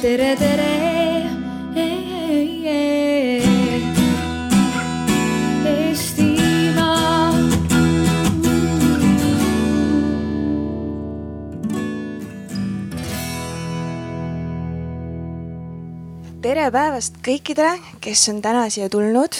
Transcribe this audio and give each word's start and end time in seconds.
tere, 0.00 0.34
tere. 0.40 0.68
Tere 16.40 16.70
päevast 16.72 17.18
kõikidele, 17.20 17.76
kes 18.00 18.22
on 18.32 18.40
täna 18.40 18.64
siia 18.72 18.88
tulnud. 18.88 19.36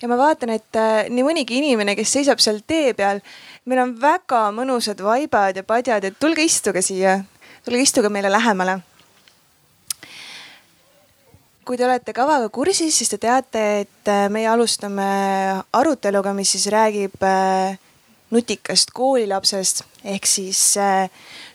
ja 0.00 0.08
ma 0.08 0.16
vaatan, 0.16 0.50
et 0.56 0.76
äh, 0.76 1.10
nii 1.12 1.22
mõnigi 1.24 1.60
inimene, 1.60 1.94
kes 1.96 2.16
seisab 2.16 2.40
seal 2.40 2.62
tee 2.66 2.94
peal, 2.96 3.20
meil 3.68 3.84
on 3.84 3.94
väga 4.00 4.48
mõnusad 4.56 5.04
vaibad 5.04 5.60
ja 5.60 5.62
padjad, 5.62 6.04
et 6.04 6.18
tulge 6.18 6.42
istuge 6.42 6.82
siia, 6.82 7.20
tulge 7.64 7.84
istuge 7.84 8.08
meile 8.08 8.32
lähemale. 8.32 8.80
Kui 11.64 11.78
te 11.80 11.86
olete 11.86 12.12
kavaga 12.12 12.50
kursis, 12.52 12.96
siis 12.98 13.10
te 13.12 13.18
teate, 13.20 13.62
et 13.84 14.10
äh, 14.10 14.26
meie 14.32 14.48
alustame 14.50 15.06
aruteluga, 15.72 16.34
mis 16.36 16.52
siis 16.54 16.66
räägib 16.72 17.24
äh, 17.24 17.78
nutikast 18.34 18.92
koolilapsest 18.96 19.84
ehk 20.04 20.28
siis 20.28 20.60
äh, 20.80 21.08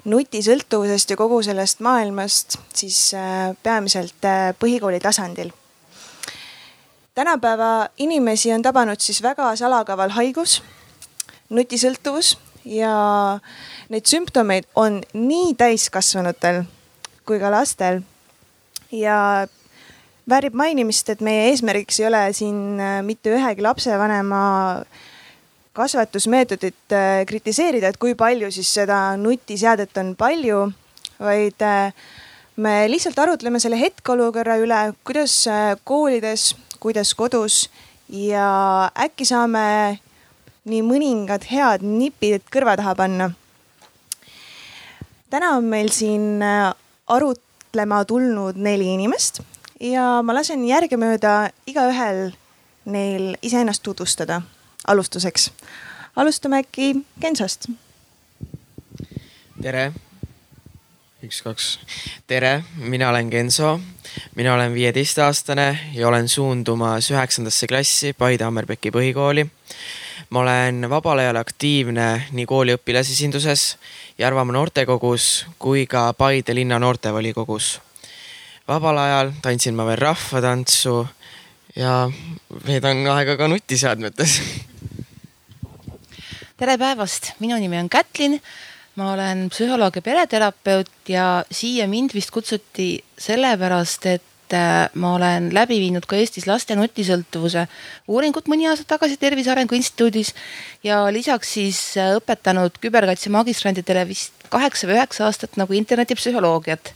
nutisõltuvusest 0.09 1.13
ja 1.13 1.17
kogu 1.19 1.41
sellest 1.45 1.83
maailmast 1.85 2.57
siis 2.73 3.11
peamiselt 3.63 4.25
põhikooli 4.59 5.01
tasandil. 5.03 5.51
tänapäeva 7.13 7.89
inimesi 7.97 8.53
on 8.53 8.61
tabanud 8.61 8.99
siis 8.99 9.21
väga 9.21 9.51
salakaval 9.59 10.15
haigus, 10.15 10.61
nutisõltuvus 11.49 12.37
ja 12.65 13.39
neid 13.89 14.07
sümptomeid 14.07 14.71
on 14.75 15.01
nii 15.13 15.53
täiskasvanutel 15.59 16.63
kui 17.25 17.39
ka 17.39 17.51
lastel. 17.51 18.01
ja 18.91 19.45
väärib 20.29 20.55
mainimist, 20.57 21.09
et 21.11 21.21
meie 21.25 21.49
eesmärgiks 21.49 21.99
ei 22.01 22.07
ole 22.09 22.21
siin 22.35 22.79
äh, 22.81 22.99
mitte 23.05 23.33
ühegi 23.33 23.63
lapsevanema 23.65 24.41
kasvatusmeetodit 25.77 26.95
äh, 26.95 27.23
kritiseerida, 27.29 27.91
et 27.91 27.99
kui 28.01 28.15
palju 28.19 28.51
siis 28.53 28.71
seda 28.79 28.99
nutiseadet 29.19 29.97
on 30.01 30.13
palju, 30.19 30.63
vaid 31.23 31.65
äh, 31.65 31.93
me 32.59 32.75
lihtsalt 32.91 33.19
arutleme 33.19 33.61
selle 33.61 33.79
hetkeolukorra 33.79 34.59
üle, 34.61 34.79
kuidas 35.07 35.41
koolides, 35.87 36.53
kuidas 36.79 37.13
kodus 37.15 37.67
ja 38.09 38.47
äkki 38.99 39.27
saame 39.27 39.99
nii 40.69 40.81
mõningad 40.85 41.45
head 41.49 41.85
nipid 41.85 42.43
kõrva 42.51 42.75
taha 42.77 42.95
panna. 42.99 43.29
täna 45.29 45.53
on 45.57 45.69
meil 45.71 45.89
siin 45.93 46.43
arutlema 47.07 48.03
tulnud 48.09 48.59
neli 48.59 48.91
inimest 48.97 49.41
ja 49.79 50.19
ma 50.23 50.35
lasen 50.35 50.63
järgemööda 50.67 51.49
igaühel 51.67 52.29
neil 52.89 53.35
iseennast 53.41 53.83
tutvustada 53.83 54.41
alustuseks. 54.87 55.51
alustame 56.15 56.59
äkki 56.59 56.95
Gensost. 57.21 57.69
tere. 59.61 59.91
üks, 61.23 61.41
kaks. 61.41 61.79
tere, 62.27 62.63
mina 62.77 63.09
olen 63.09 63.27
Genso. 63.27 63.79
mina 64.35 64.53
olen 64.53 64.73
viieteistaastane 64.73 65.79
ja 65.93 66.07
olen 66.07 66.27
suundumas 66.27 67.11
üheksandasse 67.11 67.67
klassi 67.67 68.13
Paide 68.13 68.43
Ammerbeki 68.43 68.91
põhikooli. 68.91 69.47
ma 70.29 70.39
olen 70.39 70.89
vabal 70.89 71.17
ajal 71.17 71.35
aktiivne 71.35 72.27
nii 72.31 72.45
kooli 72.45 72.75
õpilasesinduses, 72.75 73.77
Järvamaa 74.17 74.53
noortekogus 74.53 75.45
kui 75.59 75.85
ka 75.87 76.13
Paide 76.13 76.55
linna 76.55 76.79
noortevolikogus. 76.79 77.79
Vabal 78.69 78.97
ajal 79.01 79.31
tantsin 79.41 79.73
ma 79.77 79.85
veel 79.87 79.97
rahvatantsu 79.97 80.99
ja 81.77 81.93
veedan 82.67 83.01
aega 83.15 83.33
ka 83.39 83.47
nutiseadmetes 83.49 84.35
tere 86.59 86.75
päevast, 86.77 87.33
minu 87.39 87.57
nimi 87.57 87.79
on 87.79 87.89
Kätlin. 87.89 88.39
ma 88.99 89.13
olen 89.13 89.47
psühholoog 89.49 89.95
ja 89.95 90.01
pereterapeut 90.03 90.91
ja 91.07 91.45
siia 91.51 91.87
mind 91.87 92.11
vist 92.13 92.33
kutsuti 92.35 93.03
sellepärast, 93.17 94.05
et 94.05 94.23
äh, 94.55 94.89
ma 94.93 95.13
olen 95.15 95.49
läbi 95.55 95.79
viinud 95.81 96.05
ka 96.09 96.17
Eestis 96.19 96.47
laste 96.49 96.75
nutisõltuvuse 96.77 97.65
uuringut 98.07 98.49
mõni 98.51 98.67
aasta 98.69 98.87
tagasi 98.95 99.19
Tervise 99.21 99.51
Arengu 99.53 99.77
Instituudis 99.77 100.33
ja 100.83 101.01
lisaks 101.13 101.53
siis 101.57 101.79
äh, 101.97 102.15
õpetanud 102.19 102.79
küberkaitse 102.81 103.31
magistrantidele 103.33 104.07
vist 104.09 104.33
kaheksa 104.49 104.89
või 104.89 104.97
üheksa 104.97 105.27
aastat 105.27 105.57
nagu 105.61 105.75
internetipsühholoogiat. 105.77 106.93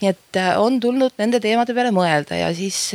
nii 0.00 0.12
et 0.14 0.40
äh, 0.40 0.54
on 0.60 0.80
tulnud 0.80 1.16
nende 1.18 1.40
teemade 1.40 1.74
peale 1.76 1.94
mõelda 1.94 2.40
ja 2.40 2.52
siis 2.54 2.92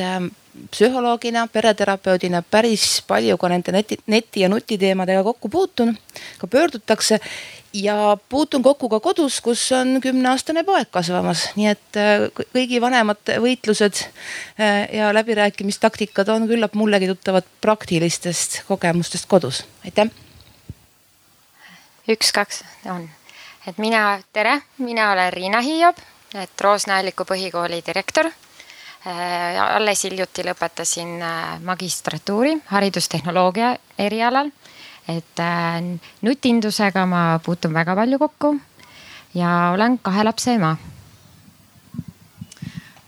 psühholoogina, 0.72 1.48
pereterapeudina 1.48 2.42
päris 2.42 3.02
palju 3.08 3.38
ka 3.38 3.50
nende 3.52 3.72
neti, 3.72 4.00
neti 4.08 4.44
ja 4.44 4.50
nutiteemadega 4.50 5.24
kokku 5.24 5.50
puutun, 5.50 5.96
ka 6.38 6.48
pöördutakse 6.48 7.19
ja 7.74 8.18
puutun 8.30 8.63
kokku 8.63 8.90
ka 8.90 9.00
kodus, 9.00 9.41
kus 9.41 9.72
on 9.72 10.00
kümneaastane 10.02 10.63
poeg 10.63 10.90
kasvamas, 10.91 11.50
nii 11.56 11.68
et 11.69 12.00
äh, 12.00 12.25
kõigi 12.53 12.81
vanemate 12.81 13.38
võitlused 13.44 14.02
äh, 14.02 14.90
ja 14.94 15.13
läbirääkimistaktikad 15.13 16.30
on 16.34 16.47
küllap 16.50 16.74
mullegi 16.80 17.09
tuttavad 17.12 17.47
praktilistest 17.62 18.63
kogemustest 18.68 19.30
kodus, 19.30 19.63
aitäh. 19.85 20.09
üks-kaks 22.09 22.63
on, 22.90 23.09
et 23.68 23.78
mina, 23.78 24.19
tere, 24.34 24.62
mina 24.78 25.12
olen 25.13 25.34
Riina 25.34 25.62
Hiiop, 25.62 26.01
et 26.34 26.62
Roosna-Alliku 26.62 27.25
põhikooli 27.25 27.84
direktor. 27.86 28.31
Äh, 29.07 29.62
alles 29.75 30.03
hiljuti 30.03 30.44
lõpetasin 30.44 31.22
magistratuuri 31.63 32.57
haridustehnoloogia 32.74 33.75
erialal. 33.97 34.50
Et 35.09 35.42
äh, 35.44 35.81
nutindusega 36.25 37.06
ma 37.09 37.24
puutun 37.46 37.74
väga 37.74 37.96
palju 37.97 38.20
kokku 38.22 38.53
ja 39.38 39.72
olen 39.74 39.97
kahe 40.03 40.25
lapse 40.28 40.53
ema. 40.58 40.75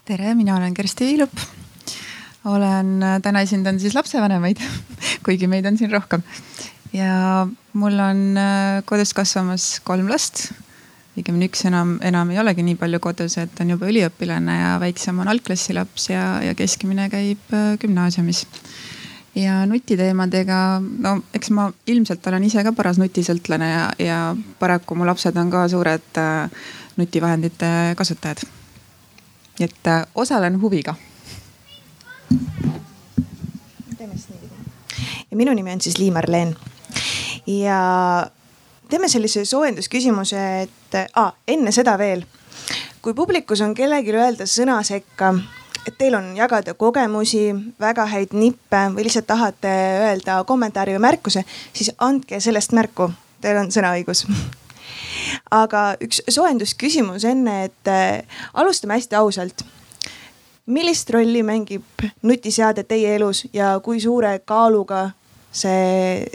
tere, 0.06 0.34
mina 0.36 0.58
olen 0.58 0.74
Kersti 0.74 1.06
Viilup. 1.06 1.46
olen, 2.46 3.22
täna 3.22 3.46
esindan 3.46 3.80
siis 3.80 3.96
lapsevanemaid 3.96 4.60
kuigi 5.26 5.48
meid 5.48 5.66
on 5.66 5.78
siin 5.78 5.92
rohkem. 5.92 6.24
ja 6.94 7.48
mul 7.74 8.00
on 8.00 8.26
kodus 8.86 9.14
kasvamas 9.14 9.80
kolm 9.84 10.10
last 10.10 10.50
õigemini 11.18 11.50
üks 11.50 11.66
enam, 11.68 11.98
enam 12.06 12.32
ei 12.32 12.40
olegi 12.40 12.64
nii 12.66 12.78
palju 12.80 13.00
kodus, 13.04 13.36
et 13.42 13.60
on 13.64 13.74
juba 13.74 13.90
üliõpilane 13.92 14.56
ja 14.58 14.72
väiksem 14.82 15.20
on 15.20 15.32
algklassi 15.32 15.76
laps 15.76 16.08
ja, 16.12 16.40
ja 16.46 16.56
keskmine 16.58 17.10
käib 17.12 17.52
äh, 17.56 17.74
gümnaasiumis. 17.82 18.46
Ja 19.36 19.66
nutiteemadega, 19.66 20.82
no 21.00 21.22
eks 21.34 21.52
ma 21.56 21.70
ilmselt 21.88 22.28
olen 22.28 22.44
ise 22.44 22.64
ka 22.64 22.74
paras 22.76 23.00
nutisõltlane 23.00 23.70
ja, 23.70 23.86
ja 24.00 24.18
paraku 24.60 24.96
mu 24.96 25.08
lapsed 25.08 25.38
on 25.40 25.52
ka 25.54 25.68
suured 25.72 26.20
äh, 26.20 26.50
nutivahendite 27.00 27.96
kasutajad. 27.98 28.44
nii 29.60 29.70
et 29.70 29.88
äh, 29.88 30.04
osalen 30.16 30.62
huviga. 30.62 30.96
teeme 33.98 34.18
siis 34.18 34.30
niipidi. 34.30 34.54
ja 35.32 35.38
minu 35.38 35.54
nimi 35.54 35.72
on 35.72 35.82
siis 35.82 35.98
Liimar 35.98 36.30
Leen 36.30 36.56
ja 37.48 38.28
teeme 38.90 39.08
sellise 39.10 39.46
soojendusküsimuse, 39.46 40.62
et 40.62 41.00
ah, 41.16 41.34
enne 41.48 41.72
seda 41.72 41.98
veel. 41.98 42.26
kui 43.02 43.14
publikus 43.14 43.62
on 43.62 43.74
kellelgi 43.74 44.14
öelda 44.14 44.46
sõna 44.46 44.84
sekka, 44.84 45.34
et 45.88 45.98
teil 45.98 46.16
on 46.16 46.32
jagada 46.38 46.74
kogemusi, 46.78 47.50
väga 47.80 48.06
häid 48.12 48.36
nippe 48.38 48.82
või 48.96 49.06
lihtsalt 49.08 49.28
tahate 49.30 49.72
öelda 50.08 50.44
kommentaari 50.48 50.96
või 50.98 51.06
märkuse, 51.08 51.44
siis 51.74 51.92
andke 51.98 52.40
sellest 52.40 52.76
märku, 52.78 53.12
teil 53.42 53.58
on 53.64 53.72
sõnaõigus 53.74 54.26
aga 55.64 55.84
üks 56.04 56.22
soojendusküsimus 56.30 57.26
enne, 57.30 57.66
et 57.70 57.92
äh, 57.92 58.42
alustame 58.54 58.98
hästi 59.00 59.16
ausalt. 59.20 59.66
millist 60.66 61.10
rolli 61.10 61.42
mängib 61.44 61.84
nutiseade 62.24 62.84
teie 62.84 63.16
elus 63.16 63.48
ja 63.54 63.80
kui 63.84 64.00
suure 64.00 64.40
kaaluga 64.46 65.10
see, 65.52 66.26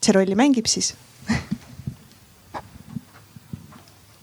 see 0.00 0.12
rolli 0.14 0.34
mängib 0.38 0.66
siis 0.70 0.94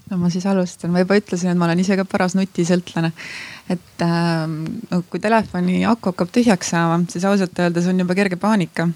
no 0.09 0.17
ma 0.17 0.29
siis 0.29 0.45
alustan, 0.45 0.91
ma 0.93 1.03
juba 1.03 1.17
ütlesin, 1.19 1.51
et 1.51 1.57
ma 1.59 1.65
olen 1.67 1.81
ise 1.83 1.97
ka 1.97 2.05
paras 2.07 2.35
nutisõltlane. 2.37 3.11
Et 3.69 4.03
äh, 4.05 5.01
kui 5.09 5.21
telefoni 5.21 5.79
aku 5.89 6.11
hakkab 6.11 6.33
tühjaks 6.33 6.69
saama, 6.75 6.99
siis 7.09 7.25
ausalt 7.25 7.57
öeldes 7.59 7.87
on 7.89 8.03
juba 8.03 8.17
kerge 8.17 8.37
paanika. 8.41 8.87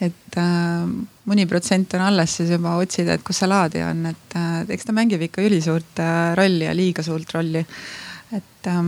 et 0.00 0.38
äh, 0.38 0.88
mõni 1.26 1.46
protsent 1.50 1.94
on 1.98 2.04
alles, 2.06 2.36
siis 2.38 2.50
juba 2.54 2.76
otsida, 2.78 3.14
et 3.14 3.24
kus 3.26 3.40
see 3.42 3.50
laadija 3.50 3.92
on, 3.92 4.06
et 4.10 4.38
äh, 4.38 4.64
eks 4.74 4.88
ta 4.88 4.94
mängib 4.96 5.22
ikka 5.26 5.44
ülisuurt 5.46 6.02
äh, 6.02 6.32
rolli 6.38 6.66
ja 6.66 6.74
liiga 6.74 7.02
suurt 7.06 7.34
rolli. 7.34 7.64
et 8.34 8.70
äh, 8.70 8.82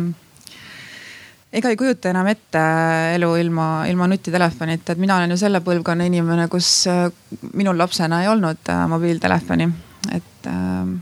ega 1.53 1.71
ei 1.71 1.79
kujuta 1.79 2.11
enam 2.11 2.31
ette 2.31 2.63
elu 3.17 3.31
ilma, 3.43 3.69
ilma 3.91 4.11
nutitelefonita, 4.11 4.95
et 4.95 5.03
mina 5.03 5.19
olen 5.19 5.35
ju 5.35 5.39
selle 5.41 5.63
põlvkonna 5.67 6.07
inimene, 6.11 6.49
kus 6.51 6.73
äh, 6.91 7.07
minul 7.55 7.79
lapsena 7.79 8.25
ei 8.25 8.33
olnud 8.33 8.71
äh, 8.71 8.83
mobiiltelefoni, 8.91 9.71
et 10.15 10.51
äh, 10.51 10.99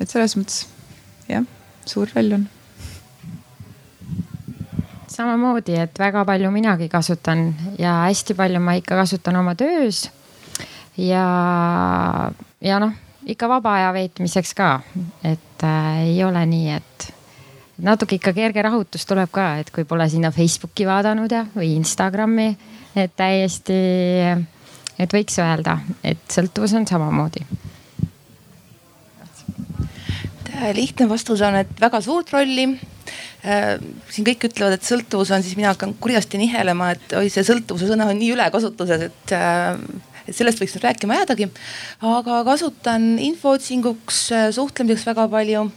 et 0.00 0.10
selles 0.10 0.36
mõttes 0.36 0.66
jah, 1.30 1.46
suur 1.86 2.10
roll 2.14 2.36
on 2.36 2.46
samamoodi, 5.16 5.76
et 5.80 5.98
väga 5.98 6.24
palju 6.28 6.50
minagi 6.52 6.88
kasutan 6.92 7.48
ja 7.78 8.02
hästi 8.04 8.36
palju 8.36 8.60
ma 8.60 8.76
ikka 8.78 8.98
kasutan 9.00 9.36
oma 9.40 9.54
töös. 9.54 10.06
ja, 10.96 11.26
ja 12.60 12.78
noh, 12.80 12.92
ikka 13.26 13.48
vaba 13.48 13.74
aja 13.80 13.92
veetmiseks 13.96 14.54
ka, 14.56 14.70
et 15.24 15.64
äh, 15.64 16.02
ei 16.06 16.24
ole 16.24 16.46
nii, 16.46 16.72
et 16.76 17.08
natuke 17.84 18.16
ikka 18.16 18.32
kerge 18.36 18.64
rahutus 18.64 19.06
tuleb 19.06 19.30
ka, 19.32 19.56
et 19.60 19.70
kui 19.70 19.84
pole 19.84 20.08
sinna 20.08 20.32
Facebooki 20.32 20.86
vaadanud 20.88 21.32
ja, 21.32 21.44
või 21.56 21.74
Instagrami, 21.76 22.50
et 22.96 23.12
täiesti, 23.16 23.78
et 24.98 25.16
võiks 25.18 25.40
öelda, 25.42 25.78
et 26.04 26.22
sõltuvus 26.32 26.76
on 26.76 26.88
samamoodi 26.88 27.46
lihtne 30.72 31.04
vastus 31.08 31.42
on, 31.44 31.56
et 31.60 31.80
väga 31.80 32.00
suurt 32.00 32.30
rolli 32.32 32.70
siin 34.10 34.26
kõik 34.26 34.48
ütlevad, 34.48 34.76
et 34.76 34.86
sõltuvus 34.86 35.30
on, 35.34 35.44
siis 35.44 35.56
mina 35.58 35.70
hakkan 35.74 35.94
kurjasti 36.00 36.40
nihelema, 36.40 36.92
et 36.96 37.16
oi, 37.18 37.30
see 37.32 37.46
sõltuvuse 37.46 37.88
sõna 37.90 38.08
on 38.10 38.18
nii 38.18 38.32
ülekasutuses, 38.34 39.08
et 39.10 39.34
äh, 39.36 39.78
et 40.26 40.34
sellest 40.34 40.58
võiks 40.58 40.74
nüüd 40.74 40.84
rääkima 40.86 41.20
jäädagi. 41.20 41.48
aga 42.02 42.40
kasutan 42.44 43.18
infootsinguks, 43.22 44.20
äh, 44.32 44.48
suhtlemiseks 44.50 45.06
väga 45.06 45.28
palju. 45.28 45.70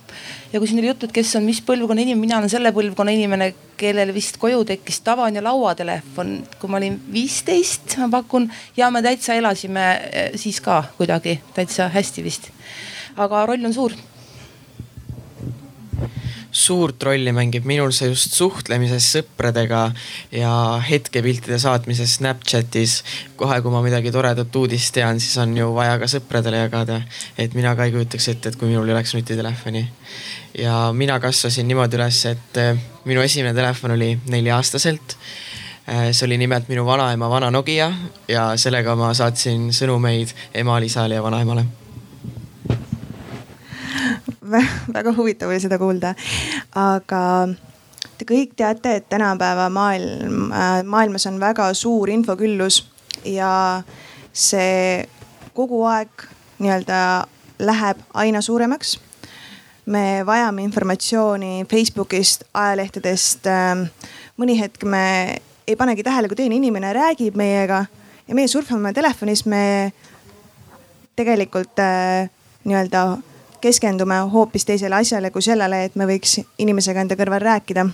ja 0.54 0.60
kui 0.60 0.68
siin 0.68 0.80
oli 0.80 0.88
juttu, 0.88 1.06
et 1.06 1.12
kes 1.14 1.36
on 1.36 1.44
mis 1.46 1.62
põlvkonna 1.62 2.02
inimene, 2.02 2.22
mina 2.22 2.38
olen 2.38 2.50
selle 2.50 2.72
põlvkonna 2.74 3.14
inimene, 3.14 3.54
kellel 3.78 4.14
vist 4.14 4.38
koju 4.38 4.66
tekkis 4.66 5.02
tavaline 5.06 5.42
lauatelefon, 5.42 6.48
kui 6.60 6.70
ma 6.70 6.78
olin 6.78 7.00
viisteist, 7.14 7.98
ma 7.98 8.10
pakun. 8.10 8.50
ja 8.78 8.90
me 8.92 9.02
täitsa 9.02 9.38
elasime 9.38 9.86
siis 10.36 10.62
ka 10.62 10.84
kuidagi 10.98 11.40
täitsa 11.54 11.90
hästi 11.90 12.24
vist. 12.24 12.50
aga 13.18 13.46
roll 13.46 13.66
on 13.66 13.74
suur 13.74 13.94
suurt 16.60 17.04
rolli 17.04 17.32
mängib 17.36 17.68
minul 17.70 17.94
see 17.96 18.10
just 18.12 18.36
suhtlemises 18.38 19.08
sõpradega 19.16 19.82
ja 20.36 20.52
hetkepiltide 20.84 21.60
saatmises 21.62 22.18
Snapchatis. 22.20 23.04
kohe, 23.40 23.62
kui 23.62 23.72
ma 23.72 23.82
midagi 23.86 24.12
toredat 24.12 24.56
uudist 24.56 24.94
tean, 24.96 25.20
siis 25.24 25.38
on 25.40 25.56
ju 25.58 25.70
vaja 25.76 25.98
ka 26.02 26.10
sõpradele 26.12 26.64
jagada. 26.66 27.02
et 27.38 27.56
mina 27.56 27.76
ka 27.76 27.88
ei 27.88 27.96
kujutaks 27.96 28.28
ette, 28.34 28.50
et 28.50 28.60
kui 28.60 28.68
minul 28.68 28.88
ei 28.88 28.98
oleks 28.98 29.16
nutitelefoni. 29.16 29.88
ja 30.58 30.92
mina 30.94 31.20
kasvasin 31.20 31.68
niimoodi 31.68 32.00
üles, 32.00 32.26
et 32.26 32.58
eh, 32.58 32.76
minu 33.06 33.22
esimene 33.22 33.56
telefon 33.56 33.96
oli 33.96 34.14
nelja-aastaselt 34.28 35.18
eh, 35.88 36.12
see 36.12 36.26
oli 36.28 36.38
nimelt 36.38 36.68
minu 36.70 36.86
vanaema 36.86 37.30
vana 37.30 37.52
Nokia 37.52 37.92
ja 38.28 38.52
sellega 38.58 38.96
ma 39.00 39.14
saatsin 39.14 39.70
sõnumeid 39.72 40.36
emale, 40.54 40.92
isale 40.92 41.16
ja 41.16 41.24
vanaemale 41.24 41.79
väga 44.98 45.13
huvitav 45.18 45.50
oli 45.50 45.60
seda 45.60 45.80
kuulda. 45.81 46.13
aga 46.75 47.24
te 48.18 48.28
kõik 48.28 48.56
teate, 48.60 48.96
et 49.00 49.10
tänapäeva 49.10 49.69
maailm, 49.74 50.51
äh, 50.51 50.81
maailmas 50.84 51.28
on 51.30 51.40
väga 51.40 51.74
suur 51.74 52.10
infoküllus 52.10 52.84
ja 53.25 53.84
see 54.34 55.06
kogu 55.54 55.84
aeg 55.88 56.28
nii-öelda 56.60 57.00
läheb 57.60 58.01
aina 58.13 58.42
suuremaks. 58.42 59.00
me 59.90 60.22
vajame 60.25 60.62
informatsiooni 60.63 61.66
Facebookist, 61.66 62.44
ajalehtedest. 62.54 63.48
Ähm, 63.48 63.88
mõni 64.38 64.60
hetk 64.60 64.84
me 64.86 65.40
ei 65.68 65.75
panegi 65.75 66.04
tähele, 66.06 66.28
kui 66.30 66.38
teine 66.38 66.56
inimene 66.56 66.94
räägib 66.94 67.36
meiega 67.38 67.86
ja 68.28 68.36
meie 68.36 68.48
surfame 68.48 68.94
telefonis, 68.94 69.45
me 69.50 69.92
tegelikult 71.18 71.81
äh, 71.81 72.30
nii-öelda 72.63 73.18
keskendume 73.62 74.18
hoopis 74.34 74.66
teisele 74.66 74.96
asjale 74.96 75.32
kui 75.32 75.42
sellele, 75.42 75.84
et 75.86 75.96
me 75.96 76.08
võiks 76.10 76.40
inimesega 76.58 77.02
enda 77.02 77.18
kõrval 77.20 77.44
rääkida. 77.44 77.86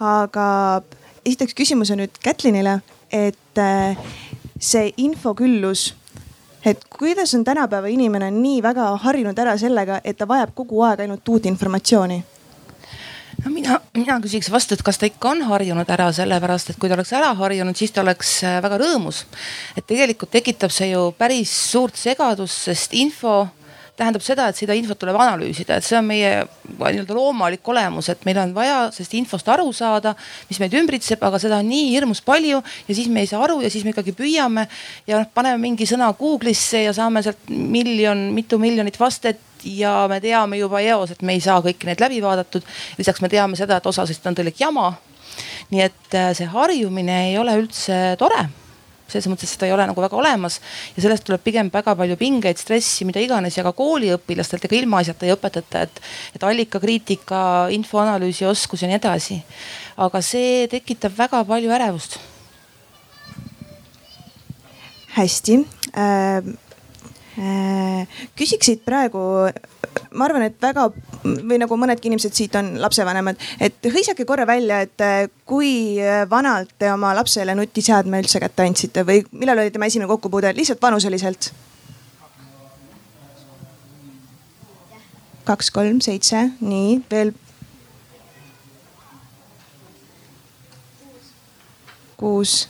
aga 0.00 0.46
esiteks 1.26 1.54
küsimus 1.54 1.90
on 1.90 2.02
nüüd 2.02 2.18
Kätlinile, 2.22 2.80
et 3.12 3.58
äh, 3.58 3.96
see 4.58 4.92
infoküllus, 4.96 5.94
et 6.64 6.84
kuidas 6.98 7.34
on 7.34 7.44
tänapäeva 7.44 7.86
inimene 7.86 8.30
nii 8.30 8.62
väga 8.62 8.96
harjunud 8.96 9.38
ära 9.38 9.56
sellega, 9.58 10.00
et 10.04 10.18
ta 10.18 10.28
vajab 10.28 10.54
kogu 10.54 10.82
aeg 10.82 11.04
ainult 11.04 11.28
uut 11.28 11.46
informatsiooni 11.46 12.22
no 13.44 13.50
mina, 13.50 13.78
mina 13.96 14.18
küsiks 14.22 14.50
vastu, 14.52 14.76
et 14.76 14.84
kas 14.86 14.98
ta 15.00 15.08
ikka 15.08 15.32
on 15.32 15.42
harjunud 15.48 15.88
ära, 15.90 16.08
sellepärast 16.14 16.72
et 16.72 16.78
kui 16.80 16.90
ta 16.90 16.96
oleks 16.96 17.12
ära 17.16 17.32
harjunud, 17.38 17.78
siis 17.78 17.94
ta 17.94 18.02
oleks 18.04 18.36
äh, 18.46 18.60
väga 18.64 18.78
rõõmus. 18.82 19.24
et 19.76 19.86
tegelikult 19.86 20.30
tekitab 20.30 20.74
see 20.74 20.92
ju 20.92 21.10
päris 21.18 21.52
suurt 21.72 21.98
segadust, 21.98 22.68
sest 22.68 22.94
info 22.94 23.46
tähendab 24.02 24.24
seda, 24.24 24.48
et 24.50 24.58
seda 24.58 24.74
infot 24.76 24.98
tuleb 24.98 25.16
analüüsida, 25.22 25.78
et 25.78 25.86
see 25.86 25.96
on 25.98 26.08
meie 26.08 26.32
nii-öelda 26.72 27.16
loomalik 27.16 27.68
olemus, 27.72 28.10
et 28.12 28.24
meil 28.28 28.40
on 28.42 28.54
vaja 28.56 28.78
sellest 28.94 29.14
infost 29.18 29.48
aru 29.52 29.70
saada, 29.76 30.14
mis 30.50 30.60
meid 30.62 30.74
ümbritseb, 30.78 31.22
aga 31.22 31.40
seda 31.42 31.60
on 31.62 31.70
nii 31.70 31.92
hirmus 31.94 32.22
palju 32.26 32.60
ja 32.60 32.96
siis 32.96 33.10
me 33.12 33.22
ei 33.24 33.30
saa 33.30 33.42
aru 33.46 33.60
ja 33.62 33.70
siis 33.72 33.86
me 33.86 33.94
ikkagi 33.94 34.14
püüame 34.18 34.66
ja 35.08 35.20
noh, 35.20 35.28
paneme 35.34 35.60
mingi 35.62 35.86
sõna 35.88 36.10
Google'isse 36.18 36.84
ja 36.86 36.94
saame 36.96 37.22
sealt 37.24 37.50
miljon, 37.50 38.30
mitu 38.36 38.58
miljonit 38.62 38.98
vastet 39.00 39.40
ja 39.64 39.94
me 40.10 40.18
teame 40.22 40.58
juba 40.58 40.82
eos, 40.82 41.12
et 41.14 41.22
me 41.22 41.36
ei 41.36 41.44
saa 41.44 41.60
kõiki 41.62 41.86
neid 41.86 42.02
läbi 42.02 42.18
vaadatud. 42.24 42.66
lisaks 42.98 43.22
me 43.22 43.30
teame 43.30 43.58
seda, 43.58 43.78
et 43.78 43.86
osasid 43.86 44.26
on 44.26 44.38
tõelik 44.38 44.58
jama. 44.60 44.92
nii 45.72 45.86
et 45.86 46.18
äh, 46.18 46.32
see 46.36 46.50
harjumine 46.50 47.30
ei 47.30 47.38
ole 47.40 47.54
üldse 47.62 48.16
tore 48.20 48.48
selles 49.12 49.28
mõttes, 49.30 49.52
seda 49.54 49.68
ei 49.68 49.74
ole 49.74 49.86
nagu 49.88 50.02
väga 50.02 50.18
olemas 50.18 50.58
ja 50.96 51.04
sellest 51.04 51.26
tuleb 51.28 51.44
pigem 51.44 51.70
väga 51.72 51.94
palju 51.98 52.16
pingeid, 52.20 52.60
stressi, 52.60 53.06
mida 53.08 53.22
iganes 53.22 53.58
ja 53.58 53.64
ka 53.66 53.74
kooliõpilastelt, 53.76 54.66
ega 54.68 54.78
ilmaasjata 54.80 55.28
ei 55.28 55.34
õpetata, 55.36 55.84
et, 55.86 56.02
et 56.36 56.48
allikakriitika, 56.48 57.42
infoanalüüsi 57.76 58.48
oskus 58.48 58.82
ja 58.82 58.90
nii 58.90 59.00
edasi. 59.00 59.40
aga 60.02 60.22
see 60.24 60.66
tekitab 60.72 61.16
väga 61.18 61.44
palju 61.44 61.70
ärevust. 61.78 62.18
hästi 65.12 65.58
äh,. 65.92 66.52
Äh, 67.32 68.04
küsiksid 68.36 68.82
praegu 68.84 69.48
ma 70.12 70.26
arvan, 70.26 70.44
et 70.44 70.58
väga 70.60 70.84
või 71.24 71.56
nagu 71.62 71.76
mõnedki 71.80 72.10
inimesed 72.10 72.34
siit 72.36 72.56
on 72.60 72.74
lapsevanemad, 72.82 73.40
et 73.62 73.88
hõisake 73.88 74.26
korra 74.28 74.44
välja, 74.48 74.82
et 74.84 75.04
äh, 75.04 75.30
kui 75.48 75.96
äh, 75.96 76.26
vanalt 76.28 76.74
te 76.78 76.90
oma 76.92 77.14
lapsele 77.16 77.54
nutiseadme 77.56 78.20
üldse 78.20 78.40
kätte 78.42 78.66
andsite 78.66 79.06
või 79.08 79.22
millal 79.32 79.62
oli 79.62 79.72
tema 79.72 79.88
esimene 79.88 80.10
kokkupuude, 80.12 80.52
lihtsalt 80.56 80.82
vanuseliselt? 80.82 81.52
kaks, 85.42 85.72
kolm, 85.74 85.98
seitse, 86.04 86.44
nii 86.60 87.00
veel. 87.10 87.32
kuus, 92.20 92.68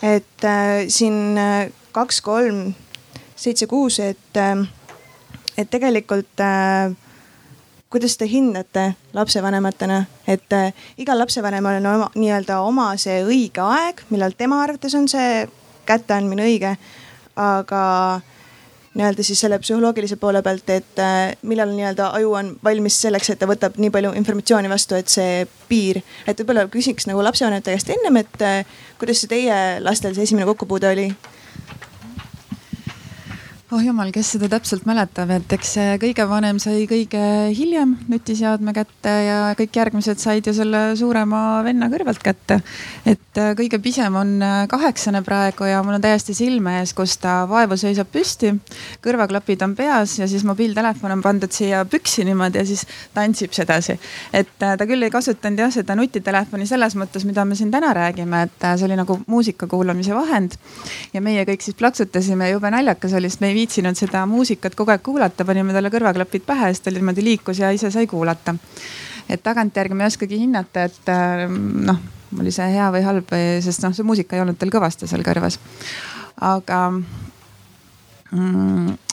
et 0.00 0.46
äh, 0.48 0.86
siin 0.88 1.36
kaks, 1.92 2.22
kolm, 2.24 2.70
seitse, 3.44 3.68
kuus, 3.68 4.00
et 4.00 4.40
äh, 4.40 4.64
et 5.58 5.70
tegelikult 5.70 6.42
äh, 6.42 6.92
kuidas 7.90 8.16
te 8.18 8.26
hindate 8.26 8.92
lapsevanematena, 9.14 10.04
et 10.26 10.52
äh, 10.52 10.72
igal 10.98 11.18
lapsevanemal 11.18 11.78
on 11.78 11.86
oma 11.86 12.10
nii-öelda 12.14 12.60
oma 12.66 12.90
see 12.98 13.20
õige 13.22 13.62
aeg, 13.62 14.04
millal 14.10 14.34
tema 14.38 14.62
arvates 14.64 14.96
on 14.98 15.08
see 15.10 15.44
kätteandmine 15.86 16.46
õige. 16.48 16.76
aga 17.34 17.80
nii-öelda 18.94 19.24
siis 19.26 19.40
selle 19.42 19.58
psühholoogilise 19.58 20.16
poole 20.22 20.42
pealt, 20.42 20.68
et 20.70 20.98
äh, 21.02 21.34
millal 21.42 21.70
nii-öelda 21.74 22.12
aju 22.18 22.34
on 22.38 22.50
valmis 22.64 22.98
selleks, 23.02 23.30
et 23.30 23.38
ta 23.38 23.46
võtab 23.50 23.78
nii 23.78 23.90
palju 23.94 24.12
informatsiooni 24.18 24.70
vastu, 24.70 24.98
et 24.98 25.10
see 25.10 25.46
piir, 25.68 26.02
et 26.26 26.38
võib-olla 26.38 26.66
küsiks 26.70 27.06
nagu 27.10 27.22
lapsevanemate 27.26 27.74
käest 27.74 27.90
ennem, 27.94 28.22
et 28.22 28.66
kuidas 28.98 29.22
see 29.22 29.30
teie 29.30 29.62
lastel 29.82 30.14
see 30.14 30.26
esimene 30.26 30.46
kokkupuude 30.50 30.90
oli 30.94 31.08
oh 33.74 33.82
jumal, 33.82 34.10
kes 34.14 34.28
seda 34.36 34.46
täpselt 34.52 34.84
mäletab, 34.86 35.30
et 35.34 35.52
eks 35.56 35.70
see 35.76 35.94
kõige 36.02 36.24
vanem 36.30 36.60
sai 36.62 36.84
kõige 36.86 37.20
hiljem 37.56 37.96
nutiseadme 38.10 38.70
kätte 38.76 39.12
ja 39.26 39.38
kõik 39.58 39.74
järgmised 39.80 40.20
said 40.22 40.46
ju 40.46 40.52
selle 40.54 40.82
suurema 40.98 41.40
venna 41.66 41.88
kõrvalt 41.90 42.22
kätte. 42.22 42.60
et 43.04 43.40
äh, 43.40 43.50
kõige 43.58 43.80
pisem 43.82 44.14
on 44.14 44.36
äh, 44.42 44.66
kaheksane 44.70 45.24
praegu 45.26 45.66
ja 45.66 45.80
mul 45.82 45.96
on 45.96 46.04
täiesti 46.04 46.36
silme 46.38 46.76
ees, 46.80 46.92
kus 46.94 47.16
ta 47.18 47.48
vaevu 47.50 47.76
seisab 47.80 48.12
püsti, 48.14 48.52
kõrvaklapid 49.02 49.64
on 49.66 49.74
peas 49.74 50.18
ja 50.20 50.28
siis 50.30 50.44
mobiiltelefon 50.46 51.16
on 51.16 51.24
pandud 51.24 51.50
siia 51.50 51.82
püksi 51.84 52.26
niimoodi 52.28 52.62
ja 52.62 52.66
siis 52.68 52.86
tantsib 53.14 53.56
sedasi. 53.58 53.98
et 54.32 54.54
äh, 54.62 54.76
ta 54.78 54.86
küll 54.86 55.02
ei 55.02 55.10
kasutanud 55.10 55.64
jah 55.64 55.74
seda 55.74 55.98
nutitelefoni 55.98 56.68
selles 56.70 56.94
mõttes, 56.94 57.26
mida 57.26 57.44
me 57.44 57.58
siin 57.58 57.74
täna 57.74 57.90
räägime, 57.96 58.46
et 58.46 58.68
see 58.68 58.86
oli 58.86 59.00
nagu 59.02 59.18
muusika 59.26 59.66
kuulamise 59.66 60.14
vahend. 60.14 60.54
ja 61.12 61.24
meie 61.24 61.42
kõik 61.48 61.66
siis 61.66 61.74
plaksutasime, 61.80 62.52
jube 62.54 62.70
naljakas 62.70 63.18
oli, 63.18 63.32
sest 63.32 63.42
me 63.42 63.50
ei 63.50 63.54
viitsinud 63.54 63.63
seda 63.70 64.26
muusikat 64.26 64.74
kogu 64.74 64.90
aeg 64.90 65.02
kuulata, 65.02 65.44
panime 65.44 65.72
talle 65.72 65.90
kõrvaklapid 65.90 66.44
pähe, 66.46 66.72
siis 66.72 66.80
ta 66.84 66.90
niimoodi 66.90 67.24
liikus 67.24 67.58
ja 67.58 67.70
ise 67.70 67.90
sai 67.90 68.06
kuulata. 68.06 68.54
et 69.28 69.42
tagantjärgi 69.42 69.94
ma 69.94 70.04
ei 70.04 70.12
oskagi 70.12 70.38
hinnata, 70.38 70.84
et 70.84 71.08
äh, 71.08 71.48
noh, 71.48 71.98
oli 72.40 72.52
see 72.52 72.66
hea 72.74 72.90
või 72.92 73.02
halb, 73.04 73.30
sest 73.64 73.82
noh, 73.82 73.94
see 73.94 74.04
muusika 74.04 74.36
ei 74.36 74.42
olnud 74.42 74.58
tal 74.58 74.72
kõvasti 74.74 75.08
seal 75.08 75.22
kõrvas. 75.26 75.58
aga 76.40 76.80
mm, 78.30 79.03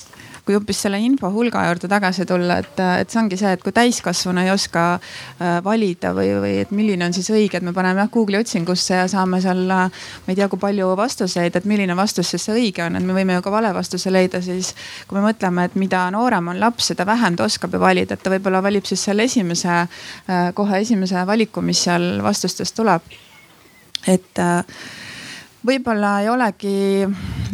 kui 0.45 0.55
hoopis 0.55 0.81
selle 0.85 0.99
info 1.03 1.29
hulga 1.33 1.63
juurde 1.67 1.89
tagasi 1.91 2.25
tulla, 2.29 2.57
et, 2.61 2.79
et 3.01 3.11
see 3.11 3.19
ongi 3.21 3.37
see, 3.39 3.51
et 3.55 3.63
kui 3.63 3.73
täiskasvanu 3.75 4.43
ei 4.43 4.51
oska 4.53 4.85
äh, 4.95 5.59
valida 5.63 6.13
või, 6.17 6.31
või 6.41 6.53
et 6.63 6.71
milline 6.75 7.05
on 7.07 7.15
siis 7.15 7.29
õige, 7.33 7.59
et 7.59 7.65
me 7.65 7.73
paneme 7.75 8.03
jah 8.03 8.11
Google'i 8.11 8.41
otsingusse 8.41 9.01
ja 9.03 9.07
saame 9.11 9.41
seal, 9.43 9.63
ma 9.69 9.89
ei 10.27 10.39
tea, 10.39 10.47
kui 10.51 10.61
palju 10.61 10.91
vastuseid, 10.99 11.57
et 11.57 11.67
milline 11.69 11.95
vastus 11.97 12.33
siis 12.33 12.47
see 12.47 12.57
õige 12.57 12.85
on, 12.85 12.97
et 12.97 13.05
me 13.05 13.15
võime 13.17 13.37
ju 13.37 13.45
ka 13.45 13.53
vale 13.53 13.73
vastuse 13.75 14.13
leida, 14.13 14.41
siis 14.45 14.73
kui 15.07 15.19
me 15.19 15.25
mõtleme, 15.29 15.67
et 15.69 15.77
mida 15.79 16.05
noorem 16.13 16.53
on 16.53 16.61
laps, 16.61 16.91
seda 16.91 17.05
vähem 17.07 17.37
ta 17.37 17.47
oskab 17.47 17.75
ju 17.75 17.81
valida, 17.81 18.17
et 18.17 18.23
ta 18.23 18.33
võib-olla 18.33 18.63
valib 18.63 18.87
siis 18.89 19.03
selle 19.09 19.27
esimese, 19.29 19.83
äh, 19.83 20.49
kohe 20.57 20.81
esimese 20.81 21.25
valiku, 21.27 21.63
mis 21.65 21.85
seal 21.87 22.17
vastustes 22.25 22.73
tuleb. 22.77 23.01
et 24.07 24.39
äh, 24.39 24.65
võib-olla 25.67 26.15
ei 26.21 26.29
olegi, 26.29 26.77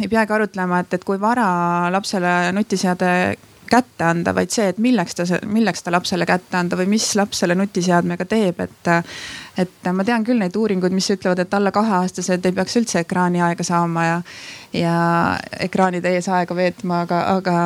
ei 0.00 0.08
peagi 0.08 0.32
arutlema, 0.32 0.82
et, 0.84 0.98
et 0.98 1.04
kui 1.04 1.20
vara 1.20 1.48
lapsele 1.92 2.52
nutiseade 2.56 3.12
kätte 3.68 4.04
anda, 4.04 4.32
vaid 4.34 4.48
see, 4.52 4.70
et 4.72 4.78
milleks 4.80 5.18
ta, 5.18 5.24
milleks 5.46 5.84
ta 5.84 5.92
lapsele 5.92 6.26
kätte 6.28 6.56
anda 6.56 6.76
või 6.78 6.88
mis 6.94 7.04
laps 7.18 7.42
selle 7.42 7.56
nutiseadmega 7.58 8.24
teeb, 8.28 8.62
et. 8.64 8.90
et 9.58 9.90
ma 9.92 10.06
tean 10.06 10.24
küll 10.24 10.40
neid 10.40 10.56
uuringuid, 10.56 10.94
mis 10.94 11.10
ütlevad, 11.12 11.42
et 11.42 11.54
alla 11.54 11.72
kaheaastased 11.74 12.44
ei 12.46 12.56
peaks 12.56 12.78
üldse 12.80 13.02
ekraaniaega 13.04 13.66
saama 13.66 14.04
ja, 14.06 14.18
ja 14.72 14.96
ekraanide 15.68 16.14
ees 16.16 16.30
aega 16.32 16.56
veetma, 16.56 17.02
aga, 17.04 17.22
aga 17.36 17.56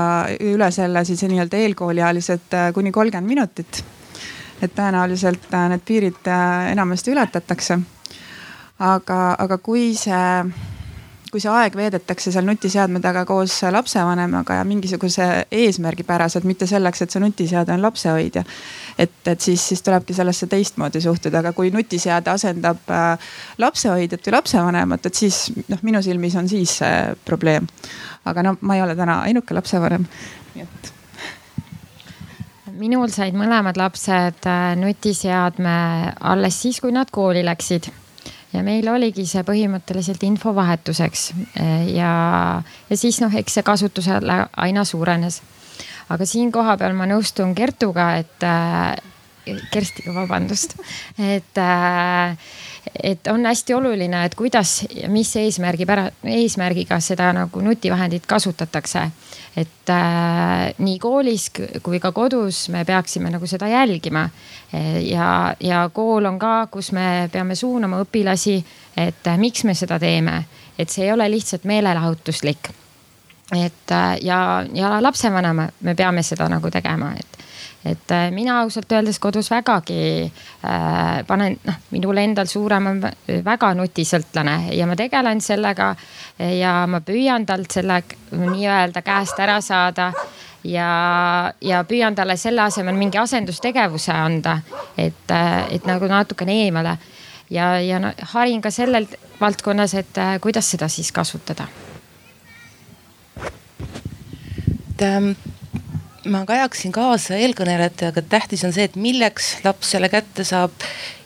üle 0.40 0.70
selle 0.74 1.04
siis 1.06 1.22
nii-öelda 1.28 1.62
eelkooliealised 1.62 2.58
kuni 2.74 2.92
kolmkümmend 2.92 3.28
minutit. 3.28 3.84
et 4.62 4.74
tõenäoliselt 4.74 5.50
need 5.68 5.82
piirid 5.86 6.28
enamasti 6.72 7.10
ületatakse 7.14 7.78
aga, 8.78 9.18
aga 9.38 9.58
kui 9.58 9.92
see, 9.98 10.44
kui 11.32 11.40
see 11.40 11.50
aeg 11.52 11.76
veedetakse 11.76 12.32
seal 12.32 12.46
nutiseadme 12.46 13.00
taga 13.04 13.24
koos 13.28 13.54
lapsevanemaga 13.72 14.58
ja 14.58 14.64
mingisuguse 14.68 15.28
eesmärgipäraselt, 15.52 16.44
mitte 16.48 16.68
selleks, 16.68 17.02
et 17.04 17.14
see 17.14 17.22
nutiseade 17.22 17.72
on 17.74 17.82
lapsehoidja. 17.82 18.44
et, 18.98 19.14
et 19.26 19.40
siis, 19.40 19.68
siis 19.68 19.82
tulebki 19.82 20.14
sellesse 20.14 20.46
teistmoodi 20.46 21.00
suhtuda, 21.00 21.38
aga 21.40 21.52
kui 21.56 21.70
nutiseade 21.70 22.30
asendab 22.30 22.90
äh, 22.90 23.34
lapsehoidjat 23.58 24.26
või 24.26 24.36
lapsevanemat, 24.38 25.06
et 25.06 25.14
siis 25.14 25.44
noh, 25.68 25.78
minu 25.82 26.02
silmis 26.02 26.36
on 26.36 26.48
siis 26.48 26.78
see 26.82 27.14
probleem. 27.24 27.68
aga 28.24 28.42
no 28.42 28.56
ma 28.60 28.76
ei 28.76 28.82
ole 28.82 28.96
täna 28.96 29.22
ainuke 29.28 29.54
lapsevanem, 29.54 30.04
nii 30.54 30.66
et 30.66 30.92
minul 32.82 33.10
said 33.12 33.36
mõlemad 33.36 33.76
lapsed 33.78 34.46
äh, 34.48 34.72
nutiseadme 34.80 35.74
alles 36.20 36.62
siis, 36.62 36.80
kui 36.80 36.92
nad 36.92 37.10
kooli 37.12 37.44
läksid 37.46 37.92
ja 38.52 38.62
meil 38.66 38.88
oligi 38.92 39.24
see 39.28 39.44
põhimõtteliselt 39.46 40.22
infovahetuseks 40.28 41.30
ja, 41.92 42.12
ja 42.90 42.98
siis 42.98 43.20
noh, 43.22 43.32
eks 43.34 43.58
see 43.58 43.66
kasutusele 43.66 44.42
aina 44.66 44.84
suurenes. 44.84 45.40
aga 46.12 46.26
siin 46.28 46.52
kohapeal 46.52 46.92
ma 46.96 47.06
nõustun 47.08 47.54
Kertuga, 47.54 48.12
et 48.20 48.44
äh,, 48.44 48.96
Kerstiga, 49.72 50.12
vabandust, 50.14 50.76
et 51.18 51.58
äh, 51.58 52.36
et 53.02 53.26
on 53.30 53.46
hästi 53.46 53.74
oluline, 53.74 54.24
et 54.24 54.34
kuidas 54.34 54.82
mis 55.08 55.30
eesmärgi 55.36 55.86
pära-, 55.86 56.10
eesmärgiga 56.24 56.98
seda 57.00 57.32
nagu 57.34 57.62
nutivahendit 57.62 58.26
kasutatakse. 58.26 59.06
Et 59.56 59.90
äh, 59.92 60.72
nii 60.78 60.98
koolis 60.98 61.50
kui 61.82 62.00
ka 62.00 62.12
kodus 62.12 62.68
me 62.72 62.84
peaksime 62.88 63.30
nagu 63.30 63.46
seda 63.46 63.68
jälgima. 63.68 64.28
ja, 65.04 65.54
ja 65.60 65.90
kool 65.92 66.24
on 66.24 66.38
ka, 66.38 66.66
kus 66.72 66.92
me 66.92 67.28
peame 67.32 67.54
suunama 67.54 68.00
õpilasi, 68.00 68.62
et 68.96 69.26
äh, 69.26 69.38
miks 69.38 69.64
me 69.64 69.74
seda 69.74 69.98
teeme, 70.00 70.44
et 70.78 70.88
see 70.88 71.04
ei 71.04 71.12
ole 71.12 71.28
lihtsalt 71.30 71.64
meelelahutuslik 71.68 72.72
et 73.56 73.90
äh, 73.90 74.18
ja, 74.22 74.64
ja 74.74 75.02
lapsevanema 75.02 75.68
me 75.80 75.94
peame 75.94 76.22
seda 76.22 76.48
nagu 76.48 76.70
tegema, 76.70 77.12
et 77.18 77.41
et 77.84 78.10
äh, 78.14 78.30
mina 78.30 78.60
ausalt 78.60 78.92
öeldes 78.92 79.18
kodus 79.18 79.50
vägagi 79.50 80.02
äh, 80.26 81.24
panen, 81.26 81.58
noh, 81.66 81.80
minul 81.90 82.20
endal 82.22 82.46
suurem 82.46 82.86
on 82.86 83.02
väga 83.44 83.72
nutisõltlane 83.74 84.74
ja 84.76 84.86
ma 84.86 84.96
tegelen 84.96 85.40
sellega. 85.40 85.94
ja 86.58 86.86
ma 86.86 87.00
püüan 87.00 87.46
talt 87.46 87.70
selle 87.70 88.02
nii-öelda 88.32 89.02
käest 89.02 89.38
ära 89.38 89.60
saada 89.60 90.12
ja, 90.64 91.52
ja 91.60 91.82
püüan 91.88 92.14
talle 92.14 92.36
selle 92.36 92.62
asemel 92.62 92.96
mingi 92.98 93.18
asendustegevuse 93.18 94.12
anda, 94.14 94.58
et, 94.96 95.30
äh, 95.30 95.74
et 95.74 95.86
nagu 95.88 96.08
natukene 96.10 96.56
eemale 96.64 96.96
ja, 97.50 97.74
ja 97.82 98.00
no, 98.02 98.12
harin 98.34 98.62
ka 98.62 98.70
sellel 98.70 99.08
valdkonnas, 99.40 99.94
et 99.98 100.18
äh, 100.18 100.36
kuidas 100.40 100.70
seda 100.70 100.88
siis 100.88 101.12
kasutada. 101.12 101.66
et 104.92 105.02
ähm, 105.02 105.32
ma 106.30 106.44
ka 106.46 106.56
ajaksin 106.56 106.92
kaasa 106.94 107.36
eelkõnelejatega, 107.40 108.22
et 108.22 108.30
tähtis 108.30 108.64
on 108.66 108.74
see, 108.74 108.86
et 108.88 108.96
milleks 109.00 109.56
laps 109.66 109.94
selle 109.94 110.10
kätte 110.12 110.44
saab. 110.46 110.74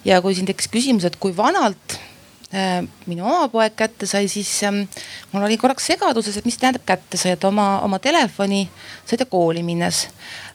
ja 0.06 0.20
kui 0.22 0.36
siin 0.36 0.46
tekkis 0.46 0.68
küsimus, 0.70 1.04
et 1.04 1.16
kui 1.18 1.32
vanalt 1.36 1.96
äh, 2.54 2.84
minu 3.10 3.26
oma 3.26 3.48
poeg 3.50 3.74
kätte 3.76 4.06
sai, 4.06 4.28
siis 4.30 4.50
ähm, 4.64 4.84
mul 5.32 5.46
oli 5.48 5.58
korraks 5.58 5.88
segaduses, 5.90 6.36
et 6.38 6.46
mis 6.46 6.58
tähendab 6.60 6.86
kätte 6.86 7.18
sai, 7.18 7.34
et 7.34 7.44
oma, 7.44 7.80
oma 7.82 7.98
telefoni 7.98 8.68
sai 9.04 9.18
ta 9.18 9.26
kooli 9.26 9.64
minnes. 9.66 10.06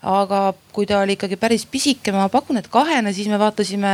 aga 0.01 0.53
kui 0.71 0.87
ta 0.87 1.01
oli 1.03 1.17
ikkagi 1.19 1.37
päris 1.37 1.67
pisike, 1.67 2.15
ma 2.15 2.29
pakun, 2.31 2.57
et 2.57 2.71
kahene, 2.71 3.13
siis 3.13 3.27
me 3.27 3.39
vaatasime 3.39 3.93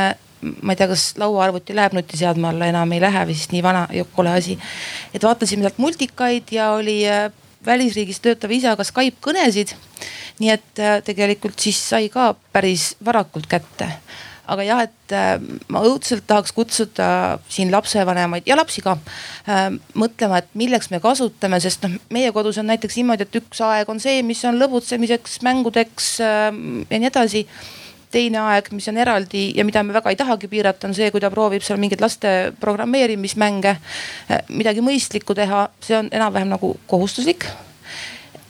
ma 0.62 0.72
ei 0.72 0.78
tea, 0.78 0.86
kas 0.86 1.10
lauaarvuti 1.18 1.74
läheb 1.74 1.96
nutiseadme 1.98 2.52
alla, 2.52 2.68
enam 2.70 2.92
ei 2.94 3.00
lähe 3.02 3.24
siis 3.32 3.50
nii 3.50 3.62
vana 3.62 3.88
ja 3.90 4.04
kole 4.14 4.30
asi. 4.30 4.58
et 5.14 5.22
vaatasime 5.22 5.66
sealt 5.66 5.82
multikaid 5.82 6.54
ja 6.54 6.70
oli 6.78 7.00
äh, 7.10 7.32
välisriigis 7.68 8.22
töötava 8.24 8.56
isaga 8.56 8.86
Skype 8.86 9.20
kõnesid. 9.24 9.74
nii 10.38 10.50
et 10.54 10.80
äh, 10.82 11.00
tegelikult 11.02 11.58
siis 11.58 11.78
sai 11.90 12.08
ka 12.12 12.32
päris 12.52 12.94
varakult 13.04 13.48
kätte. 13.50 13.88
aga 14.48 14.64
jah, 14.64 14.82
et 14.86 15.12
äh, 15.12 15.34
ma 15.68 15.82
õudselt 15.84 16.24
tahaks 16.26 16.54
kutsuda 16.56 17.38
siin 17.52 17.72
lapsevanemaid 17.72 18.46
ja 18.48 18.56
lapsi 18.56 18.82
ka 18.84 18.96
äh, 18.96 19.66
mõtlema, 19.94 20.38
et 20.38 20.48
milleks 20.54 20.90
me 20.90 21.00
kasutame, 21.04 21.60
sest 21.60 21.84
noh, 21.84 21.98
meie 22.10 22.32
kodus 22.32 22.58
on 22.58 22.70
näiteks 22.70 22.96
niimoodi, 22.96 23.28
et 23.28 23.42
üks 23.42 23.60
aeg 23.60 23.90
on 23.92 24.00
see, 24.00 24.22
mis 24.22 24.44
on 24.48 24.60
lõbutsemiseks, 24.62 25.42
mängudeks 25.44 26.14
ja 26.20 26.50
nii 26.52 27.12
edasi 27.12 27.46
teine 28.10 28.40
aeg, 28.42 28.72
mis 28.72 28.88
on 28.90 28.98
eraldi 29.00 29.48
ja 29.56 29.64
mida 29.68 29.82
me 29.84 29.96
väga 29.96 30.12
ei 30.12 30.18
tahagi 30.18 30.50
piirata, 30.50 30.88
on 30.88 30.96
see, 30.96 31.10
kui 31.14 31.22
ta 31.22 31.30
proovib 31.32 31.64
seal 31.64 31.80
mingeid 31.80 32.02
laste 32.04 32.34
programmeerimismänge, 32.60 33.76
eh, 34.28 34.44
midagi 34.48 34.84
mõistlikku 34.84 35.36
teha, 35.38 35.68
see 35.84 35.98
on 35.98 36.12
enam-vähem 36.12 36.52
nagu 36.56 36.74
kohustuslik 36.90 37.48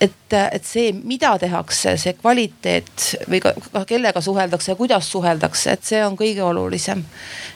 et, 0.01 0.33
et 0.53 0.65
see, 0.65 0.93
mida 0.93 1.33
tehakse, 1.41 1.97
see 2.01 2.15
kvaliteet 2.19 3.07
või 3.31 3.41
ka, 3.43 3.53
ka 3.75 3.83
kellega 3.89 4.23
suheldakse 4.23 4.73
ja 4.73 4.79
kuidas 4.79 5.11
suheldakse, 5.11 5.75
et 5.75 5.91
see 5.91 6.01
on 6.05 6.17
kõige 6.19 6.45
olulisem. 6.47 7.03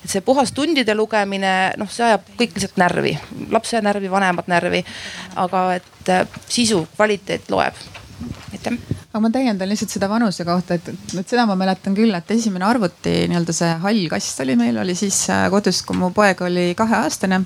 et 0.03 0.11
see 0.11 0.25
puhas 0.27 0.53
tundide 0.53 0.95
lugemine, 0.99 1.73
noh, 1.79 1.91
see 1.91 2.07
ajab 2.09 2.27
kõik 2.39 2.57
lihtsalt 2.57 2.79
närvi, 2.83 3.17
lapse 3.55 3.81
närvi, 3.81 4.11
vanemat 4.11 4.51
närvi. 4.51 4.85
aga 5.37 5.67
et 5.79 6.15
eh, 6.15 6.39
sisu, 6.49 6.87
kvaliteet 6.97 7.51
loeb 7.51 8.02
aitäh. 8.52 8.76
aga 9.09 9.21
ma 9.21 9.31
täiendan 9.31 9.69
lihtsalt 9.69 9.95
seda 9.95 10.09
vanuse 10.11 10.45
kohta, 10.45 10.79
et, 10.79 10.91
et 11.19 11.29
seda 11.29 11.47
ma 11.49 11.57
mäletan 11.59 11.97
küll, 11.97 12.14
et 12.17 12.31
esimene 12.35 12.67
arvuti, 12.69 13.14
nii-öelda 13.31 13.57
see 13.57 13.73
hall 13.85 14.05
kast 14.12 14.45
oli 14.45 14.57
meil, 14.61 14.79
oli 14.83 14.95
siis 14.99 15.25
äh, 15.33 15.47
kodus, 15.52 15.83
kui 15.87 15.99
mu 15.99 16.12
poeg 16.14 16.41
oli 16.47 16.73
kaheaastane. 16.79 17.43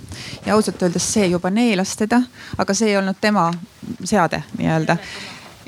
ja 0.46 0.54
ausalt 0.54 0.82
öeldes 0.82 1.12
see 1.12 1.30
juba 1.32 1.50
neelas 1.50 1.96
teda, 1.96 2.22
aga 2.58 2.74
see 2.74 2.92
ei 2.92 3.00
olnud 3.00 3.20
tema 3.20 3.50
seade 4.04 4.42
nii-öelda 4.58 4.98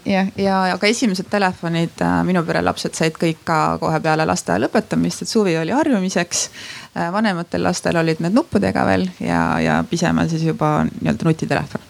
jah, 0.08 0.26
ja, 0.36 0.42
ja 0.64 0.74
aga 0.76 0.86
esimesed 0.86 1.28
telefonid 1.30 2.02
äh, 2.04 2.20
minu 2.26 2.42
pere 2.46 2.62
lapsed 2.64 2.96
said 2.98 3.18
kõik 3.20 3.42
ka 3.48 3.60
kohe 3.82 4.00
peale 4.04 4.26
lasteaia 4.28 4.62
lõpetamist, 4.66 5.24
et 5.24 5.30
suvi 5.30 5.56
oli 5.58 5.74
harjumiseks. 5.74 6.48
Äh, 6.96 7.12
vanematel 7.14 7.64
lastel 7.66 7.98
olid 8.00 8.22
need 8.24 8.36
nuppudega 8.36 8.86
veel 8.88 9.08
ja, 9.20 9.42
ja 9.62 9.82
pisemal 9.90 10.30
siis 10.30 10.46
juba 10.48 10.80
nii-öelda 10.88 11.28
nutitelefon 11.28 11.88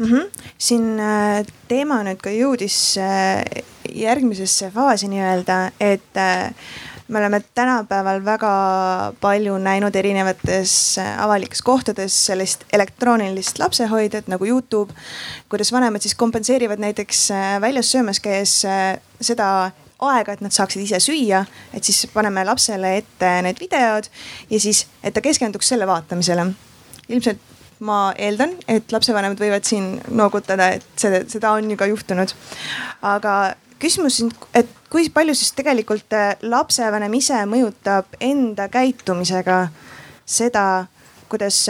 mm. 0.00 0.06
-hmm. 0.06 0.30
siin 0.58 1.00
äh, 1.00 1.46
teema 1.68 2.02
nüüd 2.04 2.20
ka 2.22 2.30
jõudis 2.32 2.96
äh, 2.98 3.64
järgmisesse 3.94 4.70
faasi 4.74 5.08
nii-öelda, 5.08 5.58
et 5.80 6.16
äh, 6.16 6.54
me 7.08 7.18
oleme 7.18 7.42
tänapäeval 7.54 8.24
väga 8.24 8.52
palju 9.20 9.58
näinud 9.58 9.96
erinevates 9.96 10.96
avalikes 11.18 11.62
kohtades 11.62 12.26
sellist 12.26 12.64
elektroonilist 12.72 13.58
lapsehoidjat 13.58 14.28
nagu 14.28 14.46
Youtube. 14.46 14.94
kuidas 15.48 15.72
vanemad 15.72 16.00
siis 16.00 16.14
kompenseerivad 16.14 16.78
näiteks 16.78 17.28
väljas 17.60 17.92
söömas 17.92 18.20
käies 18.20 18.62
seda 19.20 19.70
aega, 20.00 20.32
et 20.32 20.40
nad 20.40 20.54
saaksid 20.54 20.82
ise 20.82 21.00
süüa, 21.00 21.44
et 21.74 21.84
siis 21.84 22.06
paneme 22.14 22.44
lapsele 22.44 22.96
ette 22.96 23.42
need 23.42 23.60
videod 23.60 24.06
ja 24.50 24.60
siis, 24.60 24.86
et 25.02 25.14
ta 25.14 25.20
keskenduks 25.20 25.68
selle 25.68 25.86
vaatamisele. 25.86 26.46
ilmselt 27.08 27.49
ma 27.80 28.12
eeldan, 28.18 28.54
et 28.68 28.92
lapsevanemad 28.92 29.40
võivad 29.40 29.64
siin 29.64 29.94
noogutada, 30.12 30.70
et 30.76 30.86
see, 31.00 31.22
seda 31.32 31.54
on 31.56 31.70
ju 31.70 31.78
ka 31.80 31.88
juhtunud. 31.88 32.34
aga 33.02 33.34
küsimus 33.80 34.20
et 34.54 34.68
kui 34.92 35.08
palju 35.08 35.34
siis 35.34 35.54
tegelikult 35.56 36.12
äh, 36.16 36.34
lapsevanem 36.42 37.14
ise 37.16 37.40
mõjutab 37.48 38.18
enda 38.20 38.68
käitumisega 38.68 39.68
seda, 40.26 40.86
kuidas, 41.30 41.62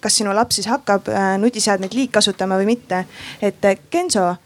kas 0.00 0.20
sinu 0.20 0.34
laps 0.36 0.60
siis 0.60 0.68
hakkab 0.68 1.08
nutiseadmeid 1.40 1.94
liigkasutama 1.96 2.58
või 2.60 2.74
mitte. 2.74 3.04
et 3.42 3.64
Genso, 3.90 4.36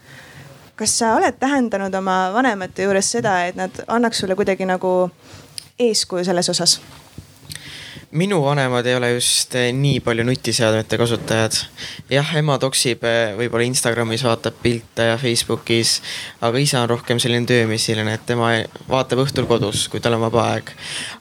kas 0.75 0.97
sa 0.99 1.13
oled 1.17 1.37
tähendanud 1.39 1.93
oma 1.95 2.17
vanemate 2.33 2.87
juures 2.87 3.11
seda, 3.11 3.37
et 3.47 3.55
nad 3.59 3.83
annaks 3.87 4.23
sulle 4.23 4.35
kuidagi 4.39 4.65
nagu 4.65 5.11
eeskuju 5.79 6.25
selles 6.25 6.49
osas? 6.49 6.79
Minu 8.13 8.41
vanemad 8.43 8.85
ei 8.85 8.95
ole 8.95 9.09
just 9.15 9.55
eh, 9.57 9.71
nii 9.73 9.99
palju 10.05 10.23
nutiseadmete 10.27 10.97
kasutajad. 11.01 11.55
jah, 12.09 12.33
ema 12.37 12.59
toksib 12.61 13.01
eh, 13.09 13.33
võib-olla 13.37 13.65
Instagramis, 13.65 14.23
vaatab 14.27 14.59
pilte 14.61 15.07
ja 15.09 15.17
Facebookis, 15.17 15.95
aga 16.45 16.61
isa 16.61 16.83
on 16.83 16.91
rohkem 16.91 17.21
selline 17.21 17.49
töömesilane, 17.49 18.13
et 18.13 18.25
tema 18.29 18.51
vaatab 18.89 19.23
õhtul 19.25 19.49
kodus, 19.49 19.87
kui 19.89 20.03
tal 20.03 20.17
on 20.17 20.25
vaba 20.27 20.45
aeg. 20.53 20.69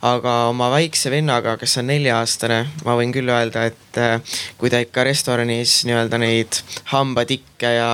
aga 0.04 0.36
oma 0.52 0.68
väikse 0.74 1.12
vennaga, 1.12 1.56
kes 1.60 1.78
on 1.80 1.88
nelja-aastane, 1.92 2.60
ma 2.84 2.96
võin 3.00 3.14
küll 3.16 3.32
öelda, 3.32 3.66
et 3.72 4.00
eh, 4.00 4.38
kui 4.60 4.72
ta 4.72 4.82
ikka 4.84 5.08
restoranis 5.08 5.80
nii-öelda 5.88 6.20
neid 6.20 6.60
hambatikke 6.92 7.74
ja 7.78 7.90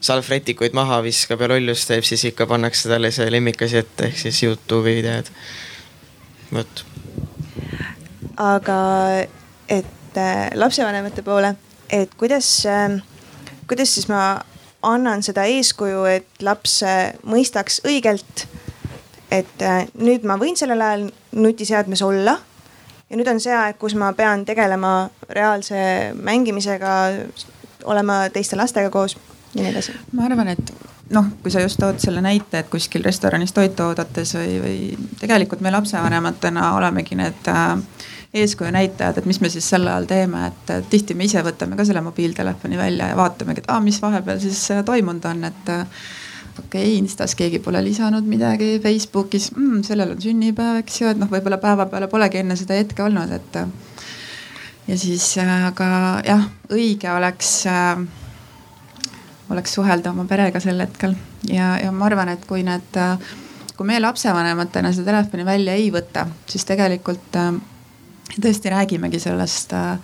salvrätikuid 0.00 0.76
maha 0.78 1.02
viskab 1.04 1.44
ja 1.44 1.52
lollust 1.52 1.92
teeb, 1.92 2.06
siis 2.08 2.30
ikka 2.32 2.48
pannakse 2.48 2.88
talle 2.88 3.12
see 3.12 3.28
lemmikasi 3.32 3.82
ette 3.84 4.08
ehk 4.08 4.22
siis 4.24 4.44
Youtube'i 4.46 5.02
videod. 5.02 5.28
vot 6.48 6.87
aga 8.38 8.78
et 9.68 10.16
äh, 10.16 10.50
lapsevanemate 10.54 11.22
poole, 11.22 11.54
et 11.90 12.14
kuidas, 12.14 12.66
ähm, 12.66 13.00
kuidas 13.66 13.94
siis 13.94 14.08
ma 14.08 14.40
annan 14.82 15.22
seda 15.26 15.44
eeskuju, 15.50 16.04
et 16.10 16.42
laps 16.42 16.82
äh, 16.86 17.12
mõistaks 17.26 17.82
õigelt. 17.86 18.46
et 19.30 19.62
äh, 19.62 19.84
nüüd 20.00 20.22
ma 20.24 20.38
võin 20.40 20.56
sellel 20.56 20.80
ajal 20.80 21.10
nutiseadmes 21.36 22.00
olla 22.02 22.38
ja 23.10 23.16
nüüd 23.16 23.28
on 23.28 23.40
see 23.40 23.52
aeg, 23.52 23.76
kus 23.76 23.94
ma 23.94 24.12
pean 24.16 24.44
tegelema 24.48 25.10
reaalse 25.28 26.14
mängimisega, 26.16 26.94
olema 27.84 28.22
teiste 28.32 28.56
lastega 28.56 28.90
koos 28.90 29.18
ja 29.54 29.62
nii 29.62 29.72
edasi. 29.72 29.92
ma 30.12 30.24
arvan, 30.24 30.48
et 30.54 30.72
noh, 31.10 31.28
kui 31.42 31.52
sa 31.52 31.60
just 31.60 31.80
tood 31.80 32.00
selle 32.02 32.22
näite, 32.24 32.62
et 32.62 32.70
kuskil 32.72 33.04
restoranis 33.04 33.52
toitu 33.56 33.90
oodates 33.90 34.34
või, 34.36 34.58
või 34.64 34.80
tegelikult 35.20 35.60
me 35.64 35.72
lapsevanematena 35.72 36.72
olemegi 36.76 37.18
need 37.18 37.52
äh, 37.52 37.76
eeskuju 38.34 38.70
näitajad, 38.70 39.18
et 39.18 39.26
mis 39.26 39.40
me 39.40 39.48
siis 39.48 39.68
sel 39.70 39.86
ajal 39.88 40.04
teeme, 40.08 40.44
et 40.50 40.72
tihti 40.90 41.16
me 41.16 41.24
ise 41.24 41.40
võtame 41.44 41.78
ka 41.78 41.86
selle 41.88 42.02
mobiiltelefoni 42.04 42.76
välja 42.76 43.12
ja 43.12 43.16
vaatamegi, 43.16 43.64
et 43.64 43.70
aa, 43.72 43.80
mis 43.80 44.00
vahepeal 44.02 44.40
siis 44.42 44.60
äh, 44.74 44.82
toimunud 44.84 45.24
on, 45.30 45.46
et 45.48 45.70
äh, 45.72 46.02
okei 46.58 46.82
okay,, 46.82 46.98
Instas 46.98 47.34
keegi 47.38 47.62
pole 47.64 47.80
lisanud 47.84 48.28
midagi, 48.28 48.74
Facebookis 48.84 49.50
mm,, 49.54 49.80
sellel 49.88 50.12
on 50.12 50.20
sünnipäev, 50.22 50.82
eks 50.82 51.00
ju, 51.00 51.12
et 51.14 51.20
noh, 51.20 51.30
võib-olla 51.32 51.60
päevapeale 51.62 52.10
polegi 52.12 52.42
enne 52.42 52.56
seda 52.60 52.76
hetke 52.76 53.06
olnud, 53.06 53.32
et. 53.32 53.58
ja 54.90 54.98
siis, 55.00 55.30
äh, 55.40 55.54
aga 55.70 55.88
jah, 56.28 56.44
õige 56.68 57.08
oleks 57.14 57.54
äh,, 57.72 58.04
oleks 59.48 59.72
suhelda 59.72 60.12
oma 60.12 60.28
perega 60.28 60.60
sel 60.60 60.84
hetkel 60.84 61.16
ja, 61.48 61.78
ja 61.80 61.92
ma 61.96 62.10
arvan, 62.10 62.28
et 62.34 62.44
kui 62.44 62.60
need, 62.66 63.00
kui 63.72 63.88
me 63.88 63.96
lapsevanematena 64.04 64.92
seda 64.92 65.14
telefoni 65.14 65.48
välja 65.48 65.80
ei 65.80 65.88
võta, 65.94 66.26
siis 66.44 66.68
tegelikult 66.68 67.40
äh, 67.40 67.56
tõesti 68.36 68.70
räägimegi 68.70 69.20
sellest 69.20 69.72
äh, 69.72 69.98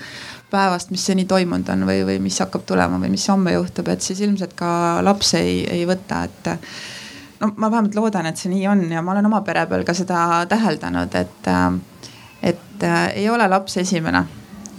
päevast, 0.50 0.90
mis 0.94 1.06
seni 1.06 1.24
toimunud 1.28 1.68
on 1.72 1.86
või, 1.88 2.04
või 2.06 2.20
mis 2.22 2.38
hakkab 2.42 2.64
tulema 2.66 2.98
või 3.00 3.12
mis 3.14 3.26
homme 3.28 3.54
juhtub, 3.56 3.88
et 3.92 4.04
siis 4.04 4.20
ilmselt 4.24 4.54
ka 4.58 4.68
laps 5.04 5.34
ei, 5.38 5.64
ei 5.70 5.84
võta, 5.88 6.24
et. 6.28 6.52
no 7.40 7.52
ma 7.56 7.70
vähemalt 7.70 7.98
loodan, 7.98 8.30
et 8.30 8.40
see 8.40 8.52
nii 8.52 8.66
on 8.70 8.86
ja 8.92 9.02
ma 9.02 9.14
olen 9.16 9.26
oma 9.30 9.42
pere 9.46 9.66
peal 9.70 9.84
ka 9.84 9.94
seda 9.96 10.44
täheldanud, 10.50 11.14
et, 11.20 11.50
äh, 11.50 11.68
et 12.54 12.86
äh, 12.86 13.04
ei 13.24 13.28
ole 13.30 13.48
laps 13.48 13.78
esimene 13.82 14.26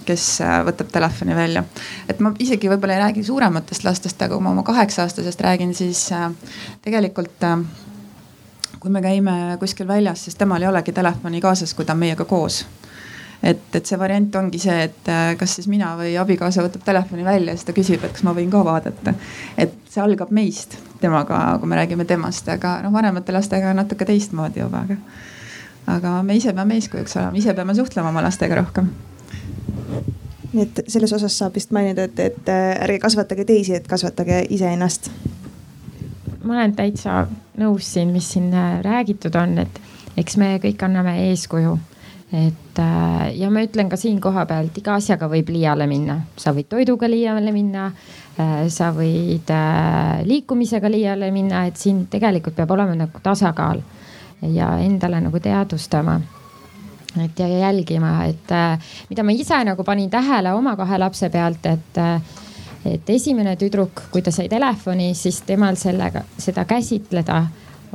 kes 0.05 0.37
võtab 0.67 0.91
telefoni 0.93 1.33
välja. 1.33 1.63
et 2.09 2.19
ma 2.21 2.29
isegi 2.39 2.69
võib-olla 2.69 2.93
ei 2.93 3.01
räägi 3.01 3.23
suurematest 3.25 3.83
lastest, 3.87 4.21
aga 4.21 4.35
kui 4.35 4.43
ma 4.45 4.51
oma 4.51 4.63
kaheksa-aastasest 4.63 5.41
räägin, 5.41 5.73
siis 5.73 6.11
tegelikult 6.85 7.41
kui 8.79 8.93
me 8.93 9.01
käime 9.01 9.57
kuskil 9.59 9.87
väljas, 9.89 10.27
siis 10.27 10.37
temal 10.37 10.61
ei 10.61 10.69
olegi 10.69 10.93
telefoni 10.93 11.41
kaasas, 11.41 11.73
kui 11.73 11.85
ta 11.89 11.97
on 11.97 12.03
meiega 12.05 12.25
koos 12.29 12.61
et, 13.43 13.63
et 13.75 13.85
see 13.85 13.99
variant 13.99 14.35
ongi 14.39 14.59
see, 14.61 14.75
et 14.89 15.09
äh, 15.11 15.33
kas 15.39 15.57
siis 15.57 15.69
mina 15.71 15.93
või 15.99 16.15
abikaasa 16.19 16.65
võtab 16.65 16.85
telefoni 16.85 17.25
välja 17.25 17.53
ja 17.53 17.59
siis 17.59 17.67
ta 17.67 17.75
küsib, 17.77 18.03
et 18.03 18.15
kas 18.15 18.25
ma 18.27 18.35
võin 18.37 18.51
ka 18.53 18.63
vaadata. 18.65 19.15
et 19.57 19.73
see 19.89 20.03
algab 20.03 20.31
meist, 20.35 20.77
temaga, 21.01 21.57
kui 21.59 21.69
me 21.69 21.79
räägime 21.79 22.05
temast, 22.05 22.49
aga 22.49 22.79
noh, 22.85 22.93
vanemate 22.95 23.35
lastega 23.35 23.71
on 23.73 23.81
natuke 23.83 24.05
teistmoodi 24.05 24.63
juba, 24.63 24.85
aga. 24.87 24.99
aga 25.97 26.21
me 26.23 26.37
ise 26.39 26.53
peame 26.53 26.79
eeskujuks 26.79 27.17
olema, 27.19 27.37
ise 27.37 27.53
peame 27.53 27.75
suhtlema 27.75 28.13
oma 28.13 28.25
lastega 28.25 28.61
rohkem 28.61 28.91
nii 30.55 30.63
et 30.63 30.85
selles 30.87 31.11
osas 31.15 31.35
saab 31.35 31.57
vist 31.57 31.73
mainida, 31.75 32.05
et, 32.07 32.19
et 32.19 32.51
äh, 32.51 32.75
ärge 32.85 33.01
kasvatage 33.03 33.45
teisi, 33.47 33.75
et 33.75 33.87
kasvatage 33.87 34.45
iseennast. 34.55 35.11
ma 36.45 36.53
olen 36.53 36.75
täitsa 36.77 37.25
nõus 37.57 37.87
siin, 37.93 38.13
mis 38.13 38.29
siin 38.35 38.53
äh, 38.53 38.79
räägitud 38.85 39.35
on, 39.35 39.57
et 39.65 39.81
eks 40.17 40.37
me 40.37 40.55
kõik 40.63 40.83
anname 40.85 41.17
eeskuju 41.31 41.75
et 42.33 42.79
äh, 42.79 43.37
ja 43.37 43.49
ma 43.53 43.61
ütlen 43.65 43.89
ka 43.89 43.97
siin 43.99 44.17
kohapealt, 44.21 44.77
iga 44.79 44.95
asjaga 44.97 45.27
võib 45.29 45.51
liiale 45.53 45.85
minna, 45.89 46.17
sa 46.37 46.55
võid 46.55 46.69
toiduga 46.71 47.09
liiale 47.09 47.53
minna. 47.53 47.91
Äh, 48.35 48.65
sa 48.73 48.89
võid 48.95 49.51
äh, 49.53 50.23
liikumisega 50.27 50.89
liiale 50.91 51.29
minna, 51.31 51.65
et 51.69 51.77
siin 51.79 52.05
tegelikult 52.11 52.57
peab 52.57 52.73
olema 52.75 52.97
nagu 52.97 53.21
tasakaal 53.23 53.83
ja 54.51 54.73
endale 54.83 55.21
nagu 55.23 55.39
teadvustama 55.39 56.17
et 57.23 57.39
ja 57.39 57.47
jälgima, 57.47 58.25
et 58.27 58.49
mida 59.07 59.23
ma 59.23 59.31
ise 59.31 59.55
nagu 59.63 59.85
panin 59.87 60.09
tähele 60.11 60.51
oma 60.51 60.73
kahe 60.75 60.97
lapse 60.99 61.29
pealt, 61.31 61.63
et, 61.71 61.99
et 62.91 63.11
esimene 63.15 63.53
tüdruk, 63.55 64.09
kui 64.11 64.25
ta 64.25 64.33
sai 64.35 64.49
telefoni, 64.51 65.13
siis 65.15 65.39
temal 65.47 65.79
sellega, 65.79 66.25
seda 66.35 66.65
käsitleda 66.67 67.37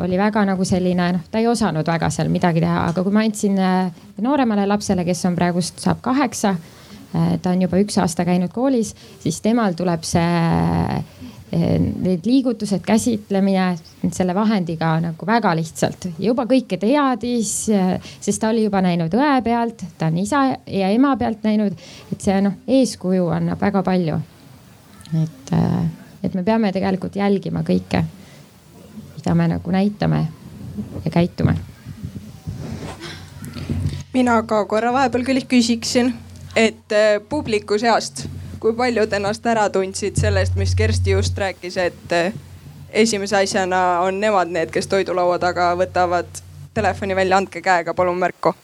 oli 0.00 0.18
väga 0.18 0.44
nagu 0.48 0.64
selline, 0.66 1.12
noh, 1.16 1.24
ta 1.30 1.40
ei 1.40 1.48
osanud 1.50 1.86
väga 1.86 2.10
seal 2.12 2.30
midagi 2.32 2.62
teha, 2.64 2.84
aga 2.90 3.04
kui 3.04 3.14
ma 3.14 3.24
andsin 3.26 3.58
äh, 3.60 4.04
nooremale 4.24 4.66
lapsele, 4.68 5.04
kes 5.06 5.24
on 5.28 5.38
praegust, 5.38 5.80
saab 5.82 6.00
kaheksa, 6.04 6.54
äh, 7.14 7.32
ta 7.42 7.54
on 7.54 7.64
juba 7.66 7.80
üks 7.82 7.98
aasta 8.00 8.26
käinud 8.28 8.52
koolis, 8.54 8.94
siis 9.22 9.40
temal 9.44 9.76
tuleb 9.78 10.06
see 10.06 10.24
äh, 10.24 11.02
need 11.50 12.26
liigutused, 12.28 12.82
käsitlemine 12.86 14.12
selle 14.14 14.34
vahendiga 14.36 14.92
nagu 15.02 15.26
väga 15.26 15.50
lihtsalt. 15.58 16.06
juba 16.22 16.46
kõike 16.46 16.78
teadis, 16.78 17.54
sest 18.20 18.40
ta 18.40 18.52
oli 18.52 18.62
juba 18.68 18.82
näinud 18.86 19.14
õe 19.18 19.32
pealt, 19.42 19.82
ta 19.98 20.12
on 20.12 20.20
isa 20.22 20.44
ja 20.70 20.92
ema 20.94 21.16
pealt 21.18 21.42
näinud, 21.42 21.74
et 22.12 22.22
see 22.22 22.38
noh, 22.46 22.54
eeskuju 22.70 23.26
annab 23.34 23.60
väga 23.60 23.82
palju. 23.82 24.20
et, 25.24 25.52
et 26.22 26.34
me 26.38 26.46
peame 26.46 26.70
tegelikult 26.72 27.18
jälgima 27.18 27.66
kõike 27.66 28.04
mida 29.20 29.34
me 29.34 29.48
nagu 29.48 29.70
näitame 29.70 30.28
ja 31.04 31.10
käitume. 31.10 31.54
mina 34.12 34.42
ka 34.42 34.64
korra 34.64 34.92
vahepeal 34.92 35.24
küll 35.24 35.44
küsiksin, 35.48 36.14
et 36.56 36.92
äh, 36.92 37.20
publiku 37.28 37.78
seast, 37.78 38.26
kui 38.60 38.72
paljud 38.72 39.12
ennast 39.12 39.46
ära 39.46 39.68
tundsid 39.70 40.16
sellest, 40.16 40.56
mis 40.56 40.74
Kersti 40.74 41.10
just 41.10 41.38
rääkis, 41.38 41.76
et 41.76 42.12
äh, 42.12 42.32
esimese 42.90 43.36
asjana 43.36 44.00
on 44.00 44.20
nemad 44.20 44.48
need, 44.48 44.72
kes 44.72 44.86
toidulaua 44.86 45.38
taga 45.38 45.74
võtavad 45.76 46.42
telefoni 46.74 47.16
välja, 47.16 47.36
andke 47.36 47.60
käega, 47.60 47.94
palun 47.94 48.18
märku. 48.18 48.54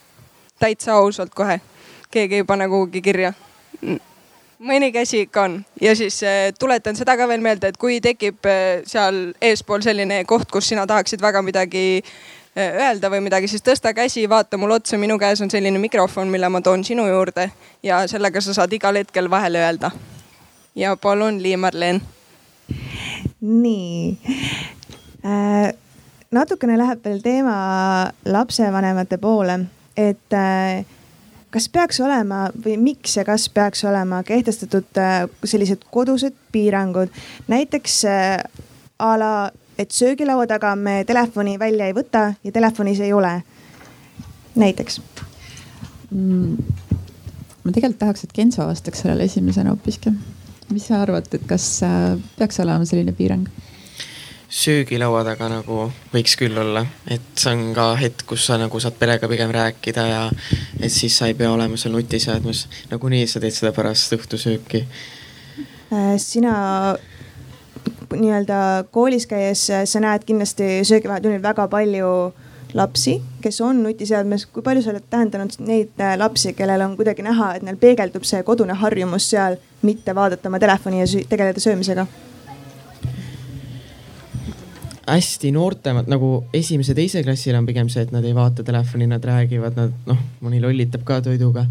täitsa 0.58 0.94
ausalt 0.94 1.34
kohe, 1.34 1.60
keegi 2.10 2.34
ei 2.34 2.44
pane 2.44 2.68
kuhugi 2.68 3.02
kirja 3.02 3.32
mõni 4.58 4.92
käsi 4.92 5.20
ikka 5.26 5.42
on 5.42 5.58
ja 5.80 5.96
siis 5.96 6.22
äh, 6.22 6.52
tuletan 6.58 6.96
seda 6.96 7.16
ka 7.16 7.28
veel 7.28 7.40
meelde, 7.44 7.68
et 7.68 7.76
kui 7.80 8.00
tekib 8.00 8.46
äh, 8.48 8.82
seal 8.88 9.32
eespool 9.40 9.84
selline 9.84 10.22
koht, 10.24 10.50
kus 10.52 10.68
sina 10.72 10.86
tahaksid 10.86 11.22
väga 11.22 11.42
midagi 11.44 12.02
äh, 12.56 12.78
öelda 12.86 13.10
või 13.12 13.22
midagi, 13.26 13.48
siis 13.48 13.64
tõsta 13.64 13.92
käsi, 13.96 14.26
vaata 14.28 14.56
mulle 14.56 14.80
otsa, 14.80 14.98
minu 14.98 15.18
käes 15.20 15.42
on 15.44 15.52
selline 15.52 15.80
mikrofon, 15.82 16.30
mille 16.32 16.48
ma 16.48 16.60
toon 16.64 16.84
sinu 16.84 17.06
juurde 17.08 17.50
ja 17.82 18.04
sellega 18.08 18.40
sa 18.40 18.54
saad 18.56 18.72
igal 18.72 18.96
hetkel 18.96 19.30
vahele 19.30 19.64
öelda. 19.64 19.90
ja 20.74 20.96
palun, 20.96 21.42
Liia-Marleen. 21.42 22.02
nii 23.40 24.18
äh,, 25.24 25.72
natukene 26.30 26.78
läheb 26.78 27.04
veel 27.04 27.20
teema 27.22 27.56
lapsevanemate 28.24 29.18
poole, 29.18 29.60
et 29.96 30.32
äh, 30.32 30.84
kas 31.56 31.70
peaks 31.72 32.00
olema 32.04 32.46
või 32.52 32.76
miks 32.76 33.16
ja 33.16 33.24
kas 33.24 33.46
peaks 33.48 33.80
olema 33.88 34.20
kehtestatud 34.26 34.98
äh, 35.00 35.22
sellised 35.44 35.86
kodused 35.90 36.34
piirangud, 36.52 37.12
näiteks 37.48 37.94
äh, 38.10 38.42
a 39.00 39.12
la, 39.16 39.30
et 39.80 39.92
söögilaua 39.92 40.44
taga 40.50 40.74
me 40.76 40.98
telefoni 41.08 41.56
välja 41.60 41.88
ei 41.88 41.96
võta 41.96 42.26
ja 42.44 42.52
telefonis 42.52 43.00
ei 43.00 43.12
ole. 43.16 43.38
näiteks 44.56 45.00
mm,. 46.10 46.56
ma 47.64 47.72
tegelikult 47.72 47.98
tahaks, 48.04 48.24
et 48.24 48.36
Genso 48.36 48.66
vastaks 48.66 49.04
sellele 49.04 49.24
esimesena 49.24 49.72
hoopiski. 49.72 50.12
mis 50.72 50.90
sa 50.90 51.00
arvad, 51.06 51.32
et 51.32 51.48
kas 51.48 51.70
äh, 51.88 52.18
peaks 52.36 52.60
olema 52.60 52.84
selline 52.84 53.16
piirang? 53.16 53.48
Söögilaua 54.48 55.24
taga 55.26 55.48
nagu 55.50 55.88
võiks 56.12 56.36
küll 56.38 56.56
olla, 56.60 56.84
et 57.10 57.34
see 57.34 57.52
on 57.52 57.74
ka 57.74 57.88
hetk, 57.98 58.26
kus 58.30 58.46
sa 58.46 58.58
nagu 58.60 58.80
saad 58.82 58.94
perega 58.98 59.28
pigem 59.30 59.50
rääkida 59.54 60.06
ja 60.06 60.22
et 60.80 60.92
siis 60.92 61.16
sa 61.18 61.26
ei 61.30 61.34
pea 61.34 61.50
olema 61.52 61.76
seal 61.76 61.94
nutiseadmes. 61.96 62.66
nagunii 62.90 63.26
sa 63.26 63.42
teed 63.42 63.56
seda 63.56 63.72
pärast 63.76 64.14
õhtusööki. 64.16 64.84
Äh, 65.92 66.14
sina 66.22 66.96
nii-öelda 68.14 68.86
koolis 68.90 69.26
käies, 69.26 69.66
sa 69.66 70.02
näed 70.02 70.24
kindlasti 70.26 70.84
söögivahetunnil 70.86 71.42
väga 71.42 71.66
palju 71.68 72.10
lapsi, 72.76 73.16
kes 73.42 73.60
on 73.64 73.82
nutiseadmes, 73.82 74.46
kui 74.52 74.62
palju 74.62 74.82
sa 74.84 74.92
oled 74.92 75.06
tähendanud 75.10 75.58
neid 75.66 76.02
äh, 76.02 76.14
lapsi, 76.20 76.52
kellel 76.54 76.84
on 76.86 76.96
kuidagi 76.98 77.24
näha, 77.26 77.54
et 77.56 77.66
neil 77.66 77.78
peegeldub 77.80 78.26
see 78.28 78.42
kodune 78.46 78.76
harjumus 78.78 79.30
seal, 79.32 79.58
mitte 79.82 80.14
vaadata 80.14 80.50
oma 80.50 80.62
telefoni 80.62 81.02
ja 81.02 81.10
tegeleda 81.28 81.62
söömisega? 81.62 82.06
Hästi 85.06 85.52
noortemad 85.54 86.08
nagu 86.10 86.30
esimese-teise 86.54 87.22
klassil 87.24 87.56
on 87.58 87.66
pigem 87.68 87.88
see, 87.92 88.02
et 88.06 88.12
nad 88.14 88.24
ei 88.26 88.34
vaata 88.34 88.64
telefoni, 88.66 89.06
nad 89.10 89.24
räägivad, 89.24 89.78
nad 89.78 89.94
noh, 90.08 90.20
mõni 90.42 90.60
lollitab 90.62 91.06
ka 91.06 91.20
toiduga. 91.22 91.66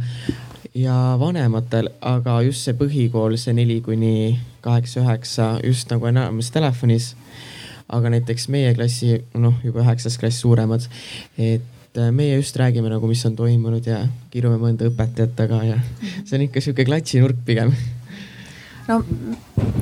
ja 0.75 1.15
vanematel, 1.19 1.89
aga 2.03 2.41
just 2.43 2.65
see 2.67 2.75
põhikool, 2.75 3.37
see 3.39 3.53
neli 3.55 3.79
kuni 3.81 4.39
kaheksa-üheksa 4.63 5.61
just 5.63 5.91
nagu 5.91 6.07
enamus 6.07 6.51
telefonis. 6.51 7.15
aga 7.89 8.09
näiteks 8.09 8.47
meie 8.49 8.73
klassi, 8.73 9.19
noh 9.33 9.59
juba 9.63 9.83
üheksas 9.83 10.17
klass 10.17 10.41
suuremad, 10.41 10.87
et 11.37 11.99
meie 12.11 12.35
just 12.35 12.55
räägime 12.57 12.89
nagu, 12.89 13.07
mis 13.07 13.25
on 13.25 13.35
toimunud 13.35 13.85
ja 13.85 14.07
kirume 14.31 14.57
mõnda 14.59 14.87
õpetajat 14.89 15.35
taga 15.35 15.63
ja 15.63 15.79
see 16.23 16.39
on 16.39 16.47
ikka 16.47 16.63
sihuke 16.63 16.87
klatšinurk 16.87 17.45
pigem. 17.45 17.75
no, 18.87 19.03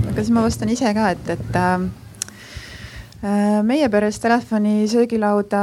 aga 0.09 0.19
siis 0.19 0.33
ma 0.33 0.43
vastan 0.45 0.73
ise 0.73 0.93
ka, 0.93 1.11
et, 1.15 1.29
et 1.37 1.57
äh, 1.57 1.87
Äh, 1.87 2.02
meie 3.63 3.87
peres 3.89 4.19
telefoni 4.19 4.87
söögilauda 4.91 5.59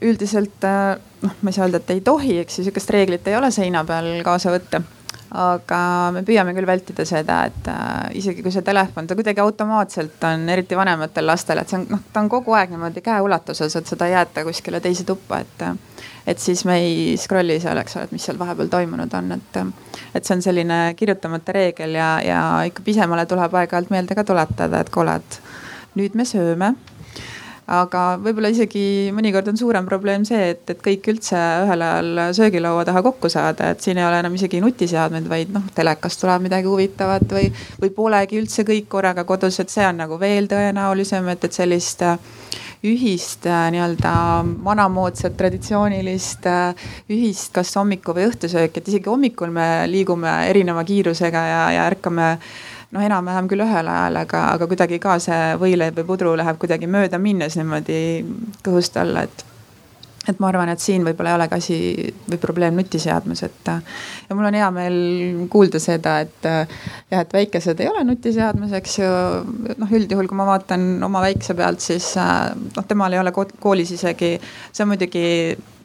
üldiselt 0.00 0.64
äh, 0.64 0.96
noh, 1.22 1.34
ma 1.42 1.50
ei 1.50 1.56
saa 1.56 1.66
öelda, 1.66 1.82
et 1.82 1.90
ei 1.92 2.00
tohi, 2.04 2.38
eks 2.42 2.58
ju, 2.58 2.68
sihukest 2.68 2.94
reeglit 2.94 3.26
ei 3.28 3.36
ole 3.36 3.50
seina 3.54 3.84
peal 3.88 4.14
kaasa 4.26 4.54
võtta. 4.54 4.82
aga 5.28 5.78
me 6.16 6.22
püüame 6.24 6.54
küll 6.56 6.64
vältida 6.64 7.04
seda, 7.04 7.42
et 7.50 7.66
äh, 7.68 8.14
isegi 8.16 8.40
kui 8.40 8.52
see 8.52 8.64
telefon, 8.64 9.04
ta 9.06 9.16
kuidagi 9.18 9.42
automaatselt 9.44 10.22
on, 10.24 10.46
eriti 10.48 10.76
vanematel 10.76 11.28
lastel, 11.28 11.60
et 11.60 11.68
see 11.68 11.76
on 11.76 11.84
noh, 11.90 12.06
ta 12.14 12.22
on 12.24 12.30
kogu 12.32 12.56
aeg 12.56 12.72
niimoodi 12.72 13.02
käeulatuses, 13.04 13.76
et 13.76 13.92
seda 13.92 14.08
ei 14.08 14.14
jäeta 14.14 14.46
kuskile 14.48 14.80
teise 14.80 15.04
tuppa, 15.04 15.42
et. 15.44 15.66
et 16.28 16.40
siis 16.40 16.64
me 16.68 16.78
ei 16.80 17.16
scroll'i 17.20 17.58
seal, 17.60 17.76
eks 17.80 17.96
ole, 17.96 18.08
et 18.08 18.16
mis 18.16 18.24
seal 18.24 18.40
vahepeal 18.40 18.72
toimunud 18.72 19.14
on, 19.20 19.30
et, 19.36 19.60
et 20.14 20.24
see 20.24 20.36
on 20.36 20.42
selline 20.44 20.80
kirjutamata 20.96 21.52
reegel 21.52 22.00
ja, 22.00 22.08
ja 22.24 22.40
ikka 22.68 22.84
pisemale 22.84 23.26
tuleb 23.28 23.60
aeg-ajalt 23.60 23.92
meelde 23.92 24.16
ka 24.16 24.24
tuletada, 24.24 24.80
et 24.80 24.92
kuule, 24.92 25.20
et 25.20 25.40
nüüd 25.98 26.16
me 26.18 26.26
sööme. 26.28 26.74
Aga 27.68 28.02
võib-olla 28.16 28.48
isegi 28.48 29.10
mõnikord 29.12 29.50
on 29.50 29.58
suurem 29.60 29.84
probleem 29.84 30.22
see, 30.24 30.54
et, 30.54 30.62
et 30.72 30.78
kõik 30.80 31.04
üldse 31.12 31.36
ühel 31.66 31.82
ajal 31.84 32.22
söögilaua 32.38 32.86
taha 32.88 33.02
kokku 33.04 33.28
saada, 33.28 33.74
et 33.74 33.84
siin 33.84 34.00
ei 34.00 34.06
ole 34.08 34.22
enam 34.22 34.38
isegi 34.38 34.62
nutiseadmed, 34.64 35.28
vaid 35.28 35.52
noh, 35.52 35.66
telekast 35.76 36.22
tuleb 36.22 36.46
midagi 36.46 36.70
huvitavat 36.70 37.28
või, 37.36 37.50
või 37.82 37.92
polegi 37.92 38.40
üldse 38.40 38.64
kõik 38.64 38.88
korraga 38.88 39.26
kodus, 39.28 39.60
et 39.60 39.74
see 39.74 39.84
on 39.84 40.00
nagu 40.00 40.16
veel 40.16 40.48
tõenäolisem, 40.48 41.28
et, 41.34 41.44
et 41.44 41.60
sellist 41.60 42.06
äh, 42.08 42.16
ühist 42.88 43.44
äh, 43.46 43.68
nii-öelda 43.74 44.14
vanamoodsat, 44.64 45.36
traditsioonilist 45.36 46.48
äh, 46.48 46.88
ühist, 47.12 47.52
kas 47.52 47.74
hommiku 47.76 48.16
või 48.16 48.30
õhtusööki, 48.30 48.80
et 48.80 48.88
isegi 48.94 49.12
hommikul 49.12 49.52
me 49.52 49.68
liigume 49.92 50.38
erineva 50.48 50.88
kiirusega 50.88 51.44
ja, 51.52 51.62
ja 51.74 51.86
ärkame 51.90 52.36
noh, 52.94 53.04
enam-vähem 53.04 53.50
küll 53.50 53.64
ühel 53.64 53.92
ajal, 53.92 54.22
aga, 54.22 54.46
aga 54.54 54.70
kuidagi 54.70 54.98
ka 55.02 55.18
see 55.22 55.52
võileib 55.60 56.00
või 56.00 56.08
pudru 56.08 56.34
läheb 56.38 56.58
kuidagi 56.60 56.88
mööda 56.90 57.20
minnes 57.20 57.58
niimoodi 57.58 58.00
kõhust 58.64 58.96
alla, 59.00 59.26
et 59.28 59.46
et 60.28 60.40
ma 60.42 60.50
arvan, 60.50 60.68
et 60.68 60.82
siin 60.82 61.04
võib-olla 61.06 61.32
ei 61.32 61.36
olegi 61.38 61.56
asi 61.56 61.76
või 62.28 62.40
probleem 62.42 62.76
nutiseadmes, 62.76 63.42
et. 63.46 63.70
ja 64.28 64.36
mul 64.36 64.48
on 64.50 64.58
hea 64.58 64.66
meel 64.74 64.98
kuulda 65.48 65.80
seda, 65.80 66.18
et 66.26 66.44
jah, 66.44 67.22
et 67.22 67.32
väikesed 67.32 67.80
ei 67.80 67.88
ole 67.88 68.04
nutiseadmes, 68.04 68.74
eks 68.76 68.98
ju. 68.98 69.08
noh, 69.80 69.96
üldjuhul, 70.00 70.28
kui 70.28 70.36
ma 70.36 70.50
vaatan 70.50 70.84
oma 71.06 71.24
väikse 71.24 71.56
pealt, 71.56 71.80
siis 71.80 72.10
noh, 72.18 72.84
temal 72.88 73.16
ei 73.16 73.22
ole 73.22 73.32
koolis 73.32 73.94
isegi, 73.96 74.36
see 74.72 74.84
on 74.84 74.92
muidugi 74.92 75.26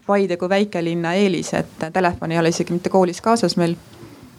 Paide 0.04 0.36
kui 0.36 0.50
väikelinna 0.52 1.13
eelis, 1.16 1.54
et 1.56 1.86
telefon 1.96 2.34
ei 2.34 2.39
ole 2.42 2.50
isegi 2.52 2.76
mitte 2.76 2.92
koolis 2.92 3.22
kaasas 3.24 3.54
meil 3.56 3.78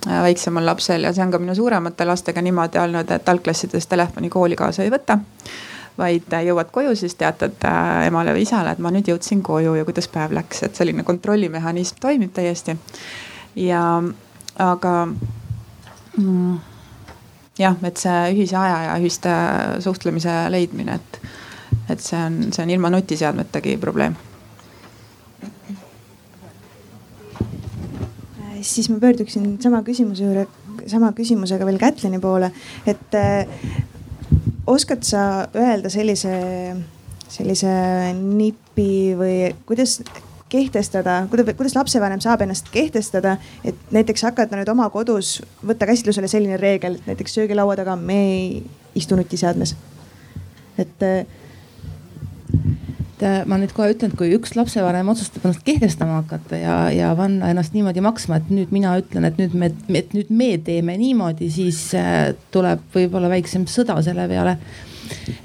väiksemal 0.07 0.67
lapsel 0.67 1.05
ja 1.07 1.13
see 1.13 1.25
on 1.25 1.31
ka 1.33 1.39
minu 1.39 1.55
suuremate 1.55 2.05
lastega 2.05 2.43
niimoodi 2.43 2.79
olnud, 2.79 3.11
et 3.11 3.29
algklassides 3.29 3.87
telefoni 3.87 4.31
kooli 4.31 4.57
kaasa 4.57 4.83
ei 4.85 4.93
võta 4.93 5.19
vaid 5.99 6.33
äh, 6.33 6.45
jõuad 6.49 6.71
koju, 6.75 6.95
siis 6.99 7.15
teatad 7.19 7.63
äh, 7.69 8.07
emale 8.09 8.35
või 8.35 8.43
isale, 8.47 8.75
et 8.75 8.83
ma 8.83 8.91
nüüd 8.95 9.09
jõudsin 9.09 9.43
koju 9.47 9.77
ja 9.79 9.87
kuidas 9.87 10.09
päev 10.11 10.35
läks, 10.35 10.65
et 10.67 10.77
selline 10.77 11.07
kontrollimehhanism 11.07 12.01
toimib 12.03 12.35
täiesti. 12.35 12.77
ja 13.57 14.03
aga 14.59 14.95
mm, 16.19 16.59
jah, 17.59 17.79
et 17.83 18.03
see 18.03 18.21
ühise 18.35 18.59
aja 18.59 18.83
ja 18.89 18.99
ühiste 18.99 19.35
suhtlemise 19.87 20.35
leidmine, 20.51 20.99
et, 20.99 21.21
et 21.89 22.01
see 22.01 22.19
on, 22.19 22.41
see 22.53 22.63
on 22.67 22.75
ilma 22.75 22.91
nutiseadmetagi 22.91 23.77
probleem 23.83 24.19
siis 28.65 28.89
ma 28.91 28.99
pöörduksin 29.03 29.57
sama 29.63 29.83
küsimuse 29.87 30.25
juurde, 30.25 30.47
sama 30.91 31.13
küsimusega 31.17 31.67
veel 31.69 31.79
Kätlini 31.81 32.21
poole, 32.23 32.51
et 32.87 33.17
äh, 33.19 33.47
oskad 34.67 35.05
sa 35.07 35.25
öelda 35.57 35.93
sellise, 35.93 36.35
sellise 37.29 37.73
nipi 38.19 39.15
või 39.19 39.37
kuidas 39.69 39.99
kehtestada, 40.55 41.25
kuidas, 41.31 41.75
lapsevanem 41.75 42.21
saab 42.23 42.45
ennast 42.45 42.69
kehtestada, 42.73 43.37
et 43.67 43.79
näiteks 43.95 44.23
hakata 44.29 44.59
nüüd 44.59 44.71
oma 44.71 44.87
kodus 44.95 45.41
võtta 45.67 45.89
käsitlusele 45.91 46.31
selline 46.31 46.59
reegel, 46.61 47.01
et 47.01 47.09
näiteks 47.11 47.35
söögilaua 47.41 47.77
taga 47.81 47.97
me 47.99 48.19
ei 48.29 48.47
istu 48.95 49.19
nutiseadmes. 49.19 49.75
et 50.79 51.03
äh, 51.03 51.27
et 53.15 53.23
äh, 53.23 53.43
ma 53.47 53.59
nüüd 53.61 53.71
kohe 53.75 53.93
ütlen, 53.93 54.11
et 54.11 54.19
kui 54.19 54.33
üks 54.35 54.57
lapsevanem 54.59 55.09
otsustab 55.13 55.45
ennast 55.47 55.63
kehtestama 55.67 56.17
hakata 56.23 56.59
ja, 56.59 56.79
ja 56.91 57.13
panna 57.19 57.53
ennast 57.53 57.75
niimoodi 57.77 58.03
maksma, 58.03 58.41
et 58.41 58.51
nüüd 58.51 58.73
mina 58.75 58.97
ütlen, 58.99 59.29
et 59.29 59.39
nüüd 59.39 59.55
me, 59.59 59.71
et 59.95 60.17
nüüd 60.17 60.33
me 60.35 60.51
teeme 60.67 60.97
niimoodi, 60.99 61.51
siis 61.55 61.79
äh, 61.99 62.33
tuleb 62.55 62.83
võib-olla 62.95 63.31
väiksem 63.31 63.69
sõda 63.71 64.01
selle 64.03 64.27
peale. 64.31 64.57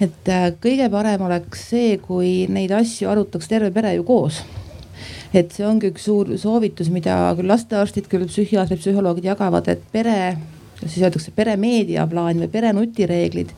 et 0.02 0.32
äh, 0.34 0.50
kõige 0.64 0.90
parem 0.90 1.28
oleks 1.28 1.68
see, 1.70 1.98
kui 2.02 2.48
neid 2.50 2.74
asju 2.74 3.12
arutaks 3.12 3.52
terve 3.52 3.70
pere 3.76 3.94
ju 4.00 4.08
koos 4.08 4.42
et 5.34 5.52
see 5.54 5.66
ongi 5.68 5.92
üks 5.92 6.08
suur 6.10 6.32
soovitus, 6.42 6.90
mida 6.90 7.22
küll 7.38 7.52
lastearstid, 7.52 8.08
küll 8.10 8.26
psühhiaatrid, 8.26 8.82
psühholoogid 8.82 9.30
jagavad, 9.30 9.70
et 9.70 9.84
pere 9.94 10.40
siis 10.86 11.04
öeldakse 11.04 11.32
peremeediaplaan 11.36 12.40
või 12.44 12.48
perenutireeglid. 12.52 13.54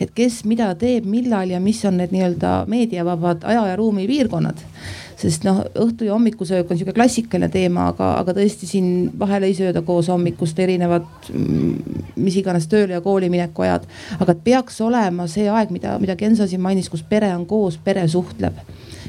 et 0.00 0.10
kes 0.14 0.44
mida 0.44 0.74
teeb, 0.74 1.04
millal 1.04 1.50
ja 1.50 1.60
mis 1.60 1.84
on 1.84 1.96
need 2.00 2.14
nii-öelda 2.14 2.64
meediavabad 2.70 3.44
aja 3.44 3.66
ja 3.72 3.76
ruumi 3.76 4.06
piirkonnad 4.06 4.62
sest 5.20 5.44
noh, 5.44 5.60
õhtu 5.84 6.06
ja 6.06 6.14
hommikusöök 6.14 6.70
on 6.70 6.78
sihuke 6.78 6.94
klassikaline 6.96 7.50
teema, 7.52 7.90
aga, 7.92 8.12
aga 8.22 8.34
tõesti 8.36 8.68
siin 8.68 9.10
vahel 9.20 9.44
ei 9.48 9.54
sööda 9.56 9.82
koos 9.86 10.08
hommikust 10.12 10.58
erinevad, 10.62 11.06
mm, 11.32 12.00
mis 12.20 12.38
iganes 12.40 12.68
tööle 12.70 12.96
ja 12.96 13.02
kooli 13.04 13.30
mineku 13.32 13.66
ajad. 13.66 13.86
aga 14.20 14.34
peaks 14.44 14.80
olema 14.80 15.28
see 15.28 15.48
aeg, 15.50 15.72
mida, 15.74 15.98
mida 16.00 16.16
Genso 16.16 16.46
siin 16.48 16.64
mainis, 16.64 16.88
kus 16.88 17.02
pere 17.02 17.32
on 17.34 17.46
koos, 17.46 17.76
pere 17.84 18.06
suhtleb. 18.08 18.56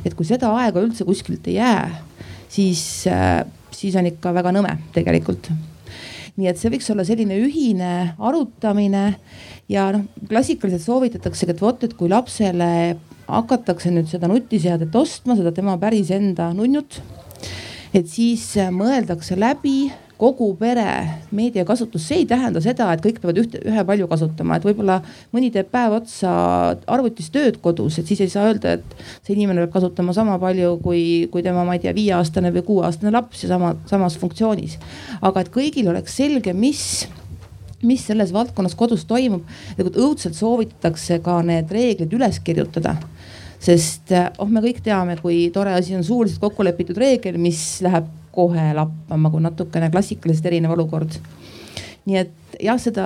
et 0.06 0.14
kui 0.14 0.26
seda 0.26 0.52
aega 0.58 0.82
üldse 0.82 1.06
kuskilt 1.08 1.48
ei 1.48 1.60
jää, 1.60 2.04
siis, 2.50 3.08
äh, 3.08 3.46
siis 3.72 3.96
on 3.96 4.06
ikka 4.12 4.34
väga 4.34 4.52
nõme 4.52 4.78
tegelikult 4.94 5.52
nii 6.40 6.50
et 6.52 6.60
see 6.60 6.72
võiks 6.74 6.90
olla 6.94 7.06
selline 7.08 7.38
ühine 7.44 7.92
arutamine 8.20 9.06
ja 9.72 9.90
noh, 9.96 10.06
klassikaliselt 10.30 10.86
soovitataksegi, 10.86 11.56
et 11.56 11.64
vot, 11.64 11.84
et 11.84 11.96
kui 11.98 12.12
lapsele 12.12 12.70
hakatakse 13.32 13.92
nüüd 13.94 14.10
seda 14.12 14.30
nutiseadet 14.32 14.96
ostma, 14.96 15.38
seda 15.40 15.54
tema 15.56 15.78
päris 15.82 16.12
enda 16.16 16.52
nunnut. 16.56 17.02
et 17.94 18.08
siis 18.08 18.54
mõeldakse 18.72 19.36
läbi 19.36 19.92
kogu 20.22 20.52
pere 20.60 20.86
meediakasutus, 21.34 22.04
see 22.06 22.22
ei 22.22 22.28
tähenda 22.30 22.62
seda, 22.62 22.92
et 22.94 23.02
kõik 23.02 23.18
peavad 23.24 23.40
ühte, 23.42 23.62
ühepalju 23.66 24.10
kasutama, 24.12 24.60
et 24.60 24.68
võib-olla 24.68 25.00
mõni 25.34 25.50
teeb 25.54 25.72
päev 25.74 25.96
otsa 25.98 26.34
arvutis 26.92 27.32
tööd 27.34 27.58
kodus, 27.64 27.98
et 27.98 28.12
siis 28.12 28.22
ei 28.22 28.30
saa 28.30 28.52
öelda, 28.52 28.76
et 28.78 28.94
see 29.26 29.34
inimene 29.34 29.64
peab 29.64 29.74
kasutama 29.80 30.14
sama 30.14 30.38
palju 30.42 30.76
kui, 30.84 31.02
kui 31.34 31.46
tema, 31.46 31.66
ma 31.66 31.78
ei 31.78 31.82
tea, 31.88 31.96
viieaastane 31.98 32.54
või 32.54 32.66
kuueaastane 32.70 33.14
laps 33.16 33.48
ja 33.48 33.52
sama, 33.56 33.74
samas 33.90 34.20
funktsioonis. 34.22 34.78
aga 35.22 35.42
et 35.42 35.52
kõigil 35.54 35.90
oleks 35.90 36.22
selge, 36.22 36.54
mis 36.54 36.86
mis 37.82 38.04
selles 38.06 38.30
valdkonnas 38.30 38.76
kodus 38.78 39.08
toimub, 39.10 39.42
tegelikult 39.74 39.98
õudselt 39.98 40.38
soovitatakse 40.38 41.18
ka 41.26 41.40
need 41.42 41.72
reeglid 41.74 42.14
üles 42.14 42.38
kirjutada 42.46 42.94
sest 43.62 44.14
oh, 44.14 44.50
me 44.50 44.62
kõik 44.62 44.82
teame, 44.86 45.18
kui 45.22 45.48
tore 45.54 45.74
asi 45.78 45.98
on 45.98 46.06
suuliselt 46.06 46.42
kokku 46.42 46.66
lepitud 46.66 46.98
reegel, 46.98 47.42
mis 47.42 47.80
läheb 47.86 48.21
kohe 48.32 48.72
lappama, 48.76 49.32
kui 49.32 49.44
natukene 49.44 49.92
klassikalisest 49.92 50.46
erinev 50.52 50.76
olukord. 50.78 51.18
nii 52.06 52.18
et 52.18 52.58
jah, 52.64 52.80
seda 52.82 53.06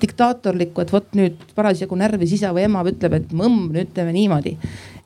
diktaatorlikku, 0.00 0.82
et 0.82 0.92
vot 0.92 1.14
nüüd 1.18 1.40
parasjagu 1.56 1.96
närvis 1.98 2.36
isa 2.38 2.52
või 2.54 2.68
ema 2.68 2.84
ütleb, 2.86 3.16
et 3.18 3.32
mõmm, 3.34 3.72
nüüd 3.74 3.94
teeme 3.94 4.12
niimoodi. 4.14 4.56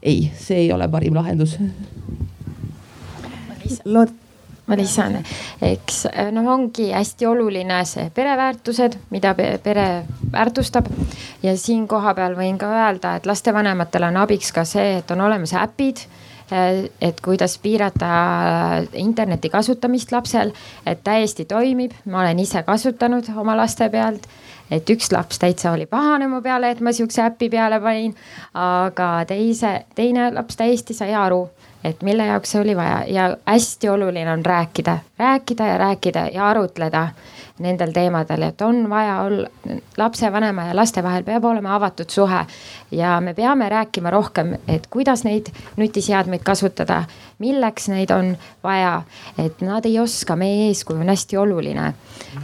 ei, 0.03 0.31
see 0.39 0.67
ei 0.67 0.73
ole 0.73 0.89
parim 0.89 1.15
lahendus. 1.15 1.59
lood 3.85 4.13
ma 4.67 4.77
lisan, 4.79 5.17
eks 5.65 6.05
noh, 6.33 6.47
ongi 6.55 6.91
hästi 6.93 7.27
oluline 7.27 7.81
see 7.89 8.11
pereväärtused, 8.15 8.99
mida 9.11 9.35
pere 9.35 9.87
väärtustab. 10.33 10.87
ja 11.43 11.57
siin 11.57 11.89
kohapeal 11.89 12.37
võin 12.39 12.59
ka 12.59 12.71
öelda, 12.71 13.17
et 13.17 13.27
lastevanematele 13.27 14.13
on 14.13 14.21
abiks 14.23 14.53
ka 14.53 14.65
see, 14.65 14.99
et 15.03 15.11
on 15.11 15.21
olemas 15.21 15.55
äpid 15.59 16.07
et 17.01 17.21
kuidas 17.25 17.59
piirata 17.59 18.09
interneti 19.01 19.49
kasutamist 19.51 20.13
lapsel, 20.13 20.53
et 20.87 21.01
täiesti 21.05 21.45
toimib, 21.45 21.93
ma 22.05 22.21
olen 22.21 22.39
ise 22.45 22.63
kasutanud 22.67 23.31
oma 23.37 23.57
laste 23.57 23.89
pealt 23.91 24.29
et 24.73 24.91
üks 24.91 25.11
laps 25.13 25.41
täitsa 25.43 25.73
oli 25.73 25.87
pahane 25.87 26.29
mu 26.31 26.41
peale, 26.45 26.71
et 26.73 26.81
ma 26.81 26.93
sihukese 26.93 27.27
äpi 27.27 27.51
peale 27.53 27.81
panin. 27.81 28.15
aga 28.55 29.11
teise, 29.29 29.85
teine 29.95 30.31
laps 30.35 30.57
täiesti 30.57 30.95
sai 30.97 31.15
aru, 31.15 31.43
et 31.85 32.03
mille 32.03 32.27
jaoks 32.27 32.55
see 32.55 32.61
oli 32.61 32.77
vaja 32.77 33.03
ja 33.09 33.29
hästi 33.47 33.89
oluline 33.89 34.33
on 34.33 34.45
rääkida, 34.47 34.99
rääkida 35.19 35.67
ja 35.67 35.79
rääkida 35.79 36.27
ja 36.35 36.49
arutleda 36.49 37.09
nendel 37.59 37.93
teemadel, 37.93 38.43
et 38.49 38.63
on 38.63 38.89
vaja 38.91 39.21
olla, 39.23 39.49
lapsevanema 39.97 40.69
ja 40.71 40.77
laste 40.77 41.03
vahel 41.03 41.25
peab 41.25 41.45
olema 41.45 41.75
avatud 41.77 42.11
suhe. 42.11 42.45
ja 42.91 43.21
me 43.21 43.35
peame 43.35 43.69
rääkima 43.69 44.11
rohkem, 44.11 44.55
et 44.69 44.87
kuidas 44.87 45.25
neid 45.25 45.51
nutiseadmeid 45.77 46.43
kasutada, 46.43 47.05
milleks 47.39 47.89
neid 47.89 48.11
on 48.11 48.37
vaja, 48.65 49.03
et 49.39 49.61
nad 49.61 49.85
ei 49.87 49.99
oska, 50.01 50.37
meie 50.37 50.69
eeskuju 50.69 51.01
on 51.01 51.09
hästi 51.09 51.37
oluline. 51.37 51.95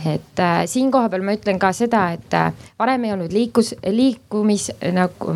et 0.07 0.41
äh, 0.41 0.65
siin 0.67 0.91
kohapeal 0.91 1.23
ma 1.23 1.37
ütlen 1.37 1.59
ka 1.59 1.73
seda, 1.73 2.11
et 2.13 2.35
äh, 2.35 2.53
varem 2.79 3.05
ei 3.05 3.13
olnud 3.13 3.33
liikus, 3.33 3.75
liikumis 3.87 4.71
nagu 4.93 5.35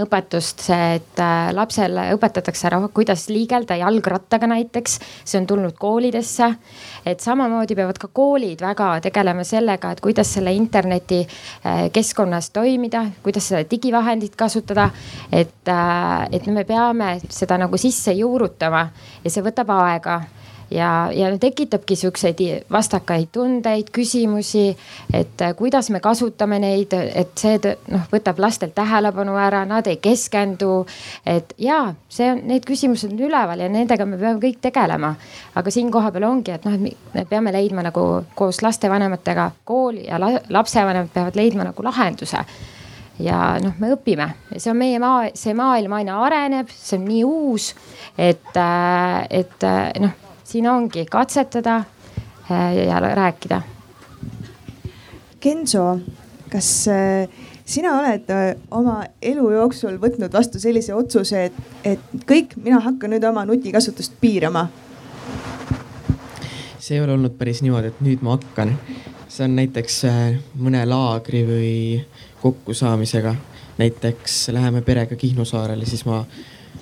õpetust, 0.00 0.64
et 0.74 1.20
äh, 1.22 1.50
lapsele 1.54 2.08
õpetatakse 2.16 2.66
ära, 2.66 2.80
kuidas 2.94 3.28
liigelda 3.30 3.76
jalgrattaga 3.78 4.48
näiteks, 4.50 4.98
see 5.22 5.38
on 5.38 5.46
tulnud 5.46 5.76
koolidesse. 5.78 6.48
et 7.06 7.20
samamoodi 7.20 7.76
peavad 7.76 7.98
ka 8.00 8.08
koolid 8.12 8.60
väga 8.60 9.00
tegelema 9.04 9.44
sellega, 9.44 9.92
et 9.92 10.00
kuidas 10.00 10.32
selle 10.34 10.52
interneti 10.52 11.20
äh, 11.22 11.90
keskkonnas 11.92 12.50
toimida, 12.50 13.04
kuidas 13.22 13.48
seda 13.48 13.62
digivahendit 13.70 14.36
kasutada. 14.36 14.90
et, 15.32 15.68
äh, 15.68 16.28
et 16.32 16.46
me 16.46 16.64
peame 16.64 17.20
seda 17.28 17.58
nagu 17.58 17.76
sisse 17.78 18.12
juurutama 18.12 18.88
ja 19.24 19.30
see 19.30 19.42
võtab 19.42 19.70
aega 19.70 20.22
ja, 20.70 21.10
ja 21.12 21.38
tekitabki 21.38 21.96
siukseid 21.96 22.40
vastakaid 22.72 23.28
tundeid, 23.32 23.90
küsimusi, 23.92 24.76
et 25.12 25.42
äh, 25.42 25.54
kuidas 25.56 25.90
me 25.90 26.00
kasutame 26.00 26.58
neid, 26.62 26.92
et 26.92 27.32
see 27.38 27.58
noh, 27.92 28.06
võtab 28.12 28.40
lastelt 28.42 28.74
tähelepanu 28.74 29.36
ära, 29.40 29.64
nad 29.68 29.86
ei 29.86 29.96
keskendu. 30.02 30.86
et 31.26 31.54
ja 31.58 31.94
see 32.08 32.30
on, 32.32 32.42
need 32.48 32.66
küsimused 32.66 33.12
on 33.12 33.24
üleval 33.28 33.60
ja 33.60 33.68
nendega 33.68 34.06
me 34.06 34.18
peame 34.18 34.40
kõik 34.42 34.60
tegelema. 34.60 35.14
aga 35.54 35.70
siin 35.70 35.90
kohapeal 35.90 36.28
ongi, 36.28 36.54
et 36.54 36.64
noh, 36.64 36.74
et 36.74 37.14
me 37.14 37.24
peame 37.28 37.52
leidma 37.52 37.82
nagu 37.82 38.24
koos 38.34 38.62
lastevanematega, 38.62 39.50
kool 39.64 40.00
ja 40.04 40.18
lapsevanemad 40.48 41.12
peavad 41.14 41.36
leidma 41.36 41.64
nagu 41.70 41.82
lahenduse 41.82 42.44
ja 43.22 43.54
noh, 43.62 43.76
me 43.78 43.92
õpime 43.94 44.26
see 44.56 44.72
on 44.72 44.78
meie 44.78 44.98
maa, 45.02 45.28
see 45.38 45.54
maailm 45.54 45.92
aina 46.00 46.18
areneb, 46.26 46.70
see 46.70 46.98
on 46.98 47.08
nii 47.08 47.24
uus, 47.24 47.70
et, 48.18 48.52
äh, 48.58 49.26
et 49.30 49.66
äh, 49.66 49.90
noh 50.02 50.23
siin 50.54 50.68
ongi 50.70 51.06
katsetada 51.10 51.76
äh, 52.50 52.76
ja 52.86 53.00
rääkida. 53.00 53.62
Genso, 55.40 55.98
kas 56.52 56.88
äh, 56.88 57.28
sina 57.64 57.96
oled 57.98 58.30
äh, 58.30 58.54
oma 58.70 59.00
elu 59.22 59.48
jooksul 59.50 59.98
võtnud 60.02 60.32
vastu 60.32 60.62
sellise 60.62 60.94
otsuse, 60.94 61.48
et, 61.48 61.56
et 61.84 62.04
kõik, 62.28 62.54
mina 62.62 62.78
hakkan 62.84 63.16
nüüd 63.16 63.26
oma 63.26 63.42
nutikasutust 63.50 64.14
piirama? 64.22 64.68
see 66.84 66.98
ei 66.98 67.00
ole 67.00 67.14
olnud 67.16 67.32
päris 67.38 67.62
niimoodi, 67.64 67.88
et 67.90 68.00
nüüd 68.04 68.22
ma 68.22 68.36
hakkan. 68.36 68.74
see 69.32 69.46
on 69.48 69.54
näiteks 69.56 69.98
mõne 70.60 70.84
laagri 70.86 71.42
või 71.48 71.74
kokkusaamisega. 72.42 73.34
näiteks 73.78 74.48
läheme 74.54 74.84
perega 74.86 75.16
Kihnu 75.16 75.48
saarele, 75.48 75.86
siis 75.88 76.04
ma 76.06 76.22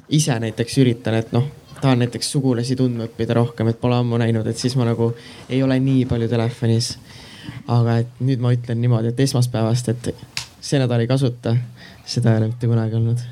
ise 0.09 0.37
näiteks 0.45 0.79
üritan, 0.83 1.17
et 1.23 1.33
noh 1.33 1.49
tahan 1.83 2.03
näiteks 2.05 2.31
sugulasi 2.33 2.77
tundma 2.79 3.09
õppida 3.09 3.35
rohkem, 3.37 3.69
et 3.73 3.81
pole 3.81 3.99
ammu 3.99 4.21
näinud, 4.23 4.47
et 4.47 4.59
siis 4.59 4.77
ma 4.79 4.87
nagu 4.87 5.11
ei 5.51 5.63
ole 5.63 5.79
nii 5.83 6.07
palju 6.11 6.31
telefonis. 6.31 6.97
aga 7.67 7.97
et 7.99 8.21
nüüd 8.23 8.39
ma 8.39 8.53
ütlen 8.55 8.79
niimoodi, 8.79 9.11
et 9.11 9.21
esmaspäevast, 9.21 9.89
et 9.91 10.11
see 10.63 10.79
nädal 10.79 11.03
ei 11.03 11.09
kasuta, 11.11 11.57
seda 12.07 12.31
ei 12.31 12.39
ole 12.39 12.51
mitte 12.53 12.71
kunagi 12.71 12.95
olnud. 12.95 13.25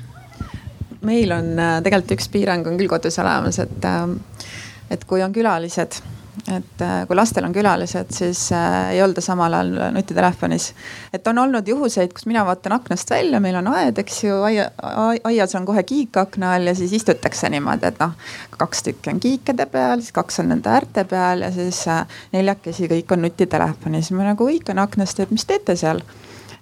meil 1.01 1.31
on 1.31 1.53
äh, 1.59 1.77
tegelikult 1.83 2.17
üks 2.17 2.27
piirang 2.29 2.67
on 2.67 2.77
küll 2.77 2.91
kodus 2.91 3.19
olemas, 3.23 3.59
et, 3.63 3.85
äh, 3.87 4.49
et 4.91 5.05
kui 5.07 5.23
on 5.23 5.33
külalised 5.33 6.01
et 6.47 6.81
äh, 6.81 7.01
kui 7.07 7.15
lastel 7.15 7.45
on 7.45 7.53
külalised, 7.53 8.13
siis 8.15 8.45
äh, 8.55 8.93
ei 8.95 9.01
olda 9.03 9.21
samal 9.21 9.53
ajal 9.53 9.93
nutitelefonis. 9.95 10.71
et 11.13 11.27
on 11.27 11.37
olnud 11.37 11.67
juhuseid, 11.67 12.13
kus 12.13 12.25
mina 12.25 12.45
vaatan 12.47 12.77
aknast 12.77 13.11
välja, 13.11 13.39
meil 13.43 13.55
on 13.59 13.67
aed, 13.73 13.99
eks 13.99 14.23
ju, 14.23 14.39
aia, 14.47 14.69
aias 15.27 15.55
on 15.59 15.67
kohe 15.67 15.83
kiik 15.83 16.17
akna 16.17 16.53
all 16.55 16.71
ja 16.71 16.75
siis 16.75 16.93
istutakse 16.97 17.49
niimoodi, 17.51 17.91
et 17.91 17.99
noh, 17.99 18.15
kaks 18.57 18.83
tükki 18.87 19.13
on 19.13 19.19
kiikede 19.19 19.67
peal, 19.71 20.01
siis 20.01 20.15
kaks 20.15 20.41
on 20.43 20.51
nende 20.53 20.71
äärte 20.71 21.05
peal 21.09 21.45
ja 21.47 21.51
siis 21.55 21.83
äh, 21.91 22.05
neljakesi 22.33 22.89
kõik 22.91 23.15
on 23.15 23.25
nutitelefonis. 23.27 24.11
ma 24.15 24.31
nagu 24.31 24.47
hõikan 24.47 24.79
aknast, 24.81 25.19
et 25.19 25.31
mis 25.35 25.45
teete 25.45 25.75
seal 25.75 26.03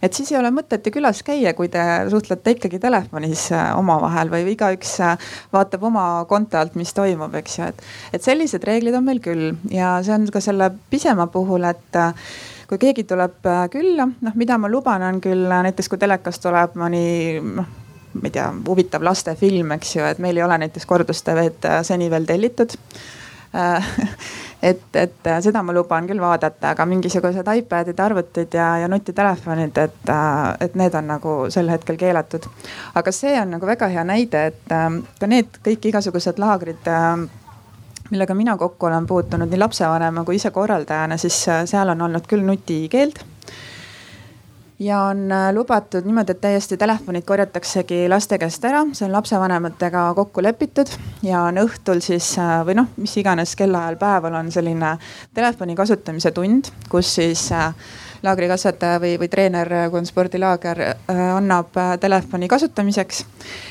et 0.01 0.15
siis 0.15 0.31
ei 0.31 0.39
ole 0.39 0.51
mõtet 0.53 0.85
ju 0.85 0.93
külas 0.95 1.21
käia, 1.25 1.53
kui 1.57 1.69
te 1.71 1.81
suhtlete 2.11 2.55
ikkagi 2.55 2.79
telefonis 2.81 3.49
äh, 3.55 3.71
omavahel 3.79 4.31
või 4.31 4.45
igaüks 4.53 4.93
äh, 5.05 5.31
vaatab 5.53 5.83
oma 5.89 6.05
konto 6.29 6.59
alt, 6.59 6.77
mis 6.79 6.93
toimub, 6.95 7.35
eks 7.41 7.59
ju, 7.59 7.71
et. 7.73 7.83
et 8.13 8.23
sellised 8.23 8.63
reeglid 8.67 8.95
on 8.99 9.05
meil 9.07 9.21
küll 9.23 9.51
ja 9.73 9.97
see 10.05 10.15
on 10.15 10.29
ka 10.31 10.41
selle 10.43 10.71
pisema 10.91 11.27
puhul, 11.31 11.67
et 11.69 11.99
äh, 11.99 12.31
kui 12.69 12.81
keegi 12.81 13.05
tuleb 13.09 13.45
külla, 13.73 14.05
noh, 14.21 14.39
mida 14.39 14.57
ma 14.61 14.69
luban, 14.69 15.03
on 15.07 15.21
küll 15.23 15.47
näiteks 15.49 15.89
kui 15.89 16.01
telekas 16.01 16.41
tuleb 16.43 16.77
mõni 16.79 17.05
noh 17.43 17.77
ma 18.09 18.25
ei 18.25 18.33
tea, 18.33 18.47
huvitav 18.65 19.03
lastefilm, 19.05 19.75
eks 19.75 19.91
ju, 19.95 20.01
et 20.01 20.17
meil 20.23 20.37
ei 20.39 20.43
ole 20.43 20.55
näiteks 20.63 20.87
kordus-TV-d 20.89 21.75
seni 21.85 22.09
veel 22.09 22.25
tellitud 22.25 22.73
et, 24.69 24.81
et 24.93 25.27
äh, 25.27 25.41
seda 25.41 25.63
ma 25.65 25.73
luban 25.73 26.07
küll 26.09 26.21
vaadata, 26.21 26.75
aga 26.75 26.85
mingisugused 26.85 27.47
iPadid, 27.55 27.99
arvutid 27.99 28.53
ja, 28.53 28.69
ja 28.83 28.87
nutitelefonid, 28.91 29.77
et, 29.77 30.13
äh, 30.13 30.37
et 30.67 30.77
need 30.79 30.95
on 30.95 31.09
nagu 31.15 31.35
sel 31.49 31.71
hetkel 31.71 31.97
keelatud. 31.97 32.45
aga 32.95 33.11
see 33.15 33.35
on 33.41 33.57
nagu 33.57 33.65
väga 33.65 33.89
hea 33.89 34.03
näide, 34.05 34.45
et 34.53 34.73
ka 35.19 35.27
need 35.27 35.61
kõik 35.65 35.91
igasugused 35.93 36.41
laagrid 36.41 36.89
millega 38.09 38.33
mina 38.33 38.57
kokku 38.57 38.85
olen 38.85 39.07
puutunud 39.07 39.49
nii 39.49 39.59
lapsevanema 39.59 40.23
kui 40.25 40.39
ise 40.39 40.51
korraldajana, 40.51 41.17
siis 41.17 41.41
äh, 41.49 41.65
seal 41.69 41.93
on 41.93 42.01
olnud 42.01 42.25
küll 42.29 42.45
nutikeeld 42.45 43.21
ja 44.79 45.01
on 45.01 45.31
äh, 45.31 45.53
lubatud 45.53 46.05
niimoodi, 46.05 46.31
et 46.31 46.41
täiesti 46.41 46.77
telefonid 46.77 47.25
korjataksegi 47.27 48.05
laste 48.09 48.37
käest 48.39 48.63
ära, 48.65 48.85
see 48.93 49.07
on 49.07 49.15
lapsevanematega 49.17 50.05
kokku 50.15 50.43
lepitud 50.43 50.91
ja 51.23 51.43
on 51.49 51.59
õhtul 51.65 52.03
siis 52.03 52.31
äh, 52.39 52.59
või 52.67 52.77
noh, 52.79 52.91
mis 52.97 53.17
iganes 53.19 53.55
kellaajal 53.59 53.99
päeval 53.99 54.39
on 54.39 54.51
selline 54.55 54.95
telefoni 55.35 55.75
kasutamise 55.75 56.31
tund, 56.31 56.71
kus 56.89 57.15
siis 57.19 57.49
äh, 57.51 57.73
laagrikasvataja 58.23 58.99
või, 58.99 59.13
või 59.19 59.29
treener, 59.31 59.69
kui 59.89 59.99
on 60.01 60.07
spordilaager, 60.07 60.81
äh, 60.81 61.21
annab 61.35 61.77
äh, 61.77 61.93
telefoni 61.99 62.47
kasutamiseks. 62.47 63.25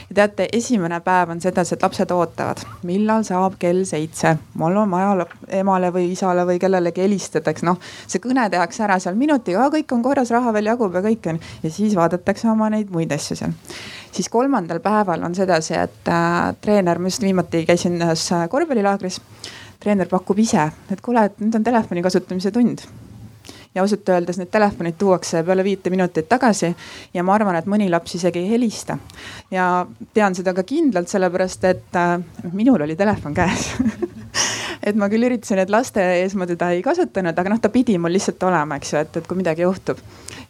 ja 0.09 0.15
teate, 0.15 0.49
esimene 0.53 1.01
päev 1.05 1.31
on 1.35 1.41
sedasi, 1.41 1.75
et 1.75 1.83
lapsed 1.83 2.11
ootavad, 2.15 2.63
millal 2.89 3.25
saab 3.25 3.59
kell 3.59 3.85
seitse. 3.85 4.37
mul 4.55 4.77
on 4.77 4.91
vaja 4.91 5.27
emale 5.61 5.93
või 5.93 6.13
isale 6.13 6.47
või 6.47 6.59
kellelegi 6.59 7.03
helistada, 7.03 7.51
eks 7.51 7.63
noh, 7.63 7.79
see 8.07 8.23
kõne 8.25 8.49
tehakse 8.51 8.85
ära 8.85 8.99
seal 8.99 9.15
minutiga, 9.15 9.69
kõik 9.73 9.93
on 9.93 10.03
korras, 10.03 10.31
raha 10.31 10.53
veel 10.53 10.73
jagub 10.73 10.95
ja 10.95 11.03
kõik 11.05 11.31
on. 11.33 11.41
ja 11.63 11.71
siis 11.71 11.97
vaadatakse 11.97 12.51
oma 12.51 12.71
neid 12.71 12.91
muid 12.91 13.13
asju 13.13 13.37
seal. 13.37 13.53
siis 14.13 14.29
kolmandal 14.29 14.81
päeval 14.81 15.23
on 15.23 15.35
sedasi, 15.35 15.75
et 15.75 16.09
äh, 16.09 16.55
treener, 16.61 16.99
ma 16.99 17.13
just 17.13 17.23
viimati 17.23 17.65
käisin 17.67 18.01
ühes 18.01 18.31
korvpallilaagris 18.49 19.21
treener 19.79 20.09
pakub 20.11 20.39
ise, 20.39 20.71
et 20.91 21.01
kuule, 21.01 21.29
et 21.29 21.39
nüüd 21.39 21.55
on 21.55 21.65
telefoni 21.65 22.03
kasutamise 22.03 22.51
tund 22.51 22.83
ja 23.79 23.87
ausalt 23.87 24.09
öeldes 24.11 24.41
need 24.41 24.51
telefonid 24.51 24.99
tuuakse 24.99 25.45
peale 25.47 25.64
viite 25.64 25.91
minutit 25.95 26.29
tagasi 26.29 26.73
ja 27.14 27.23
ma 27.23 27.37
arvan, 27.38 27.57
et 27.59 27.71
mõni 27.71 27.87
laps 27.91 28.19
isegi 28.19 28.43
ei 28.43 28.51
helista. 28.51 28.99
ja 29.51 29.87
tean 30.14 30.35
seda 30.35 30.55
ka 30.55 30.67
kindlalt, 30.67 31.09
sellepärast 31.09 31.64
et 31.71 31.99
äh, 31.99 32.17
minul 32.53 32.83
oli 32.83 32.97
telefon 32.99 33.35
käes 33.38 33.71
et 34.88 34.98
ma 34.98 35.09
küll 35.12 35.27
üritasin, 35.29 35.61
et 35.62 35.70
laste 35.72 36.03
ees 36.18 36.35
ma 36.38 36.46
teda 36.48 36.70
ei 36.74 36.83
kasutanud, 36.85 37.37
aga 37.37 37.53
noh, 37.53 37.61
ta 37.62 37.70
pidi 37.72 37.98
mul 38.01 38.14
lihtsalt 38.14 38.42
olema, 38.48 38.79
eks 38.79 38.92
ju, 38.94 39.03
et, 39.03 39.20
et 39.20 39.29
kui 39.29 39.38
midagi 39.38 39.64
juhtub. 39.64 40.01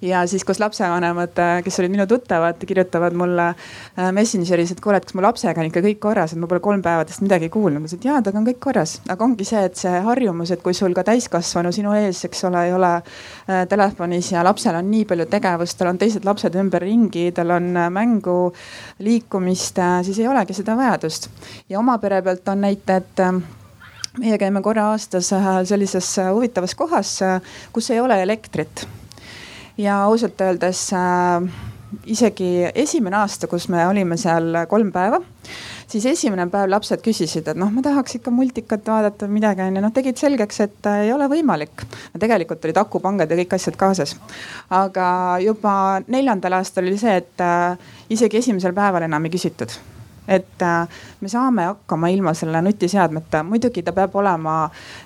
ja 0.04 0.20
siis, 0.30 0.44
kus 0.46 0.60
lapsevanemad, 0.62 1.38
kes 1.64 1.80
olid 1.82 1.90
minu 1.90 2.06
tuttavad, 2.06 2.60
kirjutavad 2.66 3.16
mulle 3.18 3.48
äh, 3.50 4.12
Messengeris, 4.14 4.72
et 4.72 4.82
kuule, 4.82 5.00
et 5.00 5.06
kas 5.08 5.16
mu 5.18 5.24
lapsega 5.24 5.62
on 5.62 5.70
ikka 5.70 5.82
kõik 5.82 6.00
korras, 6.02 6.34
et 6.34 6.40
ma 6.40 6.46
pole 6.50 6.62
kolm 6.62 6.82
päeva 6.84 7.06
tast 7.08 7.24
midagi 7.24 7.50
kuulnud. 7.50 7.82
ma 7.82 7.90
ütlesin, 7.90 8.02
et 8.02 8.08
jaa, 8.10 8.20
temaga 8.22 8.42
on 8.42 8.48
kõik 8.50 8.60
korras, 8.68 8.94
aga 9.08 9.26
ongi 9.26 9.48
see, 9.48 9.64
et 9.70 9.80
see 9.80 10.02
harjumus, 10.06 10.54
et 10.54 10.62
kui 10.62 10.76
sul 10.76 10.94
ka 10.94 11.04
täiskasvanu 11.08 11.72
sinu 11.74 11.94
ees, 11.98 12.22
eks 12.28 12.44
ole, 12.50 12.64
ei 12.68 12.74
ole 12.76 12.94
äh, 12.94 13.64
telefonis 13.70 14.32
ja 14.32 14.46
lapsel 14.46 14.78
on 14.78 14.90
nii 14.92 15.04
palju 15.08 15.26
tegevust, 15.30 15.78
tal 15.80 15.92
on 15.92 15.98
teised 15.98 16.26
lapsed 16.28 16.58
ümberringi, 16.62 17.30
tal 17.34 17.56
on 17.58 17.70
äh, 17.74 17.90
mängu, 17.90 18.38
liikumist, 19.02 19.82
siis 20.06 20.22
ei 20.22 20.28
olegi 20.30 20.54
seda 20.54 20.76
vajadust. 20.78 21.30
ja 21.68 21.78
oma 21.78 21.98
pere 21.98 22.22
pealt 22.22 22.48
on 22.48 22.66
näited 22.66 23.26
meie 24.18 24.38
käime 24.40 24.62
korra 24.64 24.90
aastas 24.92 25.32
sellises 25.68 26.14
huvitavas 26.32 26.74
kohas, 26.74 27.18
kus 27.72 27.90
ei 27.90 28.00
ole 28.00 28.22
elektrit. 28.22 28.86
ja 29.78 30.02
ausalt 30.04 30.40
öeldes 30.40 30.88
äh, 30.92 31.44
isegi 32.08 32.68
esimene 32.74 33.16
aasta, 33.20 33.48
kus 33.50 33.68
me 33.72 33.84
olime 33.88 34.16
seal 34.20 34.64
kolm 34.68 34.90
päeva, 34.92 35.20
siis 35.88 36.06
esimene 36.10 36.48
päev 36.52 36.70
lapsed 36.72 37.02
küsisid, 37.04 37.48
et 37.48 37.58
noh, 37.58 37.70
ma 37.72 37.82
tahaks 37.84 38.18
ikka 38.18 38.32
multikat 38.34 38.88
vaadata 38.88 39.26
või 39.26 39.38
midagi 39.38 39.64
onju, 39.64 39.82
noh 39.84 39.94
tegid 39.94 40.20
selgeks, 40.20 40.62
et 40.66 40.88
äh, 40.90 41.04
ei 41.06 41.12
ole 41.14 41.28
võimalik. 41.30 41.86
tegelikult 42.18 42.64
olid 42.64 42.82
akupangad 42.84 43.30
ja 43.30 43.38
kõik 43.42 43.54
asjad 43.58 43.76
kaasas. 43.80 44.16
aga 44.70 45.38
juba 45.44 46.00
neljandal 46.06 46.60
aastal 46.60 46.88
oli 46.88 46.98
see, 47.00 47.20
et 47.22 47.44
äh, 47.44 47.94
isegi 48.10 48.42
esimesel 48.42 48.76
päeval 48.76 49.08
enam 49.08 49.24
ei 49.24 49.36
küsitud 49.36 49.78
et 50.28 50.62
äh, 50.62 51.00
me 51.20 51.28
saame 51.28 51.64
hakkama 51.70 52.10
ilma 52.12 52.34
selle 52.36 52.60
nutiseadmeta, 52.62 53.42
muidugi 53.48 53.82
ta 53.82 53.94
peab 53.96 54.16
olema 54.20 54.56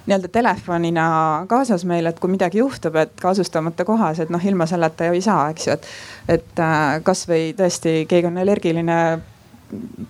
nii-öelda 0.06 0.30
telefonina 0.34 1.06
kaasas 1.50 1.86
meil, 1.88 2.10
et 2.10 2.18
kui 2.20 2.32
midagi 2.32 2.58
juhtub, 2.58 2.98
et 2.98 3.14
kasutamata 3.22 3.86
kohas, 3.88 4.22
et 4.22 4.32
noh, 4.34 4.42
ilma 4.50 4.66
selleta 4.66 5.08
ju 5.08 5.18
ei 5.18 5.24
saa, 5.24 5.48
eks 5.54 5.68
ju, 5.68 5.76
et. 5.78 5.92
et 6.38 6.62
äh, 6.62 6.98
kasvõi 7.06 7.52
tõesti 7.58 8.02
keegi 8.10 8.30
on 8.30 8.42
allergiline 8.42 8.98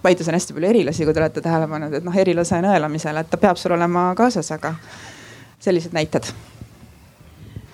Paides 0.03 0.27
on 0.27 0.35
hästi 0.35 0.57
palju 0.57 0.67
erilasi, 0.73 1.05
kui 1.07 1.15
te 1.15 1.21
olete 1.23 1.39
tähele 1.45 1.69
pannud, 1.71 1.93
et 1.95 2.03
noh, 2.03 2.17
erilase 2.19 2.59
nõelamisel, 2.65 3.21
et 3.21 3.29
ta 3.31 3.39
peab 3.39 3.61
sul 3.61 3.77
olema 3.77 4.09
kaasas, 4.19 4.49
aga 4.57 4.73
sellised 5.63 5.95
näited 5.95 6.33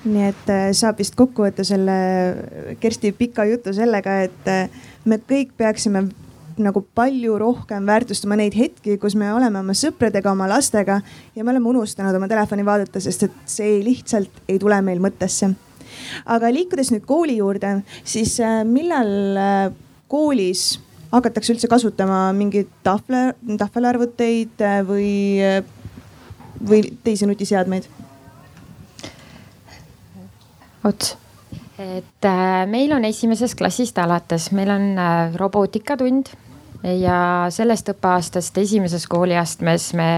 nii 0.08 0.26
et 0.28 0.50
äh, 0.52 0.68
saab 0.76 1.00
vist 1.00 1.16
kokku 1.18 1.46
võtta 1.46 1.64
selle 1.66 1.94
Kersti 2.80 3.10
pika 3.16 3.46
jutu 3.48 3.72
sellega, 3.76 4.20
et 4.28 4.50
me 5.08 5.18
kõik 5.18 5.56
peaksime 5.58 6.04
nagu 6.62 6.82
palju 6.94 7.38
rohkem 7.40 7.86
väärtustama 7.88 8.36
neid 8.38 8.56
hetki, 8.58 8.96
kus 9.00 9.16
me 9.18 9.30
oleme 9.34 9.60
oma 9.60 9.74
sõpradega, 9.76 10.32
oma 10.32 10.48
lastega 10.50 11.00
ja 11.36 11.44
me 11.44 11.52
oleme 11.52 11.70
unustanud 11.72 12.16
oma 12.16 12.28
telefoni 12.30 12.64
vaadata, 12.66 13.00
sest 13.02 13.26
et 13.28 13.38
see 13.48 13.78
lihtsalt 13.84 14.42
ei 14.48 14.58
tule 14.60 14.80
meil 14.84 15.02
mõttesse. 15.02 15.52
aga 16.26 16.50
liikudes 16.52 16.92
nüüd 16.92 17.06
kooli 17.08 17.38
juurde, 17.38 17.82
siis 18.04 18.38
äh, 18.40 18.62
millal 18.64 19.10
äh, 19.36 19.72
koolis 20.08 20.80
hakatakse 21.12 21.54
üldse 21.54 21.68
kasutama 21.68 22.32
mingeid 22.36 22.68
tahvle, 22.84 23.32
tahvelarvuteid 23.58 24.60
äh, 24.64 24.82
või, 24.86 25.12
või 26.60 26.82
teisi 27.04 27.26
nutiseadmeid? 27.26 27.88
ots 30.84 31.16
et 31.78 32.26
meil 32.66 32.92
on 32.94 33.04
esimesest 33.06 33.54
klassist 33.58 33.98
alates, 34.02 34.50
meil 34.54 34.70
on 34.74 34.86
robootikatund 35.38 36.30
ja 36.82 37.46
sellest 37.50 37.88
õppeaastast 37.94 38.58
esimeses 38.62 39.06
kooliastmes 39.10 39.92
me 39.98 40.10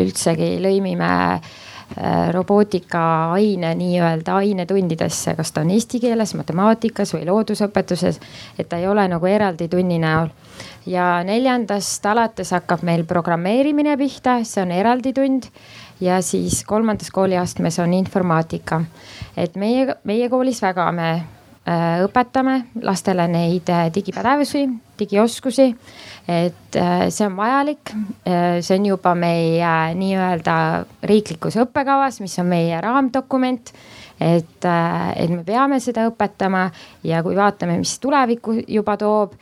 üldsegi 0.00 0.54
lõimime 0.62 1.10
äh, 1.10 2.30
robootika 2.32 3.32
aine 3.34 3.74
nii-öelda 3.74 4.36
ainetundidesse, 4.40 5.34
kas 5.36 5.52
ta 5.52 5.64
on 5.64 5.72
eesti 5.74 6.00
keeles, 6.00 6.34
matemaatikas 6.38 7.14
või 7.16 7.26
loodusõpetuses. 7.28 8.20
et 8.58 8.68
ta 8.68 8.78
ei 8.78 8.88
ole 8.88 9.08
nagu 9.08 9.26
eraldi 9.26 9.68
tunni 9.68 9.98
näol. 9.98 10.28
ja 10.86 11.22
neljandast 11.24 12.06
alates 12.06 12.50
hakkab 12.50 12.82
meil 12.82 13.04
programmeerimine 13.04 13.96
pihta, 13.96 14.44
see 14.44 14.62
on 14.62 14.70
eraldi 14.70 15.12
tund 15.12 15.50
ja 16.00 16.22
siis 16.22 16.64
kolmandas 16.64 17.10
kooliastmes 17.10 17.78
on 17.78 17.94
informaatika. 17.94 18.84
et 19.36 19.56
meie, 19.56 19.96
meie 20.04 20.28
koolis 20.28 20.62
väga 20.62 20.92
me 20.92 21.39
õpetame 21.66 22.54
lastele 22.82 23.26
neid 23.28 23.68
digipädevusi 23.94 24.64
digioskusi. 25.00 25.76
et 26.28 26.76
äh, 26.76 27.08
see 27.10 27.26
on 27.26 27.36
vajalik, 27.36 27.90
äh, 28.28 28.60
see 28.62 28.76
on 28.78 28.86
juba 28.86 29.14
meie 29.18 29.94
nii-öelda 29.98 30.56
riiklikus 31.08 31.56
õppekavas, 31.64 32.20
mis 32.22 32.36
on 32.38 32.46
meie 32.52 32.80
raamdokument 32.80 33.72
et, 34.20 34.64
äh, 34.68 35.08
et 35.16 35.32
me 35.32 35.42
peame 35.44 35.80
seda 35.82 36.06
õpetama 36.10 36.68
ja 37.08 37.22
kui 37.26 37.34
vaatame, 37.36 37.78
mis 37.80 37.96
tulevikku 37.98 38.60
juba 38.68 38.96
toob 39.00 39.34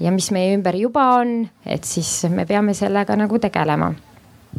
ja 0.00 0.14
mis 0.14 0.30
meie 0.32 0.54
ümber 0.56 0.78
juba 0.80 1.10
on, 1.18 1.42
et 1.66 1.84
siis 1.84 2.30
me 2.30 2.46
peame 2.48 2.74
sellega 2.78 3.18
nagu 3.20 3.42
tegelema 3.42 3.92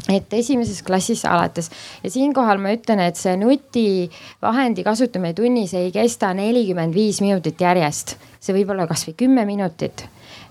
et 0.10 0.34
esimeses 0.34 0.82
klassis 0.84 1.23
alates. 1.25 1.69
Ja 2.04 2.12
siinkohal 2.12 2.62
ma 2.62 2.73
ütlen, 2.75 3.01
et 3.04 3.19
see 3.19 3.36
nutivahendi 3.39 4.86
kasutamine 4.88 5.36
tunnis 5.38 5.73
ei 5.77 5.91
kesta 5.93 6.32
nelikümmend 6.38 6.95
viis 6.95 7.21
minutit 7.23 7.62
järjest, 7.62 8.15
see 8.39 8.56
võib 8.56 8.73
olla 8.73 8.88
kasvõi 8.89 9.15
kümme 9.19 9.45
minutit. 9.47 10.06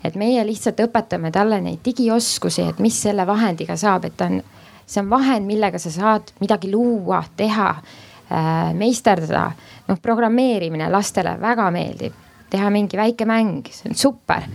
Et 0.05 0.17
meie 0.17 0.45
lihtsalt 0.47 0.81
õpetame 0.85 1.33
talle 1.33 1.61
neid 1.65 1.83
digioskusi, 1.85 2.65
et 2.71 2.81
mis 2.81 2.97
selle 3.03 3.27
vahendiga 3.29 3.77
saab, 3.81 4.07
et 4.09 4.17
ta 4.17 4.31
on, 4.31 4.41
see 4.87 5.03
on 5.03 5.11
vahend, 5.13 5.49
millega 5.49 5.81
sa 5.81 5.93
saad 5.93 6.33
midagi 6.41 6.71
luua, 6.73 7.23
teha 7.37 7.71
äh,, 7.77 8.73
meisterdada. 8.77 9.51
noh, 9.89 9.99
programmeerimine 10.01 10.89
lastele 10.93 11.35
väga 11.41 11.71
meeldib, 11.75 12.13
teha 12.51 12.71
mingi 12.71 12.97
väike 12.97 13.27
mäng, 13.29 13.67
see 13.73 13.91
on 13.91 13.97
super 13.99 14.47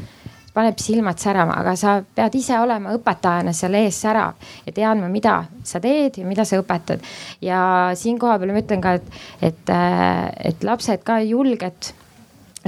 paneb 0.55 0.79
silmad 0.79 1.19
särama, 1.19 1.57
aga 1.59 1.75
sa 1.79 1.97
pead 2.15 2.35
ise 2.39 2.55
olema 2.59 2.93
õpetajana 2.95 3.51
seal 3.55 3.75
ees 3.81 3.97
särav 4.05 4.39
ja 4.65 4.73
teadma, 4.75 5.09
mida 5.11 5.41
sa 5.67 5.81
teed 5.83 6.21
ja 6.21 6.27
mida 6.27 6.45
sa 6.47 6.61
õpetad. 6.61 7.03
ja 7.43 7.59
siin 7.99 8.19
kohapeal 8.19 8.53
ma 8.55 8.63
ütlen 8.63 8.83
ka, 8.83 8.95
et, 8.99 9.09
et, 9.41 9.73
äh, 9.73 10.29
et 10.51 10.63
lapsed 10.63 11.03
ka 11.03 11.19
julged 11.25 11.91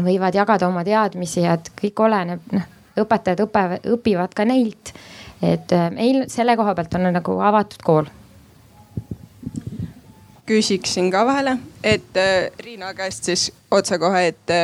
võivad 0.04 0.36
jagada 0.36 0.68
oma 0.68 0.84
teadmisi 0.86 1.46
ja 1.46 1.56
et 1.58 1.72
kõik 1.80 2.04
oleneb, 2.06 2.44
noh, 2.54 2.68
õpetajad 3.00 3.46
õpevad, 3.48 3.88
õpivad 3.96 4.36
ka 4.36 4.46
neilt. 4.46 4.94
et 5.42 5.72
äh, 5.72 5.90
meil 5.96 6.26
selle 6.34 6.58
koha 6.60 6.76
pealt 6.76 7.00
on 7.00 7.08
nagu 7.14 7.40
avatud 7.40 7.84
kool. 7.88 8.12
küsiksin 10.48 11.12
ka 11.12 11.24
vahele, 11.28 11.58
et 11.84 12.20
äh, 12.20 12.52
Riina 12.60 12.94
käest 12.94 13.32
siis 13.32 13.52
otsekohe, 13.72 14.28
et 14.28 14.56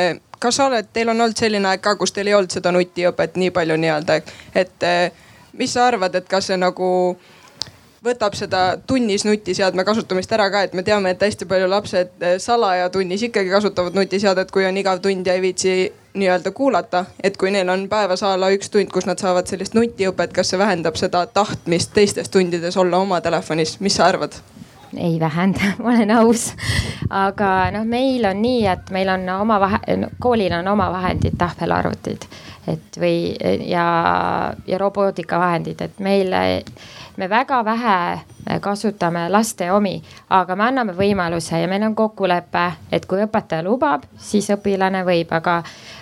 kas 0.43 0.59
sa 0.59 0.67
oled, 0.67 0.89
teil 0.93 1.09
on 1.13 1.21
olnud 1.21 1.39
selline 1.39 1.71
aeg 1.71 1.83
ka, 1.83 1.95
kus 1.99 2.11
teil 2.11 2.27
ei 2.27 2.35
olnud 2.35 2.51
seda 2.51 2.73
nutiõpet 2.75 3.39
nii 3.39 3.53
palju 3.55 3.79
nii-öelda, 3.79 4.19
et 4.59 4.87
mis 5.57 5.71
sa 5.73 5.87
arvad, 5.87 6.15
et 6.19 6.27
kas 6.27 6.51
see 6.51 6.59
nagu 6.59 6.89
võtab 8.03 8.35
seda 8.35 8.61
tunnis 8.87 9.23
nutiseadme 9.25 9.85
kasutamist 9.87 10.31
ära 10.35 10.49
ka, 10.51 10.63
et 10.65 10.73
me 10.75 10.83
teame, 10.83 11.13
et 11.13 11.21
hästi 11.23 11.47
palju 11.47 11.69
lapsed 11.71 12.23
eh, 12.23 12.37
salaja 12.41 12.89
tunnis 12.91 13.23
ikkagi 13.29 13.51
kasutavad 13.53 13.95
nutiseadet, 13.95 14.51
kui 14.51 14.65
on 14.67 14.77
igav 14.77 14.99
tund 15.03 15.27
ja 15.27 15.37
ei 15.37 15.43
viitsi 15.43 15.75
nii-öelda 16.13 16.51
kuulata. 16.51 17.05
et 17.23 17.37
kui 17.37 17.51
neil 17.51 17.69
on 17.69 17.87
päevas 17.89 18.23
a 18.23 18.35
la 18.39 18.51
üks 18.53 18.69
tund, 18.69 18.91
kus 18.91 19.07
nad 19.09 19.19
saavad 19.19 19.47
sellist 19.47 19.77
nutiõpet, 19.77 20.33
kas 20.35 20.51
see 20.51 20.59
vähendab 20.59 20.99
seda 20.99 21.25
tahtmist 21.25 21.93
teistes 21.93 22.29
tundides 22.29 22.77
olla 22.77 22.99
oma 22.99 23.21
telefonis, 23.21 23.79
mis 23.79 23.95
sa 23.95 24.11
arvad? 24.11 24.35
Ei 24.97 25.19
vähenda, 25.19 25.73
ma 25.83 25.89
olen 25.89 26.11
aus. 26.11 26.53
aga 27.09 27.71
noh, 27.75 27.85
meil 27.85 28.25
on 28.25 28.41
nii, 28.41 28.65
et 28.67 28.89
meil 28.95 29.09
on 29.13 29.27
oma 29.39 29.59
vahe, 29.59 29.79
koolil 30.19 30.53
on 30.59 30.67
oma 30.67 30.89
vahendid, 30.93 31.37
tahvelarvutid, 31.37 32.27
et 32.67 32.99
või 32.99 33.35
ja, 33.67 33.85
ja 34.67 34.77
robootikavahendid, 34.81 35.81
et 35.81 35.99
meil 35.99 36.33
me 37.17 37.29
väga 37.29 37.65
vähe 37.65 38.19
kasutame 38.61 39.29
laste 39.29 39.71
omi, 39.71 40.01
aga 40.29 40.55
me 40.55 40.65
anname 40.67 40.95
võimaluse 40.97 41.61
ja 41.61 41.67
meil 41.69 41.85
on 41.85 41.95
kokkulepe, 41.95 42.63
et 42.91 43.05
kui 43.09 43.21
õpetaja 43.23 43.63
lubab, 43.65 44.07
siis 44.17 44.49
õpilane 44.53 45.03
võib, 45.07 45.31
aga 45.31 45.59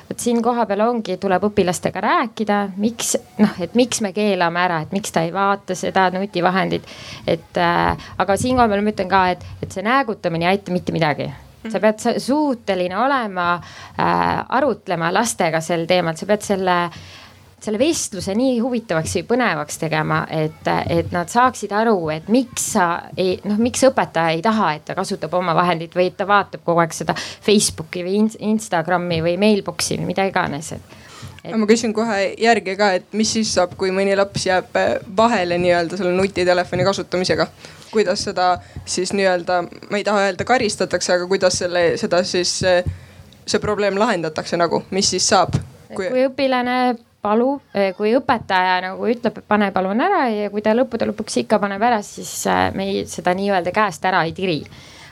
vot 0.10 0.20
siin 0.20 0.42
kohapeal 0.44 0.86
ongi, 0.88 1.18
tuleb 1.22 1.46
õpilastega 1.52 2.02
rääkida, 2.02 2.62
miks 2.82 3.16
noh, 3.40 3.62
et 3.62 3.76
miks 3.78 4.02
me 4.02 4.14
keelame 4.16 4.64
ära, 4.64 4.82
et 4.86 4.96
miks 4.96 5.14
ta 5.14 5.26
ei 5.28 5.34
vaata 5.34 5.76
seda 5.76 6.10
nutivahendit. 6.16 6.88
et 7.28 7.58
äh, 7.58 8.10
aga 8.18 8.38
siin 8.38 8.56
kohapeal 8.56 8.84
ma 8.84 8.96
ütlen 8.96 9.12
ka, 9.12 9.24
et, 9.36 9.48
et 9.62 9.72
see 9.72 9.86
näägutamine 9.86 10.48
ei 10.48 10.56
aita 10.56 10.72
mitte 10.72 10.96
midagi 10.96 11.32
sa 11.70 11.78
pead 11.78 12.00
suuteline 12.18 12.98
olema 12.98 13.54
äh, 13.54 14.46
arutlema 14.50 15.12
lastega 15.14 15.62
sel 15.62 15.86
teemal, 15.86 16.16
sa 16.18 16.26
pead 16.26 16.42
selle 16.42 16.78
äh, 16.88 17.02
selle 17.62 17.80
vestluse 17.80 18.34
nii 18.38 18.56
huvitavaks 18.60 19.16
ja 19.20 19.26
põnevaks 19.30 19.78
tegema, 19.82 20.24
et, 20.34 20.66
et 20.90 21.12
nad 21.14 21.30
saaksid 21.30 21.74
aru, 21.78 21.98
et 22.14 22.30
miks 22.34 22.72
sa 22.74 22.88
ei, 23.18 23.36
noh, 23.46 23.60
miks 23.62 23.84
õpetaja 23.86 24.34
ei 24.38 24.42
taha, 24.46 24.74
et 24.78 24.88
ta 24.88 24.96
kasutab 24.98 25.34
oma 25.38 25.54
vahendit 25.58 25.94
või 25.98 26.10
et 26.10 26.18
ta 26.18 26.26
vaatab 26.30 26.66
kogu 26.66 26.82
aeg 26.82 26.96
seda 26.96 27.16
Facebooki 27.18 28.06
või 28.08 28.24
Instagrami 28.50 29.22
või 29.22 29.38
Mailbox'i 29.42 30.00
või 30.00 30.10
mida 30.14 30.26
iganes, 30.30 30.72
et 30.78 30.98
et.... 31.44 31.54
ma 31.58 31.68
küsin 31.70 31.94
kohe 31.94 32.18
järgi 32.42 32.76
ka, 32.80 32.92
et 32.98 33.14
mis 33.18 33.30
siis 33.38 33.52
saab, 33.54 33.76
kui 33.78 33.94
mõni 33.94 34.16
laps 34.18 34.48
jääb 34.48 34.82
äh, 34.82 34.96
vahele 35.18 35.60
nii-öelda 35.62 36.00
selle 36.00 36.16
nutitelefoni 36.18 36.88
kasutamisega? 36.88 37.48
kuidas 37.92 38.22
seda 38.24 38.56
siis 38.88 39.12
nii-öelda, 39.14 39.62
ma 39.92 40.00
ei 40.00 40.06
taha 40.08 40.30
öelda 40.30 40.46
karistatakse, 40.48 41.14
aga 41.18 41.26
kuidas 41.28 41.58
selle, 41.60 41.98
seda 42.00 42.24
siis 42.24 42.58
äh, 42.66 42.82
see 43.46 43.60
probleem 43.60 44.00
lahendatakse 44.00 44.58
nagu, 44.58 44.84
mis 44.96 45.14
siis 45.14 45.28
saab? 45.28 45.58
kui, 45.92 46.08
kui 46.08 46.26
õpilane 46.30 46.78
palub, 47.22 47.62
eh, 47.74 47.92
kui 47.98 48.14
õpetaja 48.18 48.80
nagu 48.88 49.08
ütleb, 49.10 49.38
et 49.38 49.48
pane 49.48 49.72
palun 49.72 50.02
ära 50.02 50.26
ja 50.34 50.50
kui 50.54 50.64
ta 50.66 50.74
lõppude 50.78 51.08
lõpuks 51.12 51.42
ikka 51.44 51.60
paneb 51.62 51.82
ära, 51.82 52.02
siis 52.06 52.34
eh, 52.50 52.70
me 52.76 52.88
ei, 52.90 53.06
seda 53.10 53.36
nii-öelda 53.38 53.74
käest 53.76 54.06
ära 54.10 54.24
ei 54.28 54.34
tiri 54.38 54.60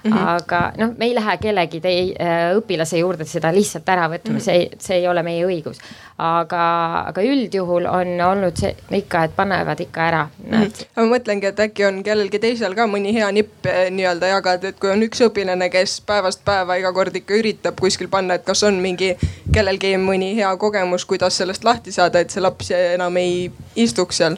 Mm 0.03 0.13
-hmm. 0.13 0.27
aga 0.27 0.71
noh, 0.77 0.93
me 0.97 1.05
ei 1.05 1.15
lähe 1.15 1.37
kellegi 1.37 1.81
tei, 1.81 2.15
äh, 2.21 2.55
õpilase 2.55 2.97
juurde 2.97 3.25
seda 3.25 3.51
lihtsalt 3.51 3.89
ära 3.89 4.07
võtma 4.07 4.31
mm, 4.31 4.37
-hmm. 4.37 4.43
see, 4.43 4.69
see 4.79 4.97
ei 4.97 5.07
ole 5.07 5.23
meie 5.23 5.45
õigus. 5.45 5.77
aga, 6.17 6.63
aga 7.07 7.21
üldjuhul 7.21 7.85
on 7.85 8.21
olnud 8.21 8.57
see 8.59 8.75
ikka, 8.91 9.23
et 9.23 9.35
panevad 9.35 9.79
ikka 9.79 10.07
ära 10.07 10.27
mm. 10.43 10.51
-hmm. 10.51 10.85
ma 10.95 11.03
mõtlengi, 11.15 11.45
et 11.45 11.59
äkki 11.59 11.85
on 11.85 12.03
kellelgi 12.03 12.39
teisel 12.39 12.75
ka 12.75 12.87
mõni 12.87 13.13
hea 13.13 13.31
nipp 13.31 13.65
äh, 13.65 13.89
nii-öelda 13.91 14.27
jagada, 14.27 14.67
et 14.67 14.79
kui 14.79 14.89
on 14.89 15.03
üks 15.03 15.21
õpilane, 15.27 15.69
kes 15.69 16.01
päevast 16.01 16.45
päeva 16.45 16.75
iga 16.75 16.93
kord 16.93 17.15
ikka 17.15 17.33
üritab 17.33 17.79
kuskil 17.79 18.07
panna, 18.07 18.33
et 18.33 18.45
kas 18.45 18.63
on 18.63 18.79
mingi 18.79 19.17
kellelgi 19.53 19.97
mõni 19.97 20.35
hea 20.35 20.55
kogemus, 20.57 21.05
kuidas 21.05 21.37
sellest 21.37 21.63
lahti 21.63 21.91
saada, 21.91 22.19
et 22.19 22.29
see 22.29 22.41
laps 22.41 22.71
enam 22.71 23.17
ei 23.17 23.51
istuks 23.75 24.17
seal 24.17 24.37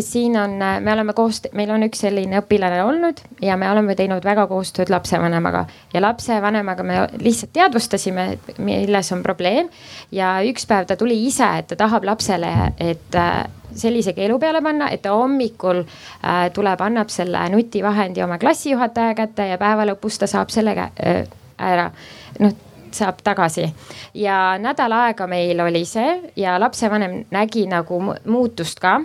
siin 0.00 0.36
on, 0.36 0.50
me 0.80 0.92
oleme 0.92 1.12
koos, 1.14 1.38
meil 1.54 1.70
on 1.70 1.84
üks 1.86 2.02
selline 2.02 2.40
õpilane 2.40 2.80
olnud 2.82 3.20
ja 3.42 3.54
me 3.56 3.68
oleme 3.70 3.94
teinud 3.94 4.24
väga 4.26 4.46
koostööd 4.50 4.90
lapsevanemaga 4.90 5.64
ja 5.94 6.02
lapsevanemaga 6.02 6.82
me 6.86 6.96
lihtsalt 7.22 7.52
teadvustasime, 7.54 8.24
milles 8.58 9.12
on 9.14 9.22
probleem. 9.22 9.68
ja 10.10 10.40
üks 10.46 10.66
päev 10.66 10.88
ta 10.90 10.96
tuli 10.98 11.20
ise, 11.26 11.46
et 11.58 11.70
ta 11.70 11.78
tahab 11.78 12.04
lapsele, 12.04 12.50
et 12.82 13.14
äh, 13.14 13.44
sellise 13.70 14.12
keelu 14.16 14.38
peale 14.42 14.62
panna, 14.62 14.90
et 14.90 15.02
ta 15.02 15.14
hommikul 15.14 15.84
äh, 15.84 16.48
tuleb, 16.54 16.82
annab 16.82 17.12
selle 17.14 17.44
nutivahendi 17.54 18.22
oma 18.26 18.38
klassijuhataja 18.38 19.14
kätte 19.14 19.46
ja 19.52 19.60
päeva 19.62 19.86
lõpus 19.92 20.18
ta 20.18 20.26
saab 20.30 20.50
selle 20.50 20.74
äh, 20.74 21.22
ära, 21.58 21.86
noh 22.40 22.58
saab 22.90 23.20
tagasi. 23.22 23.68
ja 24.14 24.58
nädal 24.58 24.92
aega 24.92 25.26
meil 25.30 25.60
oli 25.62 25.84
see 25.86 26.32
ja 26.36 26.58
lapsevanem 26.60 27.24
nägi 27.30 27.66
nagu 27.70 28.00
muutust 28.26 28.80
ka 28.80 28.98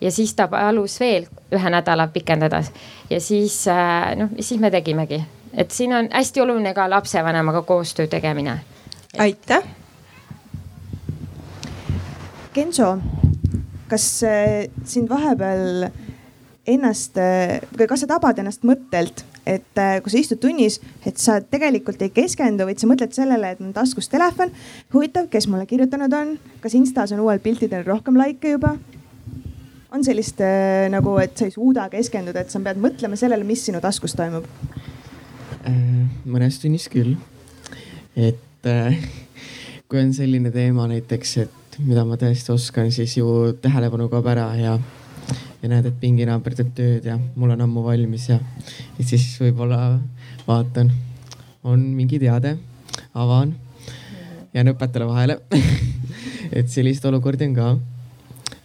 ja 0.00 0.10
siis 0.10 0.34
ta 0.34 0.48
palus 0.48 0.98
veel 1.00 1.26
ühe 1.54 1.70
nädala 1.70 2.08
pikendada 2.12 2.62
ja 3.10 3.20
siis 3.20 3.64
äh, 3.68 4.14
noh, 4.18 4.32
siis 4.40 4.60
me 4.60 4.70
tegimegi, 4.70 5.20
et 5.54 5.70
siin 5.70 5.94
on 5.96 6.08
hästi 6.12 6.40
oluline 6.40 6.74
ka 6.74 6.88
lapsevanemaga 6.90 7.62
koostöö 7.62 8.06
tegemine. 8.06 8.58
aitäh. 9.18 9.62
Genso, 12.54 12.98
kas 13.88 14.22
äh, 14.22 14.70
sind 14.84 15.08
vahepeal 15.08 15.88
ennast, 16.66 17.18
äh, 17.18 17.86
kas 17.88 18.00
sa 18.00 18.06
tabad 18.06 18.38
ennast 18.38 18.62
mõttelt, 18.64 19.24
et 19.46 19.80
kui 20.02 20.08
sa 20.10 20.16
istud 20.16 20.40
tunnis, 20.40 20.78
et 21.04 21.18
sa 21.20 21.40
tegelikult 21.40 22.00
ei 22.02 22.08
keskendu, 22.14 22.64
vaid 22.64 22.80
sa 22.80 22.88
mõtled 22.88 23.12
sellele, 23.12 23.50
et 23.52 23.60
on 23.60 23.74
taskus 23.76 24.08
telefon. 24.08 24.50
huvitav, 24.94 25.28
kes 25.28 25.46
mulle 25.48 25.66
kirjutanud 25.66 26.12
on, 26.12 26.38
kas 26.62 26.74
Instas 26.74 27.12
on 27.12 27.20
uuel 27.20 27.42
piltidel 27.44 27.84
rohkem 27.84 28.16
likee 28.16 28.54
juba? 28.56 28.76
On 29.94 30.02
sellist 30.02 30.40
äh, 30.42 30.88
nagu, 30.90 31.14
et 31.22 31.36
sa 31.38 31.46
ei 31.46 31.54
suuda 31.54 31.86
keskenduda, 31.92 32.42
et 32.42 32.50
sa 32.50 32.60
pead 32.62 32.80
mõtlema 32.82 33.18
sellele, 33.18 33.46
mis 33.46 33.62
sinu 33.68 33.80
taskus 33.82 34.16
toimub? 34.18 34.46
Äh, 35.68 35.76
mõnes 36.26 36.58
tunnis 36.62 36.88
küll. 36.90 37.14
et 38.16 38.66
äh, 38.70 38.98
kui 39.90 40.02
on 40.02 40.12
selline 40.14 40.50
teema 40.54 40.88
näiteks, 40.90 41.36
et 41.44 41.78
mida 41.82 42.04
ma 42.06 42.18
tõesti 42.18 42.52
oskan, 42.54 42.90
siis 42.94 43.16
ju 43.18 43.54
tähelepanu 43.62 44.08
kaob 44.10 44.26
ära 44.30 44.48
ja, 44.58 44.76
ja 45.62 45.70
näed, 45.70 45.86
et 45.90 45.98
pinginaaber 46.02 46.58
teeb 46.58 46.74
tööd 46.74 47.06
ja 47.06 47.18
mul 47.34 47.54
on 47.54 47.66
ammu 47.66 47.86
valmis 47.86 48.28
ja, 48.30 48.38
ja 48.98 49.06
siis 49.06 49.26
võib-olla 49.42 49.98
vaatan, 50.46 50.90
on 51.64 51.86
mingi 51.94 52.18
teade, 52.22 52.56
avan, 53.14 53.54
jään 54.54 54.74
õpetajale 54.74 55.10
vahele 55.10 55.40
et 56.58 56.70
selliseid 56.70 57.10
olukordi 57.10 57.50
on 57.50 57.58
ka 57.58 57.74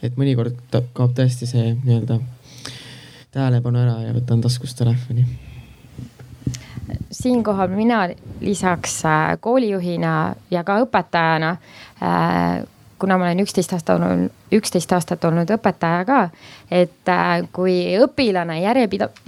et 0.02 0.16
mõnikord 0.16 0.56
kaob 0.96 1.14
tõesti 1.16 1.48
see 1.48 1.74
nii-öelda 1.84 2.18
tähelepanu 3.30 3.80
ära 3.82 4.00
ja 4.06 4.16
võtan 4.16 4.42
taskust 4.42 4.78
telefoni. 4.78 5.24
siinkohal 7.10 7.68
mina 7.68 8.08
lisaks 8.40 9.04
äh, 9.04 9.38
koolijuhina 9.40 10.34
ja 10.50 10.64
ka 10.64 10.80
õpetajana 10.82 11.50
äh, 11.50 12.62
kuna 12.98 13.18
ma 13.18 13.24
olen 13.24 13.40
üksteist 13.40 13.72
aastat 13.72 13.94
olnud, 13.96 14.30
üksteist 14.52 14.92
aastat 14.92 15.24
olnud 15.24 15.50
õpetaja 15.50 16.04
ka, 16.04 16.20
et 16.70 17.08
äh, 17.08 17.44
kui 17.52 17.76
õpilane 18.00 18.60
järjepidev, 18.60 19.20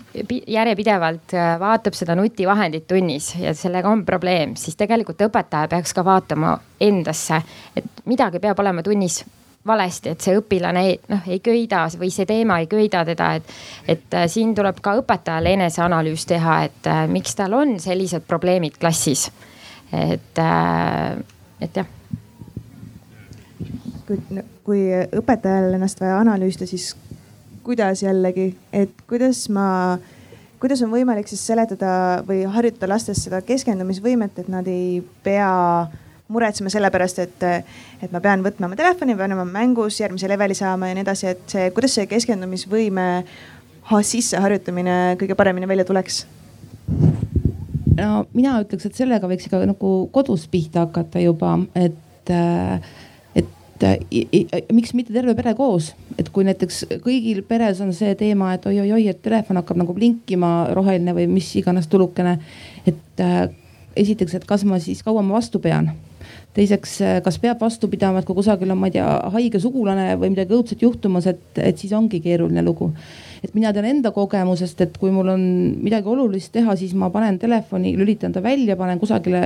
järjepidevalt 0.47 1.37
vaatab 1.61 1.95
seda 1.97 2.16
nutivahendit 2.18 2.89
tunnis 2.89 3.35
ja 3.41 3.55
sellega 3.55 3.89
on 3.89 4.05
probleem, 4.05 4.57
siis 4.57 4.77
tegelikult 4.77 5.23
õpetaja 5.29 5.70
peaks 5.70 5.95
ka 5.95 6.05
vaatama 6.05 6.57
endasse, 6.81 7.39
et 7.77 8.05
midagi 8.05 8.43
peab 8.43 8.61
olema 8.61 8.83
tunnis 8.83 9.23
valesti, 9.67 10.13
et 10.13 10.25
see 10.25 10.35
õpilane 10.39 10.83
ei, 10.89 10.95
noh, 11.11 11.23
ei 11.31 11.39
köida 11.45 11.85
või 11.99 12.11
see 12.15 12.27
teema 12.27 12.59
ei 12.63 12.69
köida 12.71 13.05
teda, 13.07 13.33
et. 13.39 13.53
et 13.89 14.17
äh, 14.19 14.27
siin 14.31 14.55
tuleb 14.59 14.81
ka 14.83 14.97
õpetajal 14.99 15.47
eneseanalüüs 15.53 16.27
teha, 16.31 16.63
et 16.67 16.91
äh, 16.91 17.05
miks 17.11 17.37
tal 17.39 17.55
on 17.59 17.77
sellised 17.83 18.27
probleemid 18.29 18.79
klassis. 18.81 19.29
et, 19.93 20.39
äh, 20.39 21.19
et 21.61 21.77
jah. 21.77 21.87
kui, 24.07 24.19
kui 24.65 24.83
õpetajal 25.21 25.77
ennast 25.77 26.01
vaja 26.01 26.19
analüüsida, 26.25 26.67
siis 26.67 26.97
kuidas 27.63 28.03
jällegi, 28.03 28.57
et 28.73 29.07
kuidas 29.07 29.47
ma 29.49 29.99
kuidas 30.63 30.83
on 30.83 30.91
võimalik 30.91 31.27
siis 31.31 31.43
seletada 31.47 32.23
või 32.27 32.45
harjutada 32.47 32.93
lastes 32.95 33.25
seda 33.25 33.41
keskendumisvõimet, 33.47 34.43
et 34.43 34.51
nad 34.51 34.67
ei 34.71 35.03
pea 35.23 35.51
muretsema 36.33 36.72
selle 36.72 36.91
pärast, 36.93 37.22
et, 37.22 37.47
et 38.03 38.12
ma 38.12 38.20
pean 38.24 38.45
võtma 38.45 38.68
oma 38.68 38.78
telefoni, 38.78 39.16
pean 39.18 39.35
olema 39.35 39.47
mängus, 39.49 40.01
järgmise 40.01 40.30
leveli 40.30 40.57
saama 40.59 40.91
ja 40.91 40.99
nii 40.99 41.07
edasi, 41.07 41.33
et 41.35 41.43
see, 41.53 41.70
kuidas 41.76 41.97
see 41.99 42.09
keskendumisvõime 42.11 43.09
sisseharjutamine 43.93 45.18
kõige 45.20 45.37
paremini 45.39 45.68
välja 45.68 45.85
tuleks? 45.89 46.24
no 47.97 48.24
mina 48.33 48.57
ütleks, 48.62 48.87
et 48.89 48.97
sellega 48.97 49.28
võiks 49.28 49.47
ikka 49.49 49.62
nagu 49.68 49.93
kodus 50.14 50.47
pihta 50.51 50.87
hakata 50.87 51.22
juba, 51.22 51.57
et, 51.76 52.33
et 53.37 53.87
miks 54.72 54.95
mitte 54.97 55.14
terve 55.14 55.35
pere 55.39 55.55
koos, 55.59 55.93
et 56.20 56.28
kui 56.33 56.47
näiteks 56.47 56.85
kõigil 57.05 57.43
peres 57.47 57.80
on 57.85 57.93
see 57.97 58.14
teema, 58.18 58.53
et 58.57 58.66
oi-oi-oi, 58.70 59.09
et 59.11 59.20
telefon 59.24 59.61
hakkab 59.61 59.80
nagu 59.83 59.97
blinkima 59.97 60.53
roheline 60.76 61.14
või 61.16 61.28
mis 61.30 61.51
iganes 61.59 61.91
tulukene. 61.93 62.39
et 62.87 63.22
esiteks, 63.97 64.35
et 64.39 64.47
kas 64.49 64.64
ma 64.64 64.78
siis 64.80 65.03
kaua 65.05 65.22
ma 65.22 65.37
vastu 65.37 65.61
pean 65.61 65.93
teiseks, 66.57 66.95
äh, 67.01 67.19
kas 67.25 67.39
peab 67.41 67.61
vastu 67.63 67.89
pidama, 67.89 68.21
et 68.21 68.29
kui 68.29 68.37
kusagil 68.37 68.71
on, 68.73 68.81
ma 68.81 68.91
ei 68.91 68.97
tea, 68.99 69.07
haige 69.35 69.61
sugulane 69.63 70.13
või 70.21 70.33
midagi 70.35 70.57
õudset 70.57 70.85
juhtumas, 70.85 71.29
et, 71.31 71.45
et 71.57 71.79
siis 71.79 71.95
ongi 71.97 72.21
keeruline 72.25 72.65
lugu. 72.65 72.93
et 73.43 73.55
mina 73.57 73.73
tean 73.75 73.89
enda 73.89 74.13
kogemusest, 74.15 74.81
et 74.85 74.99
kui 75.03 75.11
mul 75.11 75.33
on 75.33 75.41
midagi 75.83 76.07
olulist 76.09 76.53
teha, 76.55 76.77
siis 76.79 76.93
ma 76.95 77.09
panen 77.11 77.41
telefoni, 77.43 77.97
lülitan 77.99 78.33
ta 78.33 78.43
välja, 78.43 78.77
panen 78.79 79.01
kusagile 79.01 79.41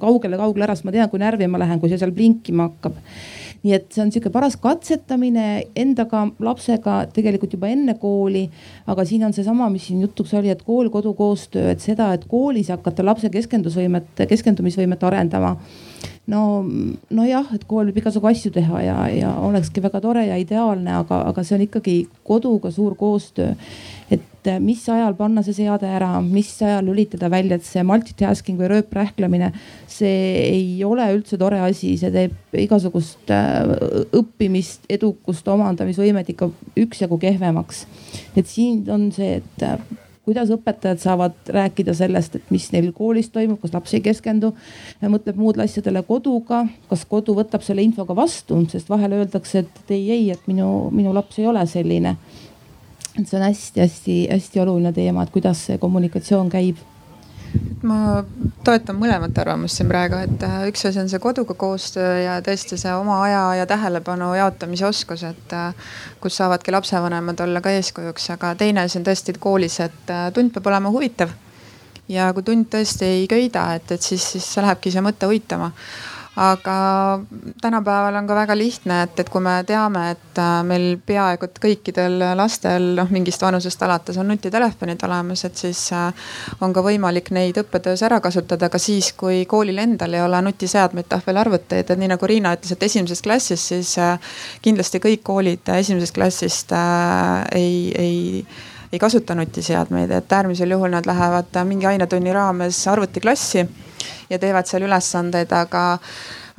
kaugele-kaugele 0.00 0.64
ära, 0.64 0.76
sest 0.76 0.88
ma 0.88 0.94
tean, 0.94 1.10
kui 1.12 1.20
närvi 1.20 1.50
ma 1.50 1.60
lähen, 1.60 1.82
kui 1.82 1.92
see 1.92 2.00
seal 2.00 2.14
blinkima 2.16 2.70
hakkab 2.70 2.96
nii 3.60 3.74
et 3.76 3.90
see 3.92 4.00
on 4.02 4.10
sihuke 4.12 4.30
paras 4.32 4.56
katsetamine 4.60 5.46
endaga, 5.76 6.22
lapsega 6.40 7.02
tegelikult 7.12 7.56
juba 7.56 7.68
enne 7.68 7.94
kooli. 8.00 8.46
aga 8.86 9.04
siin 9.04 9.24
on 9.26 9.34
seesama, 9.36 9.68
mis 9.70 9.90
siin 9.90 10.00
jutuks 10.00 10.32
oli, 10.38 10.48
et 10.50 10.62
kool-kodu 10.64 11.12
koostöö, 11.14 11.70
et 11.74 11.84
seda, 11.84 12.12
et 12.16 12.24
koolis 12.28 12.70
hakata 12.72 13.04
lapse 13.04 13.28
keskendusvõimet, 13.30 14.24
keskendumisvõimet 14.30 15.04
arendama 15.04 15.56
no, 16.28 16.40
nojah, 17.10 17.52
et 17.56 17.64
kool 17.68 17.88
võib 17.88 18.00
igasugu 18.02 18.28
asju 18.30 18.52
teha 18.54 18.82
ja, 18.84 18.96
ja 19.14 19.30
olekski 19.42 19.82
väga 19.84 20.02
tore 20.04 20.26
ja 20.26 20.36
ideaalne, 20.40 20.92
aga, 21.02 21.22
aga 21.30 21.44
see 21.46 21.56
on 21.56 21.64
ikkagi 21.66 21.96
koduga 22.26 22.72
suur 22.74 22.96
koostöö. 22.98 23.54
et 24.10 24.48
äh, 24.50 24.58
mis 24.60 24.82
ajal 24.88 25.14
panna 25.14 25.42
see 25.46 25.54
seade 25.54 25.86
ära, 25.86 26.10
mis 26.24 26.50
ajal 26.62 26.88
lülitada 26.90 27.30
välja, 27.30 27.56
et 27.56 27.66
see 27.66 27.82
multitasking 27.86 28.58
või 28.58 28.70
rööprähklemine, 28.72 29.52
see 29.90 30.42
ei 30.42 30.84
ole 30.84 31.06
üldse 31.14 31.38
tore 31.38 31.60
asi, 31.62 31.96
see 32.00 32.10
teeb 32.14 32.60
igasugust 32.66 33.30
äh, 33.34 33.74
õppimist, 34.16 34.86
edukust, 34.90 35.48
omandamisvõimet 35.48 36.34
ikka 36.34 36.50
üksjagu 36.84 37.20
kehvemaks. 37.22 37.86
et 38.36 38.46
siin 38.46 38.84
on 38.90 39.10
see, 39.14 39.40
et 39.40 39.66
äh, 39.66 39.78
kuidas 40.24 40.50
õpetajad 40.52 41.00
saavad 41.00 41.52
rääkida 41.54 41.94
sellest, 41.96 42.36
et 42.36 42.52
mis 42.52 42.68
neil 42.74 42.90
koolis 42.96 43.30
toimub, 43.32 43.60
kas 43.62 43.72
laps 43.74 43.94
ei 43.96 44.02
keskendu, 44.04 44.52
mõtleb 45.02 45.40
muudele 45.40 45.66
asjadele 45.66 46.02
koduga, 46.06 46.64
kas 46.90 47.06
kodu 47.08 47.34
võtab 47.38 47.64
selle 47.66 47.84
infoga 47.86 48.16
vastu, 48.16 48.60
sest 48.70 48.92
vahel 48.92 49.16
öeldakse, 49.20 49.64
et 49.64 49.96
ei, 49.96 50.04
ei, 50.10 50.30
et 50.34 50.46
minu, 50.50 50.90
minu 50.94 51.14
laps 51.16 51.40
ei 51.40 51.48
ole 51.50 51.64
selline. 51.66 52.16
et 53.18 53.26
see 53.26 53.36
on 53.36 53.42
hästi-hästi-hästi 53.42 54.60
oluline 54.62 54.92
teema, 54.94 55.24
et 55.24 55.32
kuidas 55.34 55.66
see 55.66 55.78
kommunikatsioon 55.82 56.48
käib 56.50 56.78
ma 57.82 58.22
toetan 58.64 58.98
mõlemat 59.00 59.38
arvamust 59.40 59.78
siin 59.78 59.88
praegu, 59.88 60.18
et 60.20 60.42
äh, 60.46 60.56
üks 60.68 60.84
asi 60.88 61.00
on 61.00 61.08
see 61.10 61.20
koduga 61.22 61.56
koostöö 61.58 62.18
ja 62.22 62.36
tõesti 62.44 62.78
see 62.80 62.92
oma 62.94 63.20
aja 63.24 63.42
ja 63.62 63.68
tähelepanu 63.70 64.32
jaotamise 64.36 64.86
oskus, 64.88 65.24
et 65.28 65.54
äh, 65.56 65.94
kus 66.20 66.36
saavadki 66.40 66.74
lapsevanemad 66.74 67.40
olla 67.40 67.62
ka 67.64 67.72
eeskujuks, 67.76 68.30
aga 68.36 68.54
teine 68.60 68.84
asi 68.84 69.00
on 69.00 69.06
tõesti 69.08 69.36
koolis, 69.40 69.80
et 69.86 70.12
äh, 70.12 70.28
tund 70.36 70.52
peab 70.54 70.68
olema 70.72 70.92
huvitav. 70.92 71.32
ja 72.10 72.32
kui 72.34 72.42
tund 72.42 72.66
tõesti 72.70 73.06
ei 73.06 73.26
köida, 73.30 73.68
et, 73.78 73.92
et 73.94 74.02
siis, 74.02 74.24
siis 74.34 74.46
lähebki 74.58 74.90
see 74.90 75.02
mõte 75.04 75.28
uitama 75.30 75.70
aga 76.36 77.20
tänapäeval 77.60 78.14
on 78.14 78.26
ka 78.26 78.34
väga 78.34 78.56
lihtne, 78.58 79.02
et, 79.02 79.18
et 79.20 79.28
kui 79.28 79.42
me 79.42 79.56
teame, 79.66 80.04
et 80.14 80.38
äh, 80.38 80.60
meil 80.66 80.86
peaaegu 81.06 81.48
et 81.48 81.58
kõikidel 81.62 82.22
lastel 82.38 82.86
noh, 82.98 83.10
mingist 83.10 83.42
vanusest 83.42 83.82
alates 83.82 84.18
on 84.20 84.30
nutitelefonid 84.30 85.02
olemas, 85.08 85.44
et 85.48 85.58
siis 85.58 85.82
äh, 85.96 86.30
on 86.62 86.72
ka 86.76 86.84
võimalik 86.86 87.32
neid 87.34 87.58
õppetöös 87.64 88.04
ära 88.06 88.20
kasutada 88.22 88.70
ka 88.70 88.78
siis, 88.78 89.12
kui 89.18 89.42
koolil 89.50 89.82
endal 89.82 90.14
ei 90.14 90.22
ole 90.22 90.40
nutiseadmeid, 90.46 91.10
tahvelarvuteid, 91.10 91.90
et 91.90 91.98
nii 91.98 92.12
nagu 92.14 92.30
Riina 92.30 92.54
ütles, 92.54 92.76
et 92.76 92.88
esimeses 92.88 93.26
klassis, 93.26 93.66
siis 93.74 93.96
äh, 93.98 94.32
kindlasti 94.62 95.02
kõik 95.02 95.26
koolid 95.26 95.74
esimesest 95.80 96.14
klassist 96.14 96.74
ei, 97.54 97.90
ei 97.98 98.20
ei 98.90 98.98
kasuta 98.98 99.36
nutiseadmeid, 99.38 100.10
et 100.10 100.32
äärmisel 100.34 100.72
juhul 100.74 100.90
nad 100.90 101.06
lähevad 101.06 101.54
mingi 101.62 101.86
ainetunni 101.86 102.32
raames 102.34 102.80
arvutiklassi 102.90 103.62
ja 104.30 104.38
teevad 104.38 104.68
seal 104.70 104.86
ülesandeid, 104.88 105.52
aga 105.52 105.84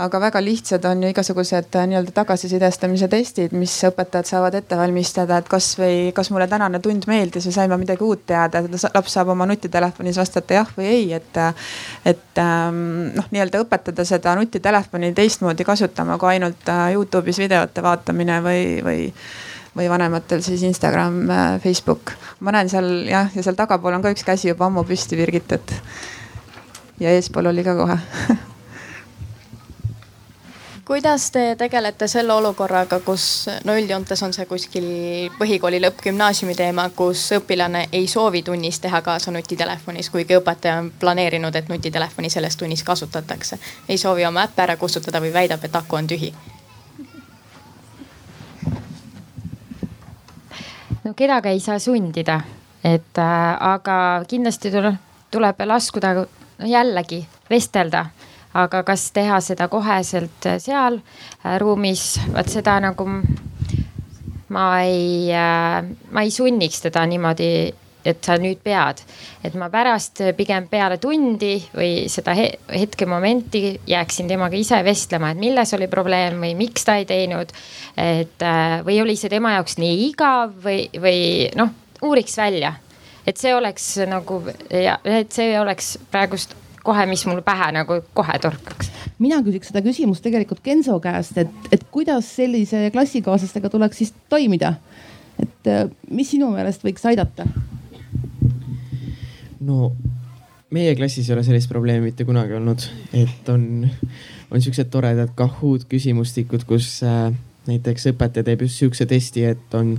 aga 0.01 0.19
väga 0.19 0.41
lihtsad 0.41 0.85
on 0.85 1.03
ju 1.03 1.09
igasugused 1.11 1.75
äh, 1.75 1.85
nii-öelda 1.89 2.13
tagasisidestamise 2.15 3.07
testid, 3.11 3.53
mis 3.57 3.73
õpetajad 3.85 4.29
saavad 4.29 4.57
ette 4.57 4.77
valmistada, 4.79 5.37
et 5.41 5.49
kasvõi, 5.51 6.09
kas 6.17 6.31
mulle 6.33 6.47
tänane 6.51 6.81
tund 6.83 7.05
meeldis 7.09 7.45
või 7.49 7.55
sain 7.57 7.71
ma 7.71 7.77
midagi 7.81 8.05
uut 8.05 8.25
teada, 8.29 8.63
laps 8.95 9.17
saab 9.17 9.33
oma 9.35 9.45
nutitelefonis 9.51 10.17
vastata 10.21 10.61
jah 10.61 10.73
või 10.77 10.89
ei, 10.89 11.05
et. 11.17 11.41
et 12.05 12.41
ähm, 12.41 13.11
noh, 13.17 13.29
nii-öelda 13.33 13.61
õpetada 13.65 14.05
seda 14.07 14.33
nutitelefoni 14.39 15.13
teistmoodi 15.17 15.67
kasutama 15.67 16.17
kui 16.21 16.35
ainult 16.35 16.69
äh, 16.71 16.91
Youtube'is 16.95 17.41
videote 17.43 17.83
vaatamine 17.85 18.41
või, 18.45 18.65
või 18.85 19.07
või 19.71 19.85
vanematel 19.87 20.41
siis 20.43 20.65
Instagram, 20.67 21.21
äh, 21.29 21.61
Facebook. 21.63 22.11
ma 22.39 22.51
näen 22.51 22.69
seal 22.69 22.89
jah, 23.07 23.29
ja 23.35 23.43
seal 23.43 23.55
tagapool 23.55 23.95
on 23.95 24.03
ka 24.03 24.11
üks 24.11 24.25
käsi 24.27 24.49
juba 24.49 24.67
ammu 24.67 24.83
püsti 24.87 25.15
virgitud 25.19 25.71
ja 27.01 27.11
eespool 27.17 27.51
oli 27.51 27.65
ka 27.65 27.75
kohe 27.75 27.99
kuidas 30.91 31.31
te 31.31 31.55
tegelete 31.55 32.07
selle 32.07 32.33
olukorraga, 32.33 32.97
kus 32.99 33.45
no 33.63 33.77
üldjoontes 33.79 34.19
on 34.25 34.33
see 34.35 34.43
kuskil 34.45 34.87
põhikooli 35.37 35.79
lõpp, 35.79 36.01
gümnaasiumi 36.03 36.51
teema, 36.59 36.89
kus 36.95 37.21
õpilane 37.37 37.85
ei 37.95 38.09
soovi 38.11 38.41
tunnis 38.43 38.79
teha 38.83 38.99
kaasa 39.01 39.31
nutitelefonis, 39.31 40.09
kuigi 40.11 40.35
õpetaja 40.35 40.81
on 40.81 40.89
planeerinud, 40.99 41.55
et 41.55 41.69
nutitelefoni 41.71 42.29
selles 42.29 42.59
tunnis 42.59 42.83
kasutatakse. 42.83 43.59
ei 43.87 43.97
soovi 43.97 44.25
oma 44.25 44.43
äppe 44.43 44.65
ära 44.65 44.75
kustutada 44.77 45.21
või 45.23 45.31
väidab, 45.33 45.63
et 45.63 45.75
aku 45.75 45.95
on 45.95 46.11
tühi. 46.11 46.33
no 51.03 51.13
kedagi 51.15 51.55
ei 51.55 51.59
saa 51.59 51.79
sundida, 51.79 52.41
et 52.83 53.17
äh, 53.17 53.63
aga 53.73 54.25
kindlasti 54.27 54.71
tuleb, 54.71 54.99
tuleb 55.31 55.65
laskuda 55.65 56.15
noh 56.61 56.69
jällegi 56.69 57.21
vestelda, 57.49 58.05
aga 58.53 58.83
kas 58.87 59.09
teha 59.15 59.39
seda 59.43 59.67
koheselt 59.71 60.49
seal 60.61 60.99
äh, 61.01 61.57
ruumis, 61.61 62.19
vot 62.35 62.49
seda 62.51 62.79
nagu 62.83 63.07
ma 64.51 64.65
ei, 64.85 65.31
äh, 65.33 65.81
ma 66.11 66.25
ei 66.25 66.31
sunniks 66.31 66.83
teda 66.87 67.05
niimoodi 67.09 67.51
et 68.05 68.21
sa 68.25 68.37
nüüd 68.41 68.61
pead, 68.65 69.01
et 69.45 69.55
ma 69.59 69.67
pärast 69.73 70.23
pigem 70.37 70.67
peale 70.71 70.97
tundi 71.01 71.53
või 71.73 72.07
seda 72.11 72.33
hetkemomenti 72.33 73.75
jääksin 73.89 74.29
temaga 74.31 74.57
ise 74.57 74.81
vestlema, 74.85 75.31
et 75.31 75.41
milles 75.41 75.73
oli 75.77 75.89
probleem 75.91 76.39
või 76.41 76.55
miks 76.57 76.87
ta 76.87 76.97
ei 76.97 77.05
teinud. 77.09 77.53
et 77.97 78.41
äh, 78.41 78.79
või 78.85 79.01
oli 79.01 79.15
see 79.15 79.29
tema 79.29 79.53
jaoks 79.57 79.77
nii 79.77 80.07
igav 80.09 80.55
või, 80.63 80.87
või 80.97 81.49
noh, 81.55 81.69
uuriks 82.01 82.37
välja 82.37 82.73
et 83.27 83.37
see 83.37 83.53
oleks 83.55 83.93
nagu 84.09 84.41
ja 84.69 84.97
et 85.05 85.31
see 85.31 85.53
oleks 85.59 85.95
praegust 86.11 86.55
kohe, 86.83 87.05
mis 87.05 87.23
mul 87.29 87.41
pähe 87.45 87.69
nagu 87.75 87.99
kohe 88.17 88.37
torkaks. 88.41 88.91
mina 89.19 89.41
küsiks 89.45 89.69
seda 89.71 89.83
küsimust 89.85 90.23
tegelikult 90.25 90.63
Genso 90.65 90.97
käest, 90.99 91.37
et, 91.37 91.69
et 91.71 91.83
kuidas 91.93 92.29
sellise 92.35 92.89
klassikaaslastega 92.93 93.69
tuleks 93.69 94.01
siis 94.01 94.13
toimida? 94.29 94.75
et 95.39 95.69
äh, 95.69 95.85
mis 96.09 96.31
sinu 96.33 96.51
meelest 96.53 96.83
võiks 96.85 97.05
aidata? 97.09 97.45
no 99.61 99.91
meie 100.73 100.95
klassis 100.95 101.29
ei 101.29 101.35
ole 101.35 101.45
sellist 101.45 101.69
probleemi 101.69 102.09
mitte 102.09 102.25
kunagi 102.25 102.57
olnud, 102.57 102.83
et 103.13 103.49
on, 103.53 103.87
on 104.51 104.61
siuksed 104.63 104.89
toredad 104.93 105.33
Kahoot 105.35 105.85
küsimustikud, 105.91 106.65
kus 106.69 106.99
äh, 107.05 107.29
näiteks 107.69 108.09
õpetaja 108.13 108.47
teeb 108.47 108.65
just 108.65 108.81
siukse 108.81 109.05
testi, 109.09 109.45
et 109.51 109.77
on 109.77 109.97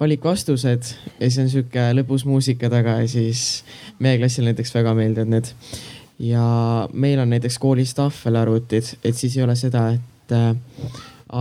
valikvastused 0.00 0.82
ja 1.20 1.28
siis 1.28 1.38
on 1.38 1.50
sihuke 1.50 1.86
lõbus 1.94 2.26
muusika 2.26 2.70
taga 2.72 2.98
ja 3.02 3.08
siis 3.10 3.64
meie 4.02 4.18
klassil 4.18 4.48
näiteks 4.48 4.74
väga 4.74 4.94
meeldivad 4.98 5.30
need. 5.30 5.50
ja 6.18 6.44
meil 6.92 7.22
on 7.22 7.30
näiteks 7.30 7.58
koolis 7.58 7.94
tahvelarvutid, 7.94 8.96
et 9.04 9.16
siis 9.16 9.36
ei 9.36 9.44
ole 9.46 9.56
seda, 9.56 9.88
et 9.94 10.34
äh, 10.34 10.54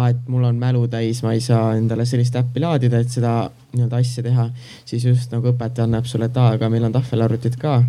et 0.09 0.27
mul 0.27 0.43
on 0.47 0.57
mälu 0.57 0.87
täis, 0.87 1.21
ma 1.23 1.33
ei 1.33 1.41
saa 1.41 1.75
endale 1.77 2.05
sellist 2.09 2.35
äppi 2.39 2.61
laadida, 2.63 3.01
et 3.03 3.11
seda 3.13 3.33
nii-öelda 3.73 3.99
asja 3.99 4.23
teha. 4.25 4.49
siis 4.85 5.05
just 5.05 5.33
nagu 5.33 5.51
õpetaja 5.51 5.85
annab 5.87 6.09
sulle, 6.09 6.29
et 6.29 6.37
aa, 6.37 6.55
aga 6.57 6.69
meil 6.69 6.87
on 6.87 6.95
tahvelarvutid 6.95 7.57
ka. 7.61 7.83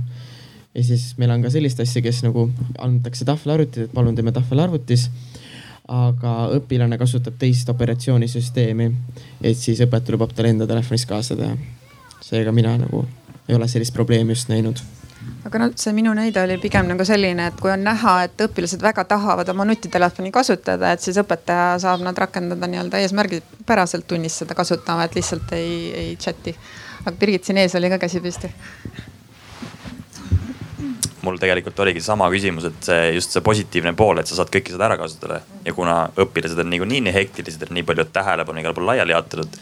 ja 0.74 0.84
siis 0.84 1.14
meil 1.18 1.30
on 1.30 1.44
ka 1.44 1.52
sellist 1.52 1.80
asja, 1.80 2.02
kes 2.02 2.22
nagu 2.26 2.50
antakse 2.78 3.24
tahvelarvutid, 3.24 3.88
et 3.88 3.96
palun 3.96 4.16
teeme 4.16 4.32
tahvelarvutis 4.32 5.08
aga 5.89 6.35
õpilane 6.57 6.99
kasutab 6.99 7.37
teist 7.39 7.68
operatsioonisüsteemi, 7.68 8.91
et 9.43 9.59
siis 9.59 9.82
õpetaja 9.85 10.16
lubab 10.16 10.32
tal 10.32 10.49
enda 10.49 10.66
telefonist 10.66 11.09
kaasa 11.09 11.37
teha. 11.37 11.57
seega 12.24 12.53
mina 12.53 12.76
nagu 12.80 13.05
ei 13.49 13.55
ole 13.55 13.68
sellist 13.68 13.93
probleemi 13.93 14.32
just 14.32 14.49
näinud 14.49 14.80
aga 15.45 15.59
noh, 15.61 15.72
see 15.76 15.93
minu 15.97 16.12
näide 16.16 16.41
oli 16.43 16.57
pigem 16.61 16.89
nagu 16.89 17.05
selline, 17.05 17.49
et 17.51 17.61
kui 17.61 17.72
on 17.72 17.85
näha, 17.85 18.14
et 18.28 18.45
õpilased 18.47 18.82
väga 18.85 19.05
tahavad 19.09 19.49
oma 19.53 19.66
nutitelefoni 19.68 20.32
kasutada, 20.32 20.93
et 20.93 21.05
siis 21.05 21.18
õpetaja 21.20 21.78
saab 21.85 22.05
nad 22.05 22.18
rakendada 22.18 22.68
nii-öelda 22.70 23.01
eesmärgipäraselt 23.05 24.09
tunnis 24.09 24.41
seda 24.43 24.57
kasutama, 24.57 25.05
et 25.05 25.16
lihtsalt 25.20 25.53
ei, 25.57 25.74
ei 26.05 26.16
chat'i. 26.16 26.57
aga 27.05 27.16
Birgit 27.20 27.45
siin 27.45 27.61
ees 27.61 27.76
oli 27.76 27.93
ka 27.93 28.01
käsi 28.07 28.24
püsti 28.24 28.53
mul 31.25 31.39
tegelikult 31.41 31.79
oligi 31.85 32.03
sama 32.05 32.29
küsimus, 32.33 32.68
et 32.68 32.89
see 32.89 33.12
just 33.16 33.35
see 33.35 33.45
positiivne 33.45 33.95
pool, 33.99 34.20
et 34.20 34.31
sa 34.31 34.39
saad 34.39 34.51
kõike 34.53 34.75
seda 34.75 34.89
ära 34.89 34.99
kasutada. 35.01 35.41
ja 35.64 35.72
kuna 35.77 35.97
õpilased 36.25 36.61
on 36.61 36.70
niikuinii 36.72 37.01
nii 37.07 37.14
hektilised, 37.14 37.62
et 37.64 37.72
nii 37.75 37.87
palju 37.89 38.07
tähelepanu 38.12 38.62
igal 38.62 38.77
pool 38.77 38.87
laiali 38.91 39.14
jaotatud. 39.16 39.57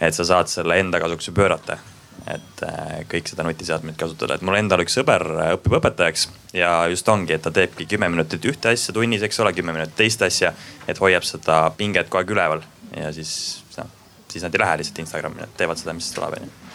et 0.00 0.14
sa 0.14 0.24
saad 0.24 0.50
selle 0.50 0.78
enda 0.78 1.00
kasuks 1.00 1.28
ju 1.28 1.34
pöörata. 1.34 1.78
et 2.26 2.62
äh, 2.66 2.94
kõik 3.08 3.30
seda 3.30 3.46
nutiseadmeid 3.46 3.96
kasutada, 3.96 4.34
et 4.34 4.42
mul 4.42 4.58
endal 4.58 4.82
üks 4.84 4.98
sõber 4.98 5.24
äh, 5.38 5.52
õpib 5.56 5.78
õpetajaks 5.78 6.28
ja 6.52 6.72
just 6.90 7.08
ongi, 7.08 7.32
et 7.32 7.42
ta 7.42 7.50
teebki 7.54 7.86
kümme 7.86 8.08
minutit 8.08 8.44
ühte 8.44 8.74
asja 8.74 8.92
tunnis, 8.92 9.22
eks 9.22 9.40
ole, 9.40 9.54
kümme 9.56 9.72
minutit 9.72 9.96
teist 9.96 10.22
asja. 10.22 10.52
et 10.88 10.98
hoiab 10.98 11.24
seda 11.24 11.70
pinget 11.76 12.10
kogu 12.10 12.24
aeg 12.24 12.34
üleval 12.36 12.64
ja 12.96 13.12
siis 13.12 13.62
noh, 13.78 13.92
siis 14.28 14.44
nad 14.44 14.54
ei 14.54 14.66
lähe 14.66 14.80
lihtsalt 14.82 15.04
Instagrami, 15.06 15.40
nad 15.44 15.54
teevad 15.56 15.78
seda, 15.78 15.94
mis 15.96 16.10
tuleb 16.12 16.40
onju 16.40 16.67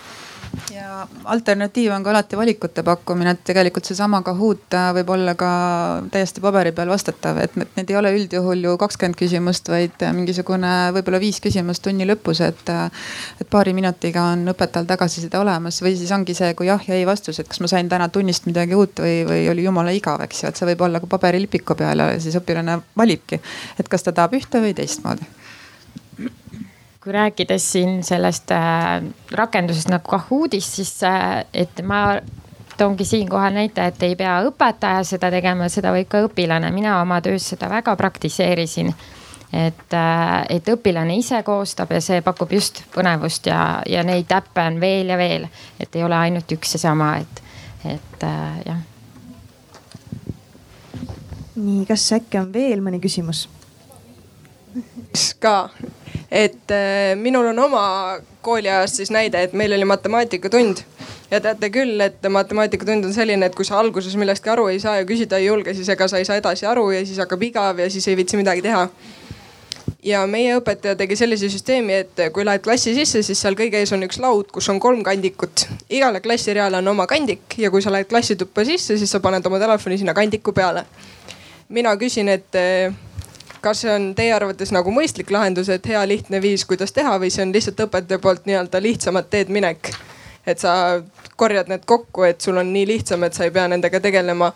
ja 0.74 1.08
alternatiiv 1.34 1.92
on 1.96 2.04
ka 2.04 2.12
alati 2.12 2.38
valikute 2.38 2.84
pakkumine, 2.84 3.34
et 3.36 3.44
tegelikult 3.48 3.88
seesama 3.88 4.22
Kahoot 4.26 4.76
äh, 4.78 4.90
võib 5.00 5.10
olla 5.16 5.36
ka 5.40 5.50
täiesti 6.14 6.42
paberi 6.44 6.74
peal 6.76 6.92
vastatav, 6.92 7.40
et 7.44 7.56
need, 7.58 7.90
ei 7.90 7.98
ole 8.00 8.14
üldjuhul 8.18 8.64
ju 8.68 8.76
kakskümmend 8.82 9.18
küsimust, 9.20 9.70
vaid 9.74 10.06
mingisugune 10.16 10.74
võib-olla 10.98 11.22
viis 11.24 11.40
küsimust 11.44 11.84
tunni 11.86 12.08
lõpus, 12.10 12.44
et. 12.46 12.66
Äh, 12.70 12.90
et 13.42 13.50
paari 13.50 13.74
minutiga 13.76 14.24
on 14.34 14.46
õpetajal 14.54 14.86
tagasiside 14.90 15.38
olemas 15.40 15.80
või 15.84 15.96
siis 15.98 16.12
ongi 16.16 16.36
see, 16.38 16.54
kui 16.58 16.68
jah 16.70 16.82
ja 16.88 16.98
ei 16.98 17.06
vastus, 17.08 17.40
et 17.42 17.50
kas 17.50 17.62
ma 17.64 17.70
sain 17.72 17.90
täna 17.90 18.08
tunnist 18.14 18.48
midagi 18.50 18.78
uut 18.78 19.02
või, 19.04 19.24
või 19.28 19.48
oli 19.52 19.66
jumala 19.66 19.94
igav, 19.96 20.22
eks 20.26 20.44
ju, 20.44 20.52
et 20.52 20.60
see 20.60 20.70
võib 20.70 20.86
olla 20.88 21.02
ka 21.04 21.10
paberilipiku 21.12 21.78
peal 21.80 22.06
ja 22.06 22.12
siis 22.24 22.38
õpilane 22.40 22.80
valibki, 22.98 23.42
et 23.80 23.90
kas 23.90 24.06
ta 24.06 24.14
tahab 24.16 24.38
ühte 24.38 24.62
või 24.64 24.76
teistmoodi 24.78 25.28
kui 27.04 27.12
rääkides 27.14 27.72
siin 27.72 28.04
sellest 28.04 28.52
äh, 28.52 29.04
rakendusest 29.32 29.90
nagu 29.92 30.08
Kahootist, 30.08 30.74
siis 30.74 31.04
äh, 31.04 31.46
et 31.54 31.82
ma 31.84 32.16
toongi 32.78 33.06
siinkohal 33.06 33.54
näite, 33.54 33.86
et 33.86 34.04
ei 34.04 34.16
pea 34.16 34.38
õpetaja 34.48 35.04
seda 35.06 35.30
tegema, 35.32 35.68
seda 35.70 35.92
võib 35.94 36.08
ka 36.10 36.24
õpilane. 36.24 36.72
mina 36.72 37.02
oma 37.02 37.20
töös 37.22 37.50
seda 37.50 37.70
väga 37.70 37.96
praktiseerisin. 38.00 38.94
et, 39.54 39.94
äh, 39.94 40.46
et 40.50 40.70
õpilane 40.70 41.18
ise 41.18 41.44
koostab 41.44 41.92
ja 41.92 42.00
see 42.02 42.22
pakub 42.22 42.52
just 42.52 42.84
põnevust 42.96 43.46
ja, 43.52 43.82
ja 43.86 44.04
neid 44.04 44.32
äppe 44.32 44.62
on 44.62 44.80
veel 44.82 45.12
ja 45.12 45.18
veel, 45.18 45.48
et 45.80 45.96
ei 45.96 46.04
ole 46.04 46.16
ainult 46.16 46.52
üks 46.52 46.74
ja 46.74 46.80
sama, 46.80 47.18
et, 47.18 47.44
et 47.86 48.26
jah. 48.66 48.80
nii, 51.56 51.84
kas 51.86 52.08
äkki 52.16 52.40
on 52.40 52.54
veel 52.54 52.82
mõni 52.82 53.04
küsimus? 53.04 53.50
ka 55.40 55.70
et 56.34 56.72
äh, 56.72 57.14
minul 57.16 57.46
on 57.46 57.60
oma 57.60 58.18
kooliajast 58.42 58.96
siis 58.96 59.12
näide, 59.14 59.44
et 59.44 59.54
meil 59.54 59.74
oli 59.74 59.86
matemaatikatund. 59.86 60.78
ja 61.32 61.40
teate 61.42 61.70
küll, 61.70 62.02
et 62.02 62.26
matemaatikatund 62.30 63.06
on 63.06 63.14
selline, 63.14 63.46
et 63.46 63.56
kui 63.56 63.66
sa 63.66 63.78
alguses 63.80 64.16
millestki 64.18 64.50
aru 64.50 64.68
ei 64.72 64.80
saa 64.82 64.98
ja 64.98 65.06
küsida 65.06 65.38
ei 65.38 65.46
julge, 65.46 65.74
siis 65.78 65.90
ega 65.94 66.08
sa 66.10 66.18
ei 66.18 66.26
saa 66.26 66.40
edasi 66.42 66.66
aru 66.66 66.90
ja 66.92 67.04
siis 67.06 67.22
hakkab 67.22 67.46
igav 67.46 67.80
ja 67.80 67.90
siis 67.90 68.08
ei 68.10 68.18
viitsi 68.18 68.38
midagi 68.38 68.66
teha. 68.66 68.88
ja 70.04 70.26
meie 70.28 70.58
õpetaja 70.58 70.98
tegi 70.98 71.16
sellise 71.16 71.50
süsteemi, 71.54 72.02
et 72.02 72.26
kui 72.34 72.46
lähed 72.46 72.66
klassi 72.66 72.96
sisse, 72.98 73.22
siis 73.22 73.42
seal 73.46 73.54
kõige 73.60 73.78
ees 73.78 73.94
on 73.94 74.04
üks 74.10 74.18
laud, 74.20 74.50
kus 74.52 74.70
on 74.74 74.82
kolm 74.82 75.06
kandikut. 75.06 75.68
igale 75.90 76.22
klassireale 76.22 76.82
on 76.82 76.94
oma 76.96 77.08
kandik 77.08 77.60
ja 77.62 77.70
kui 77.70 77.86
sa 77.86 77.94
lähed 77.94 78.10
klassituppa 78.10 78.66
sisse, 78.66 78.98
siis 78.98 79.12
sa 79.12 79.22
paned 79.22 79.46
oma 79.46 79.62
telefoni 79.62 80.02
sinna 80.02 80.18
kandiku 80.18 80.52
peale. 80.52 80.86
mina 81.70 81.94
küsin, 81.98 82.30
et 82.30 82.64
kas 83.64 83.84
see 83.84 83.92
on 83.94 84.10
teie 84.18 84.34
arvates 84.36 84.74
nagu 84.76 84.92
mõistlik 84.92 85.32
lahendus, 85.32 85.70
et 85.72 85.88
hea 85.88 86.02
lihtne 86.08 86.42
viis, 86.44 86.66
kuidas 86.68 86.92
teha 86.92 87.16
või 87.22 87.32
see 87.34 87.46
on 87.46 87.54
lihtsalt 87.56 87.86
õpetaja 87.88 88.20
poolt 88.24 88.50
nii-öelda 88.50 88.82
lihtsamat 88.84 89.30
teed 89.32 89.54
minek? 89.54 89.94
et 90.48 90.60
sa 90.60 91.02
korjad 91.40 91.70
need 91.72 91.86
kokku, 91.88 92.26
et 92.28 92.42
sul 92.44 92.58
on 92.60 92.74
nii 92.74 92.88
lihtsam, 92.88 93.24
et 93.24 93.34
sa 93.34 93.46
ei 93.48 93.52
pea 93.56 93.64
nendega 93.72 94.02
tegelema. 94.04 94.52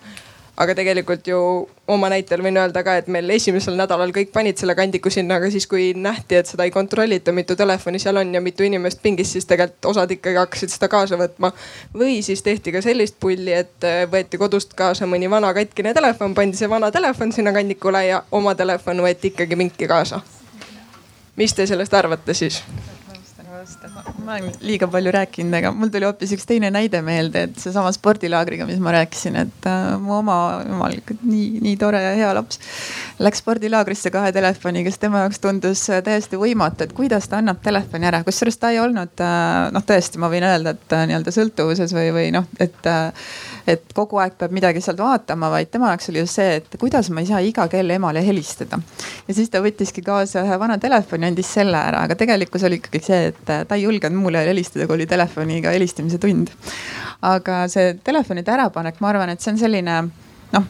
Aga 0.58 0.74
tegelikult 0.78 1.28
ju 1.30 1.40
oma 1.88 2.10
näitel 2.10 2.42
võin 2.42 2.58
öelda 2.58 2.82
ka, 2.86 2.96
et 2.98 3.10
meil 3.14 3.30
esimesel 3.36 3.78
nädalal 3.78 4.10
kõik 4.16 4.32
panid 4.34 4.58
selle 4.58 4.74
kandiku 4.78 5.12
sinna, 5.14 5.38
aga 5.38 5.52
siis 5.54 5.68
kui 5.70 5.92
nähti, 5.94 6.40
et 6.40 6.50
seda 6.50 6.66
ei 6.66 6.74
kontrollita, 6.74 7.34
mitu 7.36 7.56
telefoni 7.56 8.02
seal 8.02 8.18
on 8.24 8.34
ja 8.34 8.42
mitu 8.42 8.66
inimest 8.66 9.02
pingis, 9.04 9.36
siis 9.36 9.46
tegelikult 9.46 9.92
osad 9.94 10.12
ikkagi 10.18 10.42
hakkasid 10.42 10.74
seda 10.74 10.90
kaasa 10.92 11.20
võtma. 11.22 11.54
või 11.94 12.20
siis 12.26 12.42
tehti 12.42 12.74
ka 12.74 12.82
sellist 12.82 13.20
pulli, 13.20 13.54
et 13.54 13.86
äh, 13.86 14.04
võeti 14.10 14.42
kodust 14.42 14.74
kaasa 14.74 15.06
mõni 15.06 15.30
vana 15.30 15.54
katkine 15.54 15.94
telefon, 15.94 16.34
pandi 16.34 16.58
see 16.58 16.70
vana 16.70 16.92
telefon 16.92 17.32
sinna 17.32 17.54
kandikule 17.54 18.06
ja 18.08 18.24
oma 18.32 18.56
telefon 18.56 19.06
võeti 19.06 19.34
ikkagi 19.34 19.56
minki 19.56 19.88
kaasa. 19.88 20.22
mis 21.36 21.54
te 21.54 21.68
sellest 21.70 21.94
arvate 21.94 22.34
siis? 22.34 22.64
Ma 24.26 24.36
olen 24.38 24.52
liiga 24.62 24.88
palju 24.92 25.12
rääkinud, 25.14 25.56
aga 25.60 25.72
mul 25.76 25.92
tuli 25.94 26.08
hoopis 26.08 26.34
üks 26.36 26.46
teine 26.50 26.70
näide 26.74 27.02
meelde, 27.06 27.48
et 27.48 27.60
seesama 27.62 27.92
spordilaagriga, 27.96 28.68
mis 28.70 28.80
ma 28.84 28.94
rääkisin, 28.96 29.38
et 29.44 29.68
äh, 29.70 29.96
mu 30.02 30.18
oma 30.20 30.38
jumal, 30.68 30.98
nii, 31.24 31.48
nii 31.66 31.76
tore 31.82 32.02
ja 32.04 32.14
hea 32.18 32.32
laps 32.38 32.62
läks 33.24 33.42
spordilaagrisse 33.44 34.12
kahe 34.14 34.32
telefoniga, 34.36 34.92
sest 34.92 35.06
tema 35.06 35.26
jaoks 35.26 35.42
tundus 35.44 35.86
täiesti 36.06 36.40
võimatu, 36.40 36.86
et 36.86 36.96
kuidas 36.98 37.30
ta 37.30 37.42
annab 37.42 37.62
telefoni 37.66 38.10
ära, 38.10 38.24
kusjuures 38.28 38.60
ta 38.62 38.74
ei 38.74 38.82
olnud 38.84 39.26
äh, 39.26 39.68
noh, 39.76 39.86
tõesti, 39.88 40.22
ma 40.22 40.32
võin 40.34 40.48
öelda, 40.48 40.76
et 40.78 40.98
äh, 40.98 41.06
nii-öelda 41.10 41.34
sõltuvuses 41.36 41.96
või, 41.98 42.12
või 42.16 42.28
noh, 42.36 42.50
et 42.64 42.92
äh, 42.92 43.30
et 43.68 43.92
kogu 43.96 44.20
aeg 44.22 44.38
peab 44.40 44.54
midagi 44.56 44.82
sealt 44.84 45.02
vaatama, 45.02 45.50
vaid 45.52 45.70
tema 45.72 45.92
jaoks 45.92 46.10
oli 46.12 46.22
just 46.22 46.40
see, 46.40 46.58
et 46.62 46.78
kuidas 46.80 47.10
ma 47.12 47.24
ei 47.24 47.30
saa 47.30 47.42
iga 47.44 47.68
kell 47.72 47.92
emale 47.92 48.24
helistada. 48.24 48.80
ja 49.28 49.36
siis 49.36 49.52
ta 49.52 49.62
võttiski 49.64 50.04
kaasa 50.06 50.46
ühe 50.46 50.60
vana 50.60 50.78
telefoni, 50.80 51.28
andis 51.28 51.52
selle 51.58 51.80
ära, 51.80 52.06
aga 52.08 52.16
tegelikkus 52.16 52.64
oli 52.68 52.80
ikkagi 52.80 53.04
see, 53.04 53.32
et 53.34 53.47
ta 53.48 53.76
ei 53.76 53.84
julgenud 53.84 54.22
mulle 54.22 54.46
helistada, 54.46 54.88
kui 54.88 55.00
oli 55.00 55.10
telefoniga 55.10 55.74
helistamise 55.76 56.20
tund. 56.22 56.54
aga 57.22 57.66
see 57.72 57.96
telefonide 58.04 58.54
ärapanek, 58.54 59.02
ma 59.02 59.14
arvan, 59.14 59.34
et 59.34 59.42
see 59.42 59.56
on 59.56 59.62
selline 59.62 60.02
noh 60.54 60.68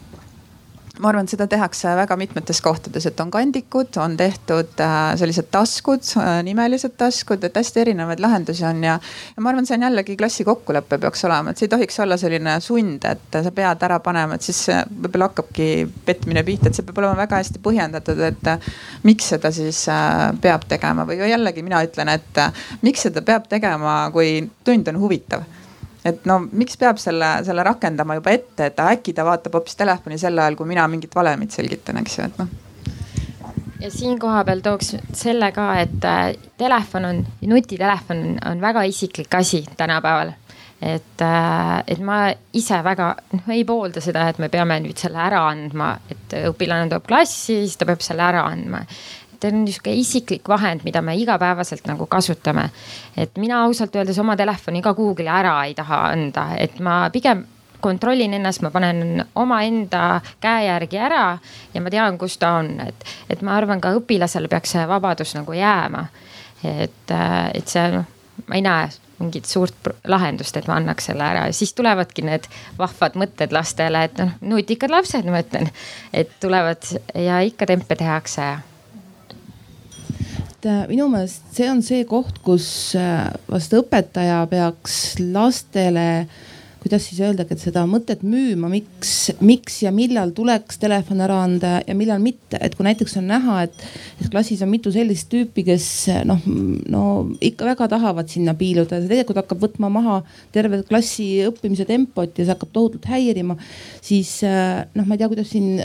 ma 1.00 1.12
arvan, 1.12 1.28
et 1.28 1.34
seda 1.34 1.48
tehakse 1.50 1.92
väga 1.98 2.18
mitmetes 2.20 2.60
kohtades, 2.64 3.06
et 3.10 3.20
on 3.22 3.30
kandikud, 3.34 3.98
on 4.02 4.16
tehtud 4.18 4.82
äh, 4.84 4.96
sellised 5.20 5.50
taskud, 5.54 6.04
äh, 6.22 6.40
nimelised 6.48 6.96
taskud, 6.98 7.44
et 7.46 7.58
hästi 7.58 7.84
erinevaid 7.84 8.22
lahendusi 8.24 8.66
on 8.68 8.84
ja. 8.86 8.98
ja 9.36 9.44
ma 9.44 9.52
arvan, 9.52 9.68
see 9.68 9.78
on 9.78 9.88
jällegi 9.88 10.18
klassi 10.20 10.46
kokkulepe 10.48 11.00
peaks 11.04 11.26
olema, 11.28 11.52
et 11.52 11.62
see 11.62 11.68
ei 11.68 11.74
tohiks 11.76 12.00
olla 12.04 12.18
selline 12.20 12.58
sund, 12.64 13.06
et 13.10 13.40
sa 13.48 13.54
pead 13.56 13.86
ära 13.90 14.00
panema, 14.04 14.38
et 14.38 14.48
siis 14.48 14.64
võib-olla 14.88 15.30
hakkabki 15.32 15.70
petmine 16.08 16.44
pihta, 16.48 16.72
et 16.72 16.80
see 16.80 16.88
peab 16.88 17.04
olema 17.04 17.22
väga 17.24 17.42
hästi 17.44 17.62
põhjendatud, 17.64 18.24
et 18.32 18.52
äh, 18.54 18.72
miks 19.08 19.34
seda 19.36 19.54
siis 19.54 19.84
peab 20.42 20.66
tegema 20.70 21.06
või 21.08 21.22
jällegi 21.22 21.66
mina 21.66 21.84
ütlen, 21.86 22.16
et 22.16 22.42
miks 22.82 23.08
seda 23.08 23.24
peab 23.26 23.48
tegema, 23.52 24.00
kui 24.14 24.40
tund 24.66 24.90
on 24.94 25.02
huvitav 25.02 25.46
et 26.08 26.30
no 26.30 26.40
miks 26.52 26.78
peab 26.80 27.00
selle, 27.02 27.32
selle 27.48 27.66
rakendama 27.68 28.18
juba 28.20 28.34
ette, 28.36 28.70
et 28.70 28.80
äkki 28.84 29.16
ta 29.18 29.26
vaatab 29.28 29.60
hoopis 29.60 29.78
telefoni 29.80 30.20
sel 30.22 30.40
ajal, 30.40 30.58
kui 30.60 30.70
mina 30.70 30.88
mingit 30.92 31.14
valemit 31.16 31.56
selgitan, 31.56 32.00
eks 32.04 32.18
ju, 32.18 32.30
et 32.30 32.42
noh. 32.42 32.56
Ja 33.78 33.92
siin 33.94 34.18
kohapeal 34.18 34.64
tooks 34.66 34.96
selle 35.14 35.52
ka, 35.54 35.68
et 35.84 36.06
äh, 36.08 36.32
telefon 36.58 37.06
on, 37.06 37.24
nutitelefon 37.46 38.24
on, 38.50 38.62
väga 38.62 38.88
isiklik 38.90 39.36
asi 39.38 39.66
tänapäeval. 39.78 40.34
et, 40.82 41.22
äh, 41.22 41.84
et 41.88 42.00
ma 42.06 42.18
ise 42.54 42.78
väga 42.86 43.16
noh 43.34 43.48
ei 43.50 43.64
poolda 43.66 44.02
seda, 44.02 44.28
et 44.30 44.38
me 44.38 44.50
peame 44.54 44.76
nüüd 44.84 44.98
selle 45.02 45.18
ära 45.18 45.40
andma, 45.50 45.96
et 46.10 46.36
õpilane 46.52 46.86
tuleb 46.90 47.08
klassi, 47.08 47.64
siis 47.64 47.78
ta 47.78 47.86
peab 47.90 48.04
selle 48.06 48.22
ära 48.22 48.44
andma 48.46 48.84
ta 49.40 49.52
on 49.52 49.64
niisugune 49.66 49.96
isiklik 50.02 50.50
vahend, 50.50 50.82
mida 50.84 51.02
me 51.02 51.16
igapäevaselt 51.16 51.86
nagu 51.88 52.06
kasutame. 52.06 52.70
et 53.18 53.38
mina 53.38 53.64
ausalt 53.64 53.96
öeldes 53.96 54.20
oma 54.20 54.36
telefoni 54.36 54.82
ka 54.82 54.94
kuhugile 54.94 55.30
ära 55.30 55.64
ei 55.66 55.74
taha 55.74 56.02
anda, 56.12 56.48
et 56.58 56.80
ma 56.80 57.10
pigem 57.14 57.46
kontrollin 57.82 58.34
ennast, 58.34 58.62
ma 58.62 58.72
panen 58.72 59.26
omaenda 59.36 60.22
käe 60.42 60.66
järgi 60.66 60.98
ära 60.98 61.38
ja 61.74 61.82
ma 61.82 61.94
tean, 61.94 62.18
kus 62.18 62.38
ta 62.38 62.58
on, 62.62 62.72
et, 62.88 63.10
et 63.30 63.42
ma 63.42 63.58
arvan, 63.58 63.82
ka 63.82 63.94
õpilasele 64.00 64.50
peaks 64.52 64.74
see 64.76 64.86
vabadus 64.90 65.36
nagu 65.38 65.54
jääma. 65.54 66.08
et, 66.64 67.12
et 67.54 67.68
see 67.68 67.92
noh, 67.94 68.08
ma 68.48 68.58
ei 68.58 68.64
näe 68.66 68.88
mingit 69.20 69.46
suurt 69.50 69.90
lahendust, 70.06 70.58
et 70.58 70.68
ma 70.70 70.78
annaks 70.78 71.10
selle 71.10 71.26
ära 71.26 71.48
ja 71.50 71.54
siis 71.54 71.74
tulevadki 71.78 72.26
need 72.26 72.46
vahvad 72.78 73.18
mõtted 73.18 73.54
lastele, 73.54 74.04
et 74.10 74.18
noh, 74.22 74.34
nutikad 74.42 74.94
lapsed, 74.94 75.26
ma 75.30 75.42
ütlen, 75.46 75.70
et 76.14 76.34
tulevad 76.42 76.86
ja 77.14 77.42
ikka 77.46 77.70
tempe 77.70 77.98
tehakse 77.98 78.42
ja 78.42 78.58
et 80.58 80.70
äh, 80.70 80.84
minu 80.90 81.06
meelest 81.14 81.54
see 81.54 81.70
on 81.70 81.84
see 81.86 82.04
koht, 82.10 82.42
kus 82.46 82.68
äh, 82.98 83.30
vast 83.50 83.74
õpetaja 83.78 84.42
peaks 84.50 85.18
lastele 85.22 86.28
kuidas 86.88 87.04
siis 87.10 87.20
öeldagi, 87.26 87.52
et 87.52 87.62
seda 87.62 87.82
mõtet 87.90 88.22
müüma, 88.24 88.70
miks, 88.72 89.32
miks 89.44 89.82
ja 89.84 89.92
millal 89.92 90.32
tuleks 90.36 90.80
telefon 90.80 91.20
ära 91.26 91.42
anda 91.44 91.72
ja 91.84 91.96
millal 91.98 92.22
mitte, 92.24 92.60
et 92.64 92.78
kui 92.78 92.86
näiteks 92.88 93.18
on 93.20 93.28
näha, 93.28 93.58
et, 93.68 93.86
et 94.22 94.30
klassis 94.32 94.62
on 94.64 94.72
mitu 94.72 94.94
sellist 94.94 95.28
tüüpi, 95.34 95.66
kes 95.68 95.88
noh, 96.30 96.46
no 96.94 97.04
ikka 97.44 97.68
väga 97.74 97.90
tahavad 97.98 98.32
sinna 98.32 98.56
piiluda 98.58 98.98
ja 99.02 99.04
see 99.04 99.12
tegelikult 99.12 99.42
hakkab 99.42 99.66
võtma 99.66 99.92
maha 99.92 100.20
terve 100.56 100.80
klassi 100.88 101.28
õppimise 101.50 101.88
tempot 101.90 102.32
ja 102.32 102.46
see 102.46 102.54
hakkab 102.54 102.72
tohutult 102.78 103.10
häirima, 103.12 103.58
siis 104.00 104.38
äh, 104.48 104.86
noh, 104.96 105.04
ma 105.04 105.18
ei 105.18 105.24
tea, 105.24 105.34
kuidas 105.34 105.52
siin 105.52 105.76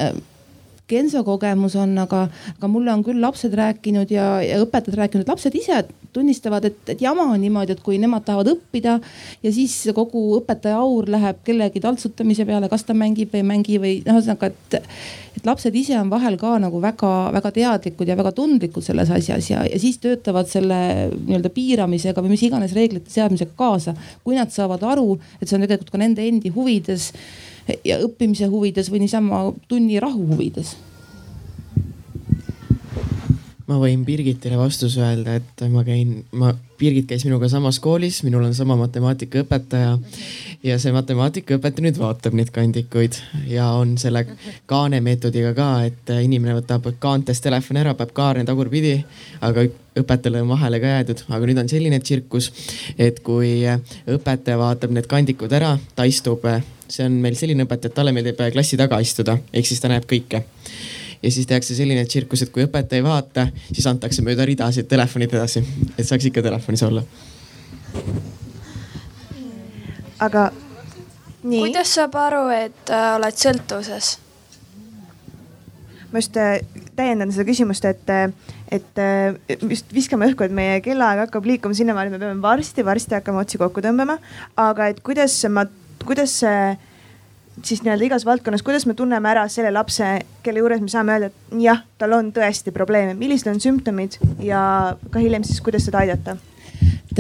Genso 0.90 1.22
kogemus 1.24 1.76
on, 1.78 1.94
aga, 2.02 2.26
aga 2.56 2.68
mulle 2.68 2.92
on 2.92 3.04
küll 3.06 3.20
lapsed 3.22 3.54
rääkinud 3.56 4.10
ja, 4.12 4.26
ja 4.44 4.58
õpetajad 4.64 4.98
rääkinud, 4.98 5.28
lapsed 5.30 5.54
ise 5.56 5.84
tunnistavad, 6.12 6.66
et, 6.68 6.80
et 6.92 7.00
jama 7.00 7.24
on 7.32 7.40
niimoodi, 7.40 7.72
et 7.72 7.82
kui 7.84 7.96
nemad 8.00 8.24
tahavad 8.26 8.50
õppida 8.52 8.98
ja 9.42 9.52
siis 9.54 9.74
kogu 9.96 10.24
õpetaja 10.40 10.80
aur 10.82 11.08
läheb 11.10 11.38
kellegi 11.46 11.80
taltsutamise 11.80 12.44
peale, 12.48 12.68
kas 12.68 12.84
ta 12.84 12.96
mängib 12.98 13.32
või 13.32 13.40
ei 13.40 13.46
mängi 13.48 13.78
või 13.80 13.92
noh, 14.04 14.18
ühesõnaga, 14.18 14.50
et, 14.50 14.90
et 15.38 15.48
lapsed 15.48 15.78
ise 15.78 15.96
on 16.00 16.10
vahel 16.12 16.36
ka 16.40 16.56
nagu 16.60 16.82
väga-väga 16.82 17.54
teadlikud 17.56 18.10
ja 18.10 18.18
väga 18.18 18.34
tundlikud 18.36 18.84
selles 18.84 19.14
asjas 19.14 19.48
ja, 19.54 19.62
ja 19.68 19.80
siis 19.80 19.96
töötavad 20.02 20.50
selle 20.50 20.82
nii-öelda 21.14 21.54
piiramisega 21.54 22.26
või 22.26 22.34
mis 22.34 22.44
iganes 22.50 22.76
reeglite 22.76 23.14
seadmisega 23.14 23.56
kaasa, 23.56 23.96
kui 24.26 24.36
nad 24.36 24.52
saavad 24.52 24.84
aru, 24.92 25.16
et 25.40 25.48
see 25.48 25.56
on 25.56 25.64
tegelikult 25.64 25.94
ka 25.94 26.02
nende 26.04 26.26
endi 26.28 26.52
huvides 26.52 27.12
ja 27.84 27.98
õppimise 28.02 28.48
huvides 28.50 28.90
või 28.92 29.04
niisama 29.04 29.44
tunni 29.68 30.00
rahu 30.02 30.26
huvides 30.32 30.76
ma 33.72 33.78
võin 33.80 34.02
Birgitile 34.06 34.58
vastuse 34.60 35.00
öelda, 35.02 35.38
et 35.40 35.64
ma 35.72 35.82
käin, 35.86 36.22
ma, 36.36 36.52
Birgit 36.78 37.06
käis 37.08 37.24
minuga 37.26 37.48
samas 37.50 37.78
koolis, 37.82 38.20
minul 38.26 38.44
on 38.44 38.54
sama 38.56 38.76
matemaatikaõpetaja. 38.80 39.98
ja 40.62 40.78
see 40.78 40.92
matemaatikaõpetaja 40.94 41.86
nüüd 41.86 41.98
vaatab 41.98 42.36
neid 42.38 42.50
kandikuid 42.54 43.18
ja 43.50 43.70
on 43.78 43.96
selle 43.98 44.24
kaane 44.70 45.00
meetodiga 45.00 45.54
ka, 45.54 45.68
et 45.88 46.12
inimene 46.22 46.58
võtab 46.58 46.90
kaantest 47.02 47.44
telefoni 47.46 47.82
ära, 47.84 47.94
peab 47.94 48.12
kaarne 48.16 48.44
tagurpidi. 48.48 48.98
aga 49.40 49.66
õpetajale 49.98 50.42
on 50.42 50.52
vahele 50.54 50.80
ka 50.80 50.94
jäädud, 50.96 51.24
aga 51.28 51.48
nüüd 51.48 51.62
on 51.62 51.72
selline 51.72 52.00
tsirkus, 52.00 52.52
et 52.98 53.20
kui 53.20 53.60
õpetaja 53.62 54.58
vaatab 54.58 54.94
need 54.96 55.06
kandikud 55.10 55.52
ära, 55.52 55.76
ta 55.94 56.08
istub 56.08 56.46
see 56.92 57.06
on 57.08 57.20
meil 57.24 57.36
selline 57.38 57.66
õpetaja, 57.66 57.90
et 57.90 57.96
talle 57.96 58.12
meeldib 58.14 58.40
klassi 58.52 58.78
taga 58.80 59.00
istuda, 59.02 59.38
ehk 59.52 59.68
siis 59.68 59.80
ta 59.80 59.90
näeb 59.92 60.06
kõike. 60.08 60.42
ja 61.22 61.30
siis 61.30 61.46
tehakse 61.46 61.76
selline 61.78 62.04
tsirkus, 62.04 62.42
et 62.42 62.50
kui 62.52 62.66
õpetaja 62.66 63.00
ei 63.00 63.06
vaata, 63.06 63.46
siis 63.70 63.86
antakse 63.86 64.24
mööda 64.26 64.44
ridasid 64.48 64.88
telefonid 64.90 65.32
edasi, 65.32 65.62
et 65.96 66.06
saaks 66.08 66.28
ikka 66.28 66.42
telefonis 66.42 66.82
olla. 66.82 67.04
aga 70.20 70.50
nii. 71.42 71.60
kuidas 71.60 71.94
saab 71.96 72.18
aru, 72.26 72.48
et 72.56 72.92
äh, 72.92 73.14
oled 73.16 73.40
sõltuvuses? 73.46 74.18
ma 76.12 76.20
just 76.20 76.36
äh, 76.36 76.60
täiendan 76.96 77.32
seda 77.32 77.46
küsimust, 77.48 77.86
et, 77.88 78.10
äh, 78.12 78.28
et 78.68 78.98
äh, 79.00 79.56
just 79.70 79.88
viskame 79.96 80.28
õhku, 80.28 80.44
et 80.44 80.52
meie 80.52 80.80
kellaaeg 80.84 81.24
hakkab 81.24 81.46
liikuma 81.48 81.76
sinnamaani, 81.76 82.12
et 82.12 82.18
me 82.18 82.20
peame 82.20 82.44
varsti-varsti 82.44 83.16
hakkama 83.16 83.46
otsi 83.46 83.60
kokku 83.60 83.80
tõmbama. 83.84 84.18
aga 84.60 84.90
et 84.92 85.00
kuidas 85.00 85.38
ma 85.48 85.64
kuidas 86.06 86.38
see 86.42 86.76
siis 87.62 87.82
nii-öelda 87.84 88.06
igas 88.06 88.24
valdkonnas, 88.26 88.62
kuidas 88.64 88.86
me 88.88 88.94
tunneme 88.94 89.28
ära 89.28 89.44
selle 89.52 89.72
lapse, 89.74 90.06
kelle 90.42 90.62
juures 90.62 90.80
me 90.80 90.88
saame 90.88 91.16
öelda, 91.16 91.28
et 91.28 91.60
jah, 91.62 91.82
tal 92.00 92.16
on 92.16 92.32
tõesti 92.34 92.72
probleeme, 92.74 93.14
millised 93.18 93.50
on 93.52 93.60
sümptomid 93.62 94.16
ja 94.42 94.62
ka 95.12 95.22
hiljem 95.22 95.44
siis, 95.46 95.60
kuidas 95.64 95.86
seda 95.88 96.02
aidata? 96.02 96.36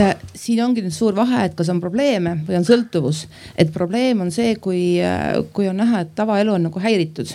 äh, 0.00 0.16
siin 0.34 0.62
ongi 0.64 0.82
nüüd 0.82 0.94
suur 0.96 1.16
vahe, 1.16 1.44
et 1.46 1.56
kas 1.58 1.68
on 1.68 1.80
probleeme 1.82 2.38
või 2.48 2.58
on 2.58 2.66
sõltuvus. 2.66 3.26
et 3.56 3.72
probleem 3.72 4.24
on 4.24 4.32
see, 4.34 4.56
kui, 4.56 4.82
äh, 5.04 5.36
kui 5.52 5.68
on 5.68 5.76
näha, 5.82 6.06
et 6.06 6.14
tavaelu 6.16 6.56
on 6.56 6.70
nagu 6.70 6.80
häiritud 6.80 7.34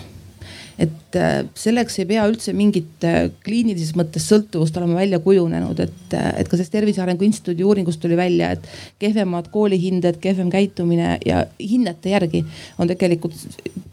et 0.77 1.15
äh, 1.17 1.39
selleks 1.57 1.97
ei 2.01 2.05
pea 2.09 2.25
üldse 2.29 2.53
mingit 2.53 3.05
äh, 3.05 3.31
kliinilises 3.45 3.95
mõttes 3.97 4.27
sõltuvust 4.29 4.75
olema 4.77 4.99
välja 4.99 5.19
kujunenud, 5.23 5.79
et, 5.81 6.13
äh, 6.13 6.27
et 6.37 6.49
ka 6.49 6.53
sellest 6.53 6.75
Tervise 6.75 7.01
Arengu 7.01 7.25
Instituudi 7.25 7.65
uuringust 7.65 8.01
tuli 8.03 8.17
välja, 8.17 8.51
et 8.53 8.67
kehvemad 9.01 9.49
koolihinded, 9.53 10.19
kehvem 10.21 10.51
käitumine 10.53 11.15
ja 11.25 11.43
hinnete 11.57 12.13
järgi 12.13 12.43
on 12.77 12.89
tegelikult 12.91 13.33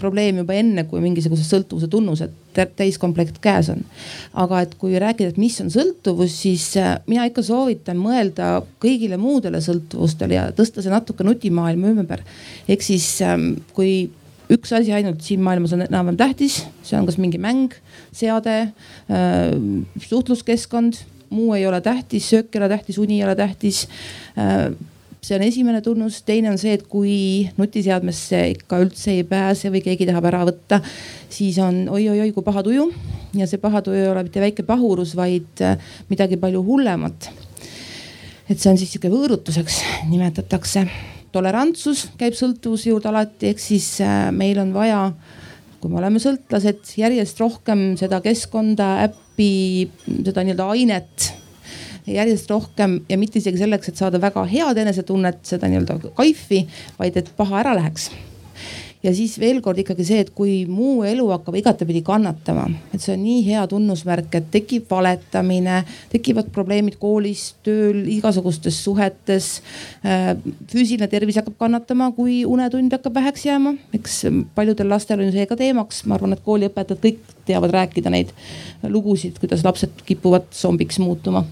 probleem 0.01 0.43
juba 0.43 0.59
enne, 0.61 0.85
kui 0.91 1.01
mingisuguse 1.01 1.47
sõltuvuse 1.49 1.89
tunnused 1.89 2.35
täiskomplekt 2.77 3.41
käes 3.43 3.71
on. 3.73 3.81
aga 4.39 4.61
et 4.67 4.75
kui 4.79 4.99
rääkida, 5.01 5.33
et 5.33 5.41
mis 5.41 5.57
on 5.65 5.73
sõltuvus, 5.73 6.37
siis 6.45 6.67
mina 7.09 7.25
ikka 7.31 7.43
soovitan 7.43 7.97
mõelda 7.99 8.59
kõigile 8.83 9.17
muudele 9.19 9.63
sõltuvustele 9.65 10.37
ja 10.37 10.45
tõsta 10.53 10.85
see 10.85 10.93
natuke 10.93 11.25
nutimaailma 11.25 11.95
ümber. 11.95 12.21
ehk 12.69 12.85
siis 12.85 13.09
ähm, 13.25 13.55
kui 13.73 14.11
üks 14.53 14.73
asi 14.77 14.93
ainult 14.93 15.23
siin 15.25 15.43
maailmas 15.45 15.73
on 15.77 15.85
enam-vähem 15.87 16.19
tähtis, 16.21 16.63
see 16.85 16.99
on 16.99 17.09
kas 17.09 17.19
mingi 17.21 17.41
mäng, 17.41 17.75
seade 18.13 18.57
äh,, 18.61 19.55
suhtluskeskkond, 20.05 21.01
muu 21.35 21.55
ei 21.57 21.67
ole 21.67 21.81
tähtis, 21.85 22.29
söök 22.31 22.55
ei 22.55 22.63
ole 22.63 22.69
tähtis, 22.75 22.99
uni 23.01 23.21
ei 23.21 23.25
ole 23.27 23.37
tähtis 23.39 23.87
äh, 24.39 24.75
see 25.25 25.37
on 25.39 25.43
esimene 25.47 25.81
tunnus, 25.81 26.21
teine 26.27 26.51
on 26.53 26.59
see, 26.61 26.75
et 26.77 26.85
kui 26.91 27.15
nutiseadmesse 27.57 28.43
ikka 28.53 28.83
üldse 28.85 29.15
ei 29.15 29.25
pääse 29.29 29.71
või 29.73 29.81
keegi 29.85 30.09
tahab 30.11 30.29
ära 30.29 30.43
võtta, 30.51 30.83
siis 31.33 31.57
on 31.65 31.87
oi-oi-oi 31.89 32.31
kui 32.37 32.45
paha 32.45 32.65
tuju. 32.67 32.91
ja 33.35 33.49
see 33.51 33.59
paha 33.59 33.81
tuju 33.83 34.03
ei 34.03 34.11
ole 34.11 34.27
mitte 34.27 34.43
väike 34.45 34.67
pahurus, 34.69 35.17
vaid 35.17 35.65
äh, 35.65 35.81
midagi 36.13 36.37
palju 36.37 36.63
hullemat. 36.67 37.31
et 38.49 38.61
see 38.61 38.71
on 38.71 38.79
siis 38.79 38.93
sihuke 38.93 39.09
võõrutuseks 39.09 39.81
nimetatakse 40.11 40.85
tolerantsus 41.35 42.09
käib 42.21 42.37
sõltuvuse 42.39 42.93
juurde 42.93 43.11
alati, 43.11 43.53
ehk 43.53 43.63
siis 43.63 43.89
äh, 44.05 44.29
meil 44.35 44.61
on 44.63 44.73
vaja, 44.75 45.07
kui 45.81 45.93
me 45.93 46.01
oleme 46.01 46.23
sõltlased, 46.23 46.95
järjest 47.01 47.41
rohkem 47.43 47.95
seda 48.01 48.23
keskkonda, 48.25 48.91
äppi, 49.09 49.55
seda 50.23 50.45
nii-öelda 50.47 50.69
ainet 50.75 51.33
järjest 52.07 52.51
rohkem 52.53 52.99
ja 53.09 53.17
mitte 53.17 53.41
isegi 53.41 53.63
selleks, 53.63 53.89
et 53.89 54.01
saada 54.01 54.21
väga 54.21 54.45
head 54.51 54.79
enesetunnet, 54.83 55.41
seda 55.49 55.71
nii-öelda 55.73 56.15
kaifi, 56.17 56.67
vaid 56.99 57.17
et 57.17 57.33
paha 57.39 57.63
ära 57.63 57.75
läheks 57.79 58.11
ja 59.05 59.13
siis 59.15 59.37
veel 59.41 59.61
kord 59.65 59.79
ikkagi 59.83 60.07
see, 60.07 60.23
et 60.25 60.31
kui 60.37 60.65
muu 60.71 61.03
elu 61.07 61.27
hakkab 61.35 61.59
igatepidi 61.61 62.01
kannatama, 62.07 62.67
et 62.95 63.03
see 63.03 63.15
on 63.17 63.23
nii 63.25 63.43
hea 63.47 63.65
tunnusmärk, 63.71 64.33
et 64.39 64.49
tekib 64.55 64.89
valetamine, 64.91 65.83
tekivad 66.13 66.49
probleemid 66.55 66.97
koolis, 67.03 67.51
tööl, 67.67 68.05
igasugustes 68.17 68.81
suhetes. 68.85 69.51
Äh, 70.07 70.33
füüsiline 70.73 71.09
tervis 71.13 71.39
hakkab 71.41 71.59
kannatama, 71.61 72.11
kui 72.17 72.43
unetund 72.49 72.97
hakkab 72.97 73.21
väheks 73.21 73.47
jääma, 73.49 73.77
eks 73.97 74.23
paljudel 74.57 74.91
lastel 74.93 75.23
on 75.25 75.33
see 75.35 75.49
ka 75.51 75.59
teemaks, 75.61 76.05
ma 76.09 76.19
arvan, 76.19 76.37
et 76.37 76.45
kooliõpetajad 76.45 77.05
kõik 77.05 77.34
teavad 77.47 77.75
rääkida 77.75 78.13
neid 78.13 78.33
lugusid, 78.89 79.39
kuidas 79.41 79.65
lapsed 79.65 80.05
kipuvad 80.07 80.51
zombiks 80.53 80.99
muutuma 81.03 81.45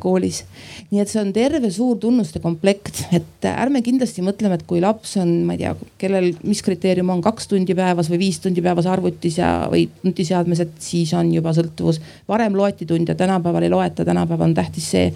koolis. 0.00 0.42
nii 0.90 1.00
et 1.02 1.10
see 1.10 1.20
on 1.20 1.32
terve 1.36 1.70
suur 1.72 1.98
tunnuste 2.00 2.40
komplekt, 2.40 3.02
et 3.16 3.48
ärme 3.48 3.82
kindlasti 3.84 4.22
mõtleme, 4.24 4.56
et 4.56 4.64
kui 4.68 4.80
laps 4.80 5.16
on, 5.20 5.32
ma 5.48 5.56
ei 5.56 5.62
tea, 5.62 5.74
kellel, 6.00 6.30
mis 6.48 6.62
kriteerium 6.64 7.10
on 7.12 7.20
kaks 7.24 7.48
tundi 7.50 7.76
päevas 7.76 8.08
või 8.12 8.22
viis 8.24 8.40
tundi 8.44 8.64
päevas 8.64 8.88
arvutis 8.88 9.36
ja, 9.40 9.50
või 9.72 9.86
nutiseadmes, 10.04 10.62
et 10.64 10.78
siis 10.84 11.12
on 11.16 11.32
juba 11.34 11.52
sõltuvus. 11.56 12.00
varem 12.28 12.56
loeti 12.56 12.88
tunde, 12.88 13.16
tänapäeval 13.18 13.68
ei 13.68 13.72
loeta, 13.72 14.04
tänapäeval 14.08 14.50
on 14.50 14.56
tähtis 14.56 14.90
see 14.94 15.12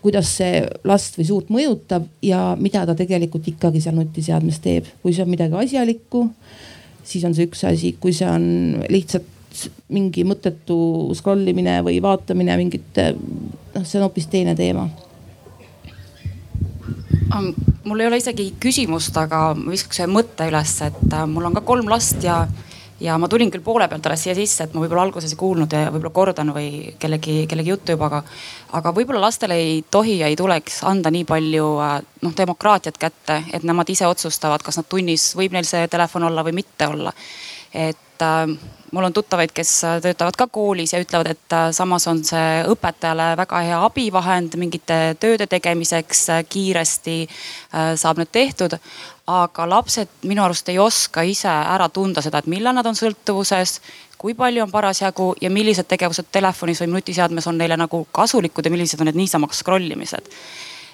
kuidas 0.00 0.30
see 0.38 0.62
last 0.88 1.18
või 1.18 1.26
suurt 1.28 1.50
mõjutab 1.52 2.06
ja 2.24 2.54
mida 2.58 2.86
ta 2.88 2.94
tegelikult 2.96 3.48
ikkagi 3.52 3.82
seal 3.84 3.98
nutiseadmes 3.98 4.60
teeb. 4.64 4.88
kui 5.02 5.12
see 5.12 5.24
on 5.24 5.30
midagi 5.32 5.58
asjalikku, 5.58 6.28
siis 7.04 7.24
on 7.28 7.36
see 7.36 7.48
üks 7.50 7.64
asi, 7.68 7.92
kui 8.00 8.14
see 8.16 8.28
on 8.28 8.46
lihtsalt 8.88 9.31
mingi 9.92 10.24
mõttetu 10.28 10.76
scroll 11.18 11.48
imine 11.52 11.78
või 11.86 12.00
vaatamine 12.02 12.56
mingit, 12.60 13.00
noh, 13.16 13.84
see 13.84 14.00
on 14.00 14.08
hoopis 14.08 14.28
teine 14.32 14.56
teema 14.58 14.88
mul 17.84 18.00
ei 18.00 18.06
ole 18.06 18.18
isegi 18.20 18.52
küsimust, 18.60 19.16
aga 19.18 19.52
ma 19.56 19.72
viskaks 19.72 20.02
ühe 20.02 20.10
mõtte 20.10 20.46
üles, 20.50 20.74
et 20.86 21.08
äh, 21.14 21.24
mul 21.28 21.48
on 21.48 21.56
ka 21.56 21.64
kolm 21.66 21.88
last 21.90 22.22
ja, 22.24 22.42
ja 23.02 23.16
ma 23.20 23.28
tulin 23.30 23.50
küll 23.52 23.64
poole 23.64 23.88
pealt 23.90 24.06
alles 24.06 24.24
siia 24.26 24.34
sisse, 24.36 24.66
et 24.66 24.74
ma 24.74 24.84
võib-olla 24.84 25.06
alguses 25.06 25.34
ei 25.34 25.40
kuulnud 25.40 25.74
ja 25.74 25.88
võib-olla 25.90 26.14
kordan 26.14 26.52
või 26.54 26.94
kellegi, 27.02 27.42
kellegi 27.50 27.74
juttu 27.74 27.96
juba, 27.96 28.10
aga. 28.10 28.22
aga 28.78 28.94
võib-olla 28.96 29.24
lastele 29.26 29.58
ei 29.58 29.82
tohi 29.90 30.18
ja 30.20 30.30
ei 30.30 30.38
tuleks 30.38 30.82
anda 30.88 31.12
nii 31.14 31.26
palju 31.28 31.72
äh, 31.82 31.98
noh 32.22 32.36
demokraatiat 32.38 33.00
kätte, 33.00 33.42
et 33.52 33.66
nemad 33.66 33.90
ise 33.90 34.06
otsustavad, 34.08 34.64
kas 34.64 34.80
nad 34.80 34.88
tunnis 34.88 35.32
võib 35.38 35.56
neil 35.56 35.68
see 35.68 35.88
telefon 35.92 36.28
olla 36.30 36.44
või 36.46 36.60
mitte 36.62 36.88
olla. 36.88 37.14
et 37.72 38.08
äh, 38.22 38.48
mul 38.92 39.04
on 39.04 39.12
tuttavaid, 39.12 39.52
kes 39.54 39.72
äh, 39.84 40.00
töötavad 40.02 40.36
ka 40.38 40.46
koolis 40.46 40.92
ja 40.94 41.00
ütlevad, 41.02 41.32
et 41.34 41.56
äh, 41.56 41.70
samas 41.76 42.06
on 42.10 42.22
see 42.24 42.62
õpetajale 42.72 43.32
väga 43.40 43.62
hea 43.66 43.80
abivahend 43.86 44.56
mingite 44.60 45.00
tööde 45.20 45.46
tegemiseks 45.50 46.26
kiiresti 46.48 47.16
saab 47.96 48.22
need 48.22 48.32
tehtud. 48.32 48.78
aga 49.32 49.68
lapsed 49.68 50.08
minu 50.26 50.42
arust 50.42 50.68
ei 50.68 50.78
oska 50.82 51.22
ise 51.22 51.48
ära 51.48 51.88
tunda 51.88 52.22
seda, 52.22 52.38
et 52.38 52.50
millal 52.50 52.74
nad 52.74 52.86
on 52.86 52.96
sõltuvuses, 52.98 53.80
kui 54.18 54.34
palju 54.34 54.64
on 54.64 54.70
parasjagu 54.70 55.34
ja 55.40 55.50
millised 55.50 55.86
tegevused 55.88 56.26
telefonis 56.32 56.80
või 56.82 56.90
nutiseadmes 56.90 57.46
on 57.46 57.58
neile 57.58 57.76
nagu 57.76 58.06
kasulikud 58.12 58.66
ja 58.66 58.70
millised 58.70 59.00
on 59.00 59.06
need 59.06 59.20
niisama 59.22 59.48
scroll 59.54 59.90
imised 59.94 60.26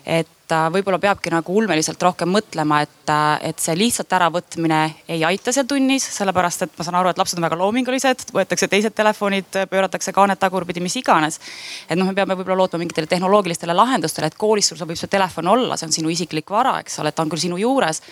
et 0.08 0.28
äh, 0.52 0.66
võib-olla 0.72 0.98
peabki 1.02 1.30
nagu 1.32 1.54
ulmeliselt 1.60 2.02
rohkem 2.02 2.30
mõtlema, 2.32 2.80
et, 2.86 3.10
äh, 3.12 3.50
et 3.50 3.62
see 3.62 3.76
lihtsalt 3.78 4.12
äravõtmine 4.18 4.80
ei 5.08 5.24
aita 5.24 5.52
seal 5.54 5.66
tunnis, 5.68 6.06
sellepärast 6.16 6.66
et 6.66 6.74
ma 6.78 6.86
saan 6.86 6.98
aru, 7.00 7.12
et 7.12 7.20
lapsed 7.20 7.38
on 7.38 7.46
väga 7.46 7.58
loomingulised, 7.60 8.26
võetakse 8.36 8.68
teised 8.68 8.96
telefonid, 8.96 9.60
pööratakse 9.70 10.12
kaanet 10.16 10.40
tagurpidi, 10.40 10.82
mis 10.84 10.96
iganes. 11.00 11.40
et 11.88 11.98
noh, 11.98 12.08
me 12.08 12.14
peame 12.14 12.36
võib-olla 12.38 12.62
lootma 12.62 12.82
mingitele 12.82 13.10
tehnoloogilistele 13.10 13.74
lahendustele, 13.74 14.26
et 14.26 14.38
koolis 14.38 14.68
sul 14.68 14.80
sobib 14.80 14.96
see 14.96 15.08
telefon 15.08 15.48
olla, 15.48 15.76
see 15.76 15.88
on 15.88 15.96
sinu 16.00 16.12
isiklik 16.14 16.50
vara, 16.50 16.78
eks 16.80 16.98
ole, 16.98 17.12
ta 17.12 17.22
on 17.22 17.32
küll 17.32 17.46
sinu 17.48 17.58
juures 17.58 18.02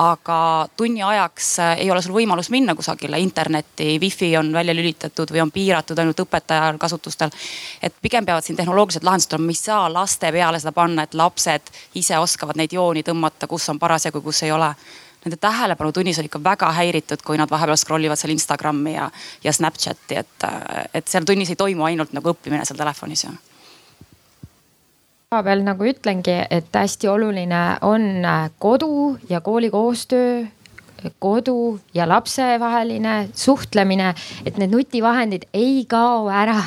aga 0.00 0.68
tunni 0.76 1.02
ajaks 1.02 1.58
äh, 1.58 1.72
ei 1.84 1.90
ole 1.90 2.02
sul 2.02 2.14
võimalus 2.14 2.50
minna 2.50 2.74
kusagile 2.74 3.18
internetti, 3.20 3.98
wifi 4.00 4.30
on 4.38 4.52
välja 4.52 4.74
lülitatud 4.74 5.32
või 5.34 5.42
on 5.44 5.52
piiratud 5.52 5.98
ainult 5.98 6.22
õpetajal 6.24 6.78
kasutustel. 6.80 7.30
et 7.82 7.94
pigem 8.02 8.26
peavad 8.26 8.44
siin 8.44 8.56
tehnoloogilised 8.56 9.04
lahendused 9.04 9.34
olema, 9.34 9.46
me 9.46 9.56
ei 9.56 9.60
saa 9.60 9.92
laste 9.92 10.32
peale 10.32 10.60
seda 10.60 10.72
panna, 10.72 11.04
et 11.04 11.14
lapsed 11.14 11.72
ise 11.94 12.18
oskavad 12.18 12.58
neid 12.60 12.72
jooni 12.72 13.04
tõmmata, 13.06 13.48
kus 13.50 13.68
on 13.72 13.78
parasjagu, 13.78 14.22
kus 14.24 14.42
ei 14.42 14.52
ole. 14.52 14.72
Nende 15.24 15.36
tähelepanu 15.36 15.92
tunnis 15.92 16.18
on 16.18 16.24
ikka 16.24 16.40
väga 16.44 16.70
häiritud, 16.72 17.20
kui 17.24 17.36
nad 17.36 17.50
vahepeal 17.50 17.76
scroll 17.76 18.04
ivad 18.04 18.16
seal 18.16 18.32
Instagrami 18.32 18.94
ja, 18.94 19.10
ja 19.44 19.52
Snapchati, 19.52 20.16
et, 20.16 20.48
et 20.94 21.08
seal 21.08 21.28
tunnis 21.28 21.52
ei 21.52 21.60
toimu 21.60 21.84
ainult 21.84 22.16
nagu 22.16 22.32
õppimine 22.32 22.64
seal 22.64 22.80
telefonis 22.80 23.26
ju 23.28 23.36
koha 25.30 25.44
peal 25.46 25.60
nagu 25.62 25.84
ütlengi, 25.86 26.32
et 26.50 26.74
hästi 26.74 27.06
oluline 27.06 27.58
on 27.86 28.24
kodu 28.58 29.18
ja 29.30 29.38
kooli 29.40 29.68
koostöö 29.70 30.40
kodu 31.18 31.78
ja 31.94 32.06
lapse 32.08 32.44
vaheline 32.60 33.28
suhtlemine, 33.36 34.12
et 34.46 34.58
need 34.60 34.72
nutivahendid 34.74 35.46
ei 35.56 35.84
kao 35.88 36.28
ära. 36.30 36.60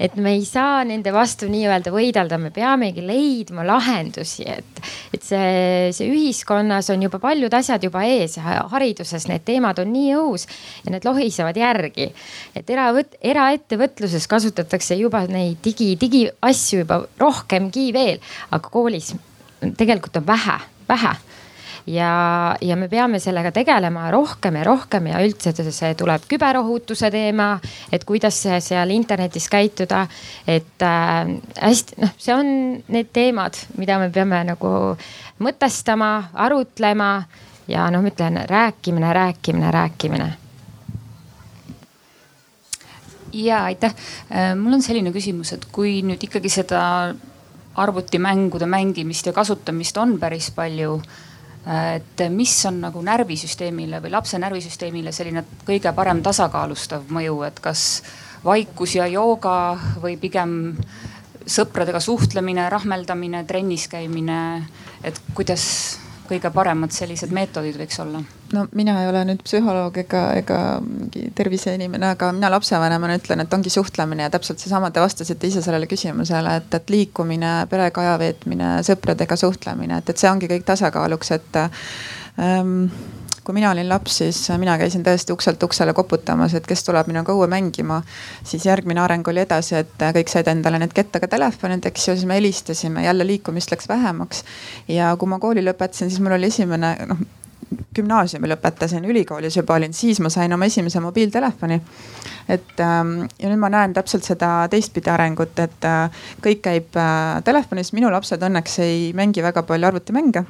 et 0.00 0.16
me 0.16 0.32
ei 0.32 0.44
saa 0.48 0.80
nende 0.88 1.12
vastu 1.12 1.46
nii-öelda 1.50 1.92
võidelda, 1.92 2.38
me 2.40 2.50
peamegi 2.50 3.02
leidma 3.04 3.66
lahendusi, 3.66 4.46
et, 4.48 4.80
et 5.12 5.22
see, 5.22 5.90
see 5.92 6.08
ühiskonnas 6.08 6.88
on 6.90 7.04
juba 7.04 7.20
paljud 7.22 7.52
asjad 7.54 7.84
juba 7.84 8.02
ees 8.08 8.38
ja 8.38 8.62
hariduses 8.72 9.28
need 9.28 9.44
teemad 9.44 9.82
on 9.82 9.92
nii 9.92 10.14
õhus 10.16 10.48
ja 10.86 10.94
need 10.94 11.04
lohisevad 11.06 11.60
järgi. 11.60 12.08
et 12.56 12.72
eravõt-, 12.72 13.18
eraettevõtluses 13.20 14.26
kasutatakse 14.28 14.96
juba 14.98 15.26
neid 15.28 15.60
digi, 15.64 15.92
digiasju 16.00 16.82
juba 16.82 17.02
rohkemgi 17.20 17.90
veel, 17.94 18.22
aga 18.50 18.72
koolis 18.72 19.12
tegelikult 19.76 20.16
on 20.22 20.26
vähe, 20.26 20.58
vähe 20.88 21.12
ja, 21.86 22.56
ja 22.60 22.76
me 22.76 22.88
peame 22.88 23.20
sellega 23.22 23.52
tegelema 23.54 24.10
rohkem 24.10 24.56
ja 24.60 24.64
rohkem 24.66 25.08
ja 25.10 25.22
üldse 25.24 25.52
see 25.54 25.94
tuleb 25.98 26.26
küberohutuse 26.30 27.10
teema, 27.10 27.54
et 27.92 28.04
kuidas 28.08 28.38
seal 28.42 28.90
internetis 28.94 29.48
käituda. 29.52 30.06
et 30.46 30.82
äh, 30.82 31.32
hästi, 31.60 32.00
noh, 32.02 32.12
see 32.18 32.34
on 32.34 32.52
need 32.88 33.10
teemad, 33.12 33.58
mida 33.78 33.98
me 33.98 34.10
peame 34.10 34.44
nagu 34.52 34.96
mõtestama, 35.42 36.12
arutlema 36.34 37.24
ja 37.68 37.90
noh, 37.90 38.02
ma 38.02 38.12
ütlen 38.12 38.38
rääkimine, 38.48 39.12
rääkimine, 39.12 39.70
rääkimine 39.70 40.30
ja 43.32 43.64
aitäh, 43.64 43.94
äh, 44.30 44.54
mul 44.56 44.78
on 44.78 44.82
selline 44.82 45.12
küsimus, 45.12 45.54
et 45.56 45.66
kui 45.72 46.00
nüüd 46.06 46.22
ikkagi 46.22 46.50
seda 46.52 47.14
arvutimängude 47.74 48.66
mängimist 48.68 49.26
ja 49.26 49.32
kasutamist 49.32 49.96
on 49.96 50.18
päris 50.20 50.50
palju 50.52 50.98
et 51.66 52.22
mis 52.30 52.54
on 52.66 52.80
nagu 52.82 53.02
närvisüsteemile 53.06 54.00
või 54.02 54.10
lapse 54.10 54.38
närvisüsteemile 54.42 55.12
selline 55.14 55.44
kõige 55.66 55.92
parem 55.94 56.22
tasakaalustav 56.22 57.06
mõju, 57.14 57.36
et 57.46 57.60
kas 57.62 58.02
vaikus 58.44 58.96
ja 58.98 59.06
jooga 59.06 59.78
või 60.02 60.16
pigem 60.18 60.74
sõpradega 61.46 62.00
suhtlemine, 62.02 62.68
rahmeldamine, 62.70 63.44
trennis 63.46 63.88
käimine, 63.90 64.38
et 65.04 65.18
kuidas 65.34 65.98
kõige 66.32 66.50
paremad 66.54 66.94
sellised 66.94 67.32
meetodid 67.34 67.76
võiks 67.80 68.00
olla? 68.02 68.22
no 68.52 68.66
mina 68.76 68.98
ei 69.02 69.08
ole 69.08 69.22
nüüd 69.28 69.42
psühholoog 69.46 69.96
ega, 70.02 70.22
ega 70.40 70.58
mingi 70.84 71.28
terviseinimene, 71.36 72.12
aga 72.16 72.32
mina 72.36 72.50
lapsevanemana 72.52 73.16
ütlen, 73.20 73.44
et 73.44 73.54
ongi 73.56 73.72
suhtlemine 73.72 74.26
ja 74.26 74.32
täpselt 74.34 74.60
seesama, 74.60 74.90
te 74.92 75.00
vastasite 75.00 75.48
ise 75.48 75.62
sellele 75.64 75.88
küsimusele, 75.90 76.58
et, 76.60 76.76
et 76.76 76.92
liikumine, 76.92 77.54
perega 77.70 78.04
aja 78.04 78.18
veetmine, 78.20 78.74
sõpradega 78.86 79.38
suhtlemine, 79.40 80.02
et, 80.02 80.12
et 80.12 80.20
see 80.20 80.30
ongi 80.30 80.50
kõik 80.52 80.68
tasakaaluks, 80.68 81.32
et 81.38 81.60
ähm, 81.62 82.76
kui 83.44 83.54
mina 83.56 83.70
olin 83.74 83.88
laps, 83.88 84.18
siis 84.20 84.38
mina 84.58 84.76
käisin 84.78 85.02
tõesti 85.06 85.34
ukselt 85.34 85.62
uksele 85.62 85.94
koputamas, 85.96 86.54
et 86.54 86.66
kes 86.66 86.84
tuleb 86.86 87.10
minuga 87.10 87.34
õue 87.34 87.48
mängima. 87.50 88.02
siis 88.44 88.66
järgmine 88.66 89.00
areng 89.00 89.28
oli 89.28 89.42
edasi, 89.42 89.74
et 89.82 90.06
kõik 90.16 90.30
said 90.30 90.48
endale 90.48 90.78
need 90.78 90.94
kettaga 90.94 91.28
telefonid, 91.28 91.86
eks 91.86 92.08
ju, 92.08 92.16
siis 92.16 92.26
me 92.26 92.38
helistasime, 92.38 93.04
jälle 93.04 93.26
liikumist 93.26 93.70
läks 93.70 93.88
vähemaks. 93.88 94.44
ja 94.88 95.16
kui 95.18 95.28
ma 95.28 95.38
kooli 95.38 95.64
lõpetasin, 95.64 96.10
siis 96.10 96.20
mul 96.20 96.38
oli 96.38 96.46
esimene, 96.46 96.96
noh 97.06 97.24
gümnaasiumi 97.96 98.48
lõpetasin, 98.50 99.04
ülikoolis 99.08 99.56
juba 99.56 99.76
olin, 99.78 99.94
siis 99.96 100.20
ma 100.20 100.30
sain 100.32 100.52
oma 100.52 100.68
esimese 100.68 101.00
mobiiltelefoni. 101.00 101.80
et 102.48 102.80
ähm, 102.80 103.12
ja 103.38 103.48
nüüd 103.48 103.58
ma 103.58 103.68
näen 103.72 103.94
täpselt 103.94 104.26
seda 104.26 104.68
teistpidi 104.70 105.10
arengut, 105.10 105.58
et 105.58 105.86
äh, 105.86 106.24
kõik 106.42 106.62
käib 106.62 106.96
äh, 106.98 107.42
telefonis, 107.44 107.92
minu 107.92 108.10
lapsed 108.12 108.42
õnneks 108.42 108.78
ei 108.82 109.12
mängi 109.16 109.42
väga 109.42 109.62
palju 109.62 109.88
arvutimänge 109.88 110.44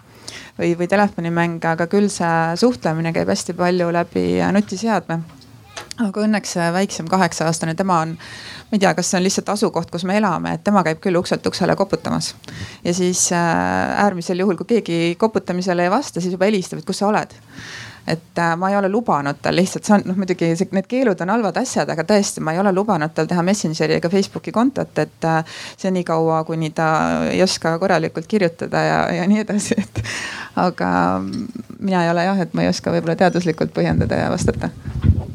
või, 0.59 0.72
või 0.78 0.88
telefonimänge, 0.88 1.74
aga 1.74 1.86
küll 1.90 2.11
see 2.12 2.57
suhtlemine 2.61 3.12
käib 3.14 3.30
hästi 3.32 3.57
palju 3.59 3.92
läbi 3.94 4.26
nutiseadme 4.53 5.22
aga 6.00 6.24
õnneks 6.24 6.57
väiksem 6.74 7.09
kaheksa 7.11 7.46
aastane, 7.48 7.74
tema 7.76 8.00
on, 8.05 8.14
ma 8.16 8.76
ei 8.76 8.80
tea, 8.82 8.92
kas 8.96 9.11
see 9.11 9.18
on 9.18 9.26
lihtsalt 9.26 9.53
asukoht, 9.53 9.90
kus 9.92 10.07
me 10.09 10.16
elame, 10.18 10.57
et 10.57 10.64
tema 10.64 10.82
käib 10.86 11.03
küll 11.05 11.18
ukselt 11.20 11.46
uksele 11.46 11.76
koputamas. 11.76 12.34
ja 12.84 12.94
siis 12.94 13.28
äh, 13.32 14.05
äärmisel 14.05 14.40
juhul, 14.40 14.57
kui 14.61 14.76
keegi 14.76 15.16
koputamisele 15.18 15.86
ei 15.86 15.92
vasta, 15.92 16.20
siis 16.20 16.32
juba 16.36 16.48
helistab, 16.48 16.80
et 16.80 16.88
kus 16.88 17.03
sa 17.03 17.11
oled 17.11 17.36
et 18.07 18.38
äh, 18.38 18.57
ma 18.57 18.70
ei 18.70 18.76
ole 18.76 18.88
lubanud 18.88 19.38
tal 19.42 19.57
lihtsalt, 19.57 19.86
see 19.86 19.94
on 19.96 20.07
noh 20.11 20.18
muidugi 20.18 20.50
need 20.74 20.88
keelud 20.90 21.20
on 21.22 21.32
halvad 21.34 21.61
asjad, 21.62 21.90
aga 21.92 22.05
tõesti, 22.09 22.42
ma 22.42 22.55
ei 22.55 22.61
ole 22.62 22.72
lubanud 22.74 23.14
tal 23.14 23.30
teha 23.30 23.44
Messengeri 23.46 23.98
ega 23.98 24.11
Facebooki 24.11 24.55
kontot, 24.55 24.98
et 24.98 25.28
äh, 25.28 25.57
senikaua, 25.78 26.42
kuni 26.48 26.72
ta 26.74 26.88
ei 27.30 27.42
oska 27.42 27.76
korralikult 27.78 28.26
kirjutada 28.26 28.84
ja, 28.86 29.00
ja 29.20 29.28
nii 29.30 29.44
edasi, 29.46 29.78
et. 29.78 30.05
aga 30.57 30.88
mina 31.78 32.05
ei 32.05 32.11
ole 32.11 32.26
jah, 32.26 32.42
et 32.44 32.53
ma 32.55 32.66
ei 32.66 32.68
oska 32.68 32.92
võib-olla 32.92 33.16
teaduslikult 33.16 33.72
põhjendada 33.72 34.18
ja 34.20 34.28
vastata 34.32 34.68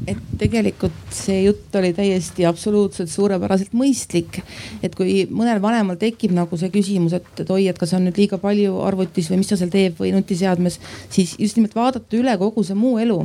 et 0.08 0.20
tegelikult 0.40 0.96
see 1.16 1.44
jutt 1.46 1.76
oli 1.80 1.94
täiesti 1.98 2.46
absoluutselt 2.48 3.12
suurepäraselt 3.12 3.74
mõistlik. 3.78 4.42
et 4.84 4.96
kui 4.96 5.26
mõnel 5.30 5.62
vanemal 5.62 6.00
tekib 6.00 6.36
nagu 6.36 6.58
see 6.58 6.72
küsimus, 6.74 7.14
et, 7.18 7.28
et 7.40 7.50
oi, 7.50 7.68
et 7.68 7.78
kas 7.78 7.94
on 7.98 8.08
nüüd 8.08 8.18
liiga 8.18 8.40
palju 8.42 8.80
arvutis 8.86 9.32
või 9.32 9.42
mis 9.42 9.52
ta 9.52 9.60
seal 9.60 9.74
teeb 9.74 10.00
või 10.00 10.14
nutiseadmes, 10.16 10.80
siis 11.10 11.36
just 11.40 11.58
nimelt 11.60 11.76
vaadata 11.76 12.18
üle 12.18 12.38
kogu 12.38 12.64
see 12.64 12.78
muu 12.78 12.98
elu 13.02 13.22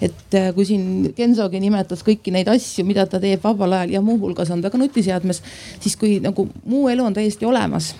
et 0.00 0.34
äh, 0.36 0.50
kui 0.54 0.66
siin 0.68 1.12
Gensogi 1.16 1.60
nimetas 1.60 2.04
kõiki 2.06 2.32
neid 2.34 2.50
asju, 2.52 2.84
mida 2.86 3.06
ta 3.08 3.20
teeb 3.22 3.42
vabal 3.44 3.78
ajal 3.78 3.96
ja 3.96 4.02
muuhulgas 4.04 4.50
on 4.52 4.62
ta 4.62 4.70
ka 4.70 4.80
nutiseadmes, 4.80 5.42
siis 5.80 5.96
kui 5.96 6.18
nagu 6.24 6.48
muu 6.64 6.90
elu 6.92 7.06
on 7.06 7.16
täiesti 7.16 7.48
olemas 7.48 7.94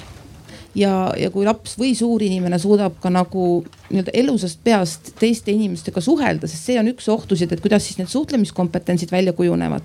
ja, 0.77 0.93
ja 1.19 1.31
kui 1.35 1.47
laps 1.47 1.77
või 1.81 1.95
suur 1.99 2.23
inimene 2.23 2.59
suudab 2.61 2.99
ka 3.03 3.11
nagu 3.13 3.47
nii-öelda 3.89 4.15
elusast 4.15 4.61
peast 4.65 5.15
teiste 5.21 5.55
inimestega 5.55 6.03
suhelda, 6.05 6.49
sest 6.51 6.71
see 6.71 6.79
on 6.81 6.93
üks 6.93 7.09
ohtusid, 7.13 7.53
et 7.53 7.65
kuidas 7.65 7.89
siis 7.89 7.99
need 8.01 8.13
suhtlemiskompetentsid 8.13 9.13
välja 9.15 9.35
kujunevad 9.37 9.85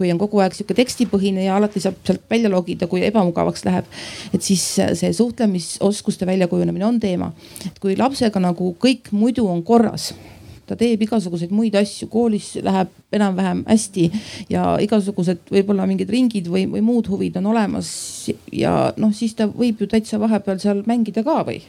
kui 0.00 0.08
on 0.08 0.16
kogu 0.16 0.40
aeg 0.40 0.54
sihuke 0.56 0.72
tekstipõhine 0.78 1.42
ja 1.44 1.58
alati 1.58 1.82
saab 1.84 1.98
sealt 2.08 2.22
välja 2.32 2.48
logida, 2.48 2.86
kui 2.88 3.02
ebamugavaks 3.04 3.66
läheb. 3.66 3.84
et 4.32 4.42
siis 4.42 4.62
see 4.96 5.12
suhtlemisoskuste 5.12 6.24
väljakujunemine 6.26 6.86
on 6.86 7.00
teema. 7.00 7.32
et 7.66 7.78
kui 7.78 7.98
lapsega 7.98 8.40
nagu 8.40 8.74
kõik 8.80 9.12
muidu 9.12 9.44
on 9.48 9.60
korras 9.62 10.14
ta 10.70 10.78
teeb 10.78 11.02
igasuguseid 11.06 11.50
muid 11.54 11.74
asju, 11.78 12.06
koolis 12.12 12.52
läheb 12.62 12.92
enam-vähem 13.16 13.64
hästi 13.66 14.06
ja 14.52 14.76
igasugused 14.82 15.50
võib-olla 15.50 15.88
mingid 15.90 16.12
ringid 16.12 16.46
või, 16.52 16.66
või 16.70 16.84
muud 16.86 17.10
huvid 17.10 17.40
on 17.40 17.50
olemas. 17.50 17.90
ja 18.54 18.92
noh, 18.96 19.12
siis 19.16 19.34
ta 19.34 19.48
võib 19.50 19.82
ju 19.82 19.90
täitsa 19.90 20.20
vahepeal 20.22 20.62
seal 20.62 20.84
mängida 20.86 21.26
ka 21.26 21.40
või, 21.46 21.60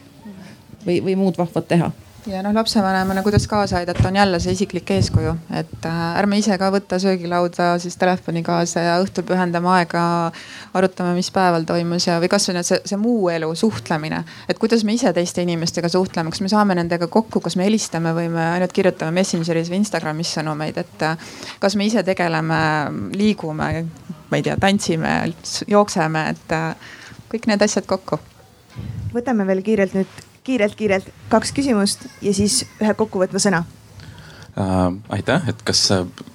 või, 0.86 1.00
või 1.02 1.18
muud 1.18 1.40
vahvat 1.40 1.68
teha 1.68 1.90
ja 2.26 2.42
noh, 2.42 2.54
lapsevanemana, 2.54 3.22
kuidas 3.22 3.46
kaasa 3.50 3.76
aidata, 3.76 4.08
on 4.08 4.16
jälle 4.16 4.38
see 4.40 4.52
isiklik 4.54 4.90
eeskuju, 4.94 5.32
et 5.58 5.86
äh, 5.88 6.00
ärme 6.20 6.38
ise 6.38 6.54
ka 6.58 6.68
võta 6.74 6.98
söögilauda 7.02 7.72
siis 7.82 7.96
telefoni 7.98 8.44
kaasa 8.46 8.84
ja 8.84 8.94
õhtul 9.02 9.26
pühendame 9.26 9.70
aega, 9.74 10.04
arutame, 10.78 11.16
mis 11.18 11.32
päeval 11.34 11.66
toimus 11.66 12.06
ja, 12.06 12.20
või 12.22 12.30
kasvõi 12.30 12.62
see, 12.62 12.80
see 12.86 13.00
muu 13.00 13.28
elu, 13.32 13.50
suhtlemine. 13.58 14.22
et 14.48 14.58
kuidas 14.62 14.84
me 14.86 14.94
ise 14.94 15.12
teiste 15.12 15.42
inimestega 15.42 15.90
suhtleme, 15.90 16.30
kas 16.30 16.44
me 16.44 16.50
saame 16.52 16.78
nendega 16.78 17.10
kokku, 17.10 17.42
kas 17.42 17.58
me 17.58 17.66
helistame 17.66 18.14
või 18.14 18.30
me 18.30 18.46
ainult 18.54 18.72
kirjutame 18.72 19.18
Messengeris 19.18 19.70
või 19.72 19.82
Instagramis 19.82 20.34
sõnumeid, 20.38 20.78
et 20.78 21.06
äh, 21.08 21.30
kas 21.60 21.76
me 21.76 21.90
ise 21.90 22.06
tegeleme, 22.06 22.64
liigume, 23.18 23.70
ma 24.30 24.38
ei 24.38 24.46
tea, 24.46 24.58
tantsime, 24.60 25.16
jookseme, 25.66 26.28
et 26.36 26.58
äh, 26.58 26.92
kõik 27.34 27.50
need 27.50 27.66
asjad 27.66 27.88
kokku. 27.88 28.20
võtame 29.12 29.46
veel 29.46 29.66
kiirelt 29.66 29.98
nüüd 29.98 30.30
kiirelt-kiirelt 30.46 31.08
kaks 31.32 31.54
küsimust 31.56 32.06
ja 32.22 32.34
siis 32.34 32.62
ühe 32.80 32.94
kokkuvõtva 32.98 33.42
sõna 33.42 33.62
äh,. 34.58 34.90
aitäh, 35.18 35.48
et 35.52 35.62
kas, 35.66 35.86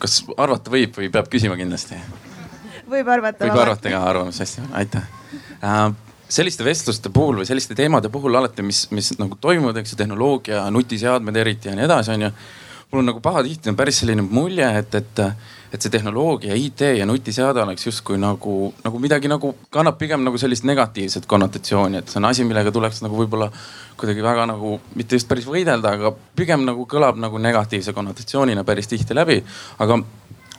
kas 0.01 0.21
arvata 0.37 0.73
võib 0.73 0.97
või 0.97 1.11
peab 1.13 1.29
küsima 1.31 1.59
kindlasti? 1.59 1.99
võib 2.89 3.07
arvata. 3.11 3.45
võib 3.45 3.63
arvata 3.65 3.93
ka 3.93 4.03
arvamust, 4.09 4.43
hästi, 4.43 4.67
aitäh 4.79 5.09
äh, 5.63 5.87
selliste 6.29 6.65
vestluste 6.67 7.11
puhul 7.13 7.41
või 7.41 7.47
selliste 7.47 7.75
teemade 7.75 8.11
puhul 8.11 8.35
alati, 8.35 8.65
mis, 8.65 8.85
mis 8.91 9.13
nagu 9.19 9.37
toimuvad, 9.41 9.79
eks 9.79 9.93
ju, 9.93 9.99
tehnoloogia, 9.99 10.65
nutiseadmed 10.73 11.39
eriti 11.39 11.71
ja 11.71 11.75
nii 11.77 11.87
edasi, 11.87 12.15
on 12.15 12.27
ju. 12.27 12.31
mul 12.91 13.03
on 13.03 13.09
nagu 13.11 13.21
pahatihti 13.23 13.71
on 13.71 13.79
päris 13.79 14.01
selline 14.01 14.23
mulje, 14.23 14.67
et, 14.79 14.95
et 14.95 15.23
et 15.73 15.83
see 15.83 15.91
tehnoloogia, 15.91 16.55
IT 16.55 16.85
ja 16.97 17.05
nutiseade 17.05 17.61
oleks 17.63 17.87
justkui 17.87 18.19
nagu, 18.21 18.73
nagu 18.83 19.01
midagi 19.03 19.31
nagu 19.31 19.53
kannab 19.73 19.97
pigem 19.99 20.23
nagu 20.23 20.39
sellist 20.39 20.67
negatiivset 20.67 21.27
konnotatsiooni, 21.27 22.01
et 22.01 22.11
see 22.11 22.21
on 22.21 22.29
asi, 22.29 22.45
millega 22.47 22.71
tuleks 22.71 23.01
nagu 23.03 23.19
võib-olla 23.19 23.49
kuidagi 23.97 24.23
väga 24.23 24.45
nagu 24.53 24.77
mitte 24.95 25.19
just 25.19 25.27
päris 25.27 25.47
võidelda, 25.49 25.95
aga 25.97 26.13
pigem 26.37 26.63
nagu 26.67 26.87
kõlab 26.89 27.19
nagu 27.19 27.41
negatiivse 27.41 27.93
konnotatsioonina 27.97 28.63
päris 28.67 28.87
tihti 28.87 29.17
läbi. 29.17 29.41
aga 29.79 29.99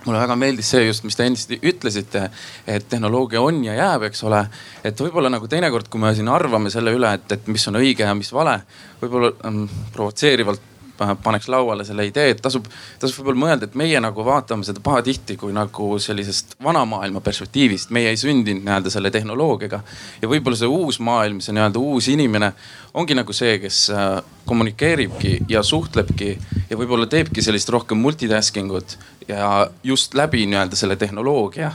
mulle 0.05 0.21
väga 0.21 0.37
meeldis 0.39 0.71
see 0.73 0.87
just, 0.87 1.05
mis 1.05 1.17
te 1.17 1.27
ennist 1.27 1.53
ütlesite, 1.59 2.29
et 2.67 2.89
tehnoloogia 2.89 3.43
on 3.45 3.61
ja 3.65 3.75
jääb, 3.77 4.09
eks 4.09 4.25
ole. 4.29 4.45
et 4.85 5.01
võib-olla 5.01 5.31
nagu 5.33 5.49
teinekord, 5.49 5.89
kui 5.89 6.01
me 6.01 6.15
siin 6.15 6.29
arvame 6.33 6.71
selle 6.71 6.95
üle, 6.97 7.13
et, 7.19 7.33
et 7.33 7.47
mis 7.51 7.69
on 7.71 7.81
õige 7.81 8.07
ja 8.07 8.15
mis 8.19 8.33
vale, 8.33 8.61
võib-olla 9.03 9.33
ähm, 9.49 9.65
provotseerivalt 9.95 10.75
paneks 10.99 11.49
lauale 11.49 11.85
selle 11.87 12.07
idee, 12.09 12.33
et 12.35 12.43
tasub, 12.43 12.67
tasub 12.99 13.21
võib-olla 13.21 13.43
mõelda, 13.45 13.69
et 13.69 13.77
meie 13.79 14.01
nagu 14.03 14.25
vaatame 14.25 14.67
seda 14.67 14.83
pahatihti 14.85 15.37
kui 15.41 15.55
nagu 15.55 15.91
sellisest 16.03 16.57
vana 16.65 16.85
maailma 16.89 17.21
perspektiivist. 17.25 17.91
meie 17.95 18.11
ei 18.13 18.17
sündinud 18.21 18.65
nii-öelda 18.65 18.91
selle 18.91 19.11
tehnoloogiaga 19.15 19.81
ja 20.23 20.29
võib-olla 20.29 20.59
see 20.59 20.71
uus 20.71 21.01
maailm, 21.01 21.41
see 21.41 21.55
nii-öelda 21.57 21.83
uus 21.83 22.09
inimene 22.09 22.53
ongi 22.95 23.15
nagu 23.15 23.33
see, 23.33 23.59
kes 23.63 23.91
äh, 23.95 24.07
kommunikeeribki 24.49 25.39
ja 25.49 25.63
suhtlebki 25.63 26.33
ja 26.71 26.79
võib-olla 26.79 27.07
teebki 27.11 27.45
sellist 27.45 27.69
rohkem 27.69 28.01
multitasking 28.03 28.73
ut 28.73 28.97
ja 29.29 29.69
just 29.85 30.15
läbi 30.15 30.47
nii-öelda 30.47 30.77
selle 30.77 30.97
tehnoloogia. 30.97 31.73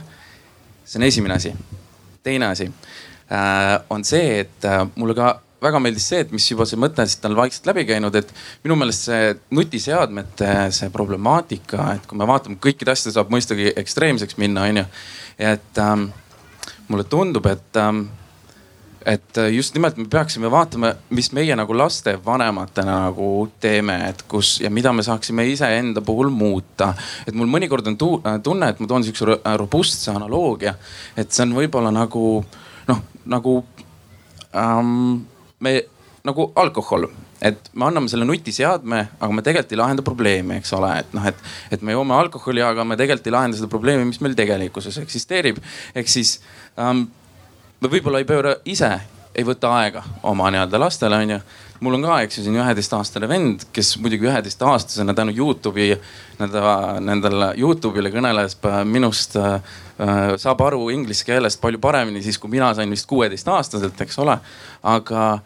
see 0.84 0.98
on 0.98 1.08
esimene 1.08 1.34
asi. 1.34 1.54
teine 2.22 2.46
asi 2.46 2.70
äh, 3.32 3.80
on 3.90 4.04
see, 4.04 4.40
et 4.40 4.64
äh, 4.64 4.86
mulle 4.94 5.14
ka 5.14 5.40
väga 5.64 5.80
meeldis 5.82 6.08
see, 6.12 6.24
et 6.24 6.34
mis 6.34 6.46
juba 6.50 6.66
see 6.68 6.80
mõte 6.80 7.06
siit 7.08 7.24
on 7.28 7.36
vaikselt 7.38 7.68
läbi 7.70 7.86
käinud, 7.88 8.14
et 8.18 8.34
minu 8.64 8.76
meelest 8.80 9.08
see 9.08 9.30
nutiseadmete 9.56 10.50
see 10.76 10.90
problemaatika, 10.94 11.92
et 11.98 12.10
kui 12.10 12.20
me 12.20 12.28
vaatame 12.28 12.60
kõikide 12.62 12.94
asjade 12.94 13.16
saab 13.16 13.32
mõistagi 13.34 13.72
ekstreemseks 13.84 14.38
minna, 14.40 14.68
onju. 14.70 14.84
et 15.38 15.80
ähm, 15.82 16.10
mulle 16.88 17.08
tundub, 17.10 17.46
et 17.50 17.80
ähm, 17.80 18.06
et 19.04 19.36
just 19.52 19.74
nimelt 19.74 19.96
me 20.00 20.06
peaksime 20.08 20.48
vaatama, 20.50 20.94
mis 21.12 21.28
meie 21.36 21.56
nagu 21.56 21.76
lastevanematena 21.76 22.94
nagu 23.06 23.28
teeme, 23.60 23.98
et 24.08 24.22
kus 24.28 24.56
ja 24.64 24.70
mida 24.72 24.92
me 24.96 25.04
saaksime 25.04 25.46
iseenda 25.50 26.00
puhul 26.00 26.30
muuta. 26.32 26.94
et 27.26 27.34
mul 27.34 27.50
mõnikord 27.50 27.86
on 27.86 27.98
tunne, 27.98 28.68
et 28.68 28.80
ma 28.80 28.86
toon 28.86 29.04
sihukese 29.04 29.56
robustse 29.60 30.10
analoogia, 30.10 30.74
et 31.16 31.32
see 31.32 31.44
on 31.44 31.52
võib-olla 31.58 31.92
nagu 31.92 32.24
noh, 32.88 33.04
nagu 33.26 33.54
ähm, 34.56 35.24
me 35.60 35.74
nagu 36.24 36.46
alkohol, 36.56 37.06
et 37.44 37.68
me 37.76 37.84
anname 37.84 38.08
selle 38.08 38.24
nutiseadme, 38.24 39.00
aga 39.20 39.32
me 39.32 39.42
tegelikult 39.44 39.74
ei 39.74 39.80
lahenda 39.80 40.04
probleemi, 40.06 40.56
eks 40.60 40.72
ole, 40.78 40.92
et 41.02 41.10
noh, 41.16 41.26
et, 41.28 41.42
et 41.76 41.82
me 41.84 41.92
joome 41.92 42.16
alkoholi, 42.16 42.62
aga 42.64 42.86
me 42.88 42.96
tegelikult 42.96 43.28
ei 43.28 43.36
lahenda 43.36 43.58
seda 43.58 43.68
probleemi, 43.72 44.06
mis 44.08 44.22
meil 44.24 44.36
tegelikkuses 44.38 44.96
eksisteerib. 45.02 45.60
ehk 45.94 46.08
siis 46.08 46.38
ähm, 46.80 47.06
me 47.80 47.92
võib-olla 47.92 48.22
ei 48.22 48.28
pööra 48.28 48.56
ise 48.64 48.94
ei 49.34 49.44
võta 49.44 49.72
aega 49.80 50.04
oma 50.30 50.48
nii-öelda 50.54 50.78
lastele 50.80 51.18
onju 51.18 51.40
mul 51.84 51.98
on 51.98 52.06
ka, 52.06 52.18
eks 52.24 52.38
ju, 52.38 52.44
siin 52.46 52.58
üheteistaastane 52.58 53.28
vend, 53.28 53.66
kes 53.74 53.94
muidugi 54.00 54.28
üheteistaastasena 54.28 55.14
tänu 55.16 55.34
Youtube'i, 55.36 55.96
nende, 56.40 56.62
nendel 57.04 57.48
Youtube'ile 57.60 58.12
kõneles 58.14 58.56
minust 58.88 59.36
äh, 59.40 59.58
saab 60.40 60.60
aru 60.66 60.88
inglise 60.90 61.24
keelest 61.26 61.60
palju 61.62 61.78
paremini 61.78 62.22
siis, 62.22 62.38
kui 62.38 62.50
mina 62.50 62.72
sain 62.74 62.90
vist 62.90 63.06
kuueteistaastaselt, 63.06 64.00
eks 64.00 64.18
ole. 64.18 64.38
aga, 64.82 65.38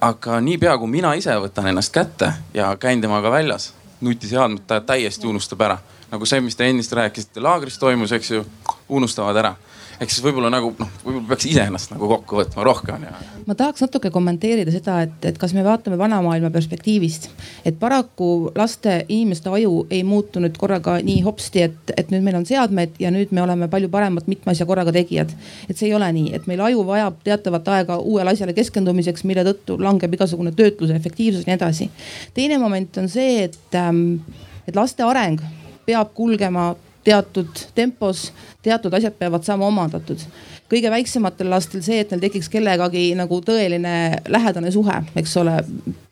aga 0.00 0.40
niipea 0.40 0.78
kui 0.78 0.90
mina 0.90 1.14
ise 1.14 1.36
võtan 1.42 1.70
ennast 1.70 1.94
kätte 1.94 2.32
ja 2.54 2.72
käin 2.80 3.00
temaga 3.00 3.30
väljas, 3.30 3.72
nutiseadmed 4.00 4.66
ta 4.66 4.80
täiesti 4.80 5.26
unustab 5.26 5.62
ära. 5.68 5.78
nagu 6.10 6.26
see, 6.26 6.40
mis 6.40 6.56
te 6.56 6.66
ennist 6.66 6.92
rääkisite, 6.92 7.40
laagris 7.40 7.78
toimus, 7.78 8.12
eks 8.12 8.30
ju, 8.30 8.44
unustavad 8.88 9.36
ära 9.36 9.54
ehk 10.00 10.12
siis 10.12 10.24
võib-olla 10.24 10.50
nagu 10.52 10.72
noh, 10.78 10.90
võib-olla 11.04 11.30
peaks 11.30 11.46
iseennast 11.48 11.92
nagu 11.92 12.08
kokku 12.10 12.40
võtma 12.40 12.64
rohkem 12.66 13.06
ja. 13.06 13.14
ma 13.46 13.56
tahaks 13.58 13.84
natuke 13.84 14.10
kommenteerida 14.12 14.72
seda, 14.74 14.98
et, 15.06 15.16
et 15.30 15.38
kas 15.40 15.54
me 15.56 15.64
vaatame 15.64 15.98
vanamaailma 16.00 16.50
perspektiivist, 16.54 17.28
et 17.68 17.78
paraku 17.80 18.52
laste, 18.56 18.98
inimeste 19.08 19.50
aju 19.52 19.86
ei 19.90 20.02
muutu 20.06 20.42
nüüd 20.42 20.58
korraga 20.60 20.98
nii 21.06 21.22
hopsti, 21.26 21.64
et, 21.68 21.94
et 21.96 22.12
nüüd 22.12 22.26
meil 22.26 22.40
on 22.40 22.46
seadmed 22.48 23.00
ja 23.02 23.12
nüüd 23.14 23.32
me 23.36 23.44
oleme 23.44 23.70
palju 23.72 23.90
paremad 23.92 24.28
mitme 24.30 24.52
asja 24.52 24.68
korraga 24.68 24.94
tegijad. 24.96 25.32
et 25.68 25.76
see 25.76 25.88
ei 25.90 25.96
ole 25.96 26.10
nii, 26.18 26.32
et 26.36 26.48
meil 26.50 26.64
aju 26.68 26.84
vajab 26.88 27.20
teatavat 27.26 27.68
aega 27.76 27.98
uuele 27.98 28.34
asjale 28.36 28.56
keskendumiseks, 28.56 29.24
mille 29.24 29.46
tõttu 29.48 29.78
langeb 29.80 30.12
igasugune 30.18 30.52
töötluse 30.56 30.96
efektiivsus 30.96 31.46
ja 31.46 31.52
nii 31.52 31.60
edasi. 31.60 31.90
teine 32.34 32.58
moment 32.62 32.98
on 33.00 33.08
see, 33.08 33.44
et, 33.48 33.60
ähm, 33.74 34.18
et 34.66 34.76
laste 34.76 35.04
areng 35.06 35.40
peab 35.86 36.12
kulgema 36.14 36.74
teatud 37.06 37.62
tempos, 37.74 38.30
teatud 38.62 38.94
asjad 38.98 39.14
peavad 39.18 39.46
saama 39.46 39.68
omandatud. 39.70 40.20
kõige 40.66 40.90
väiksematel 40.90 41.46
lastel 41.50 41.82
see, 41.86 42.00
et 42.02 42.10
neil 42.10 42.24
tekiks 42.24 42.48
kellegagi 42.50 43.12
nagu 43.14 43.38
tõeline 43.46 43.92
lähedane 44.26 44.72
suhe, 44.74 44.96
eks 45.20 45.36
ole, 45.38 45.54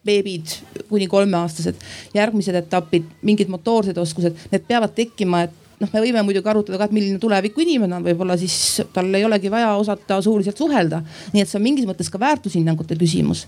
beebid 0.06 0.52
kuni 0.88 1.08
kolmeaastased, 1.10 1.80
järgmised 2.14 2.54
etapid, 2.60 3.08
mingid 3.26 3.50
motoorsed 3.50 3.98
oskused, 3.98 4.38
need 4.52 4.66
peavad 4.68 4.94
tekkima, 4.94 5.42
et 5.48 5.60
noh, 5.80 5.90
me 5.90 6.02
võime 6.04 6.22
muidugi 6.26 6.50
arutada 6.50 6.78
ka, 6.78 6.88
et 6.88 6.94
milline 6.94 7.18
tuleviku 7.18 7.64
inimene 7.64 7.98
on, 7.98 8.06
võib-olla 8.06 8.36
siis 8.38 8.56
tal 8.94 9.10
ei 9.16 9.26
olegi 9.26 9.50
vaja 9.50 9.74
osata 9.80 10.20
suuliselt 10.22 10.60
suhelda. 10.60 11.02
nii 11.32 11.42
et 11.42 11.50
see 11.50 11.58
on 11.58 11.66
mingis 11.66 11.88
mõttes 11.88 12.10
ka 12.12 12.20
väärtushinnangute 12.22 12.94
küsimus. 13.00 13.46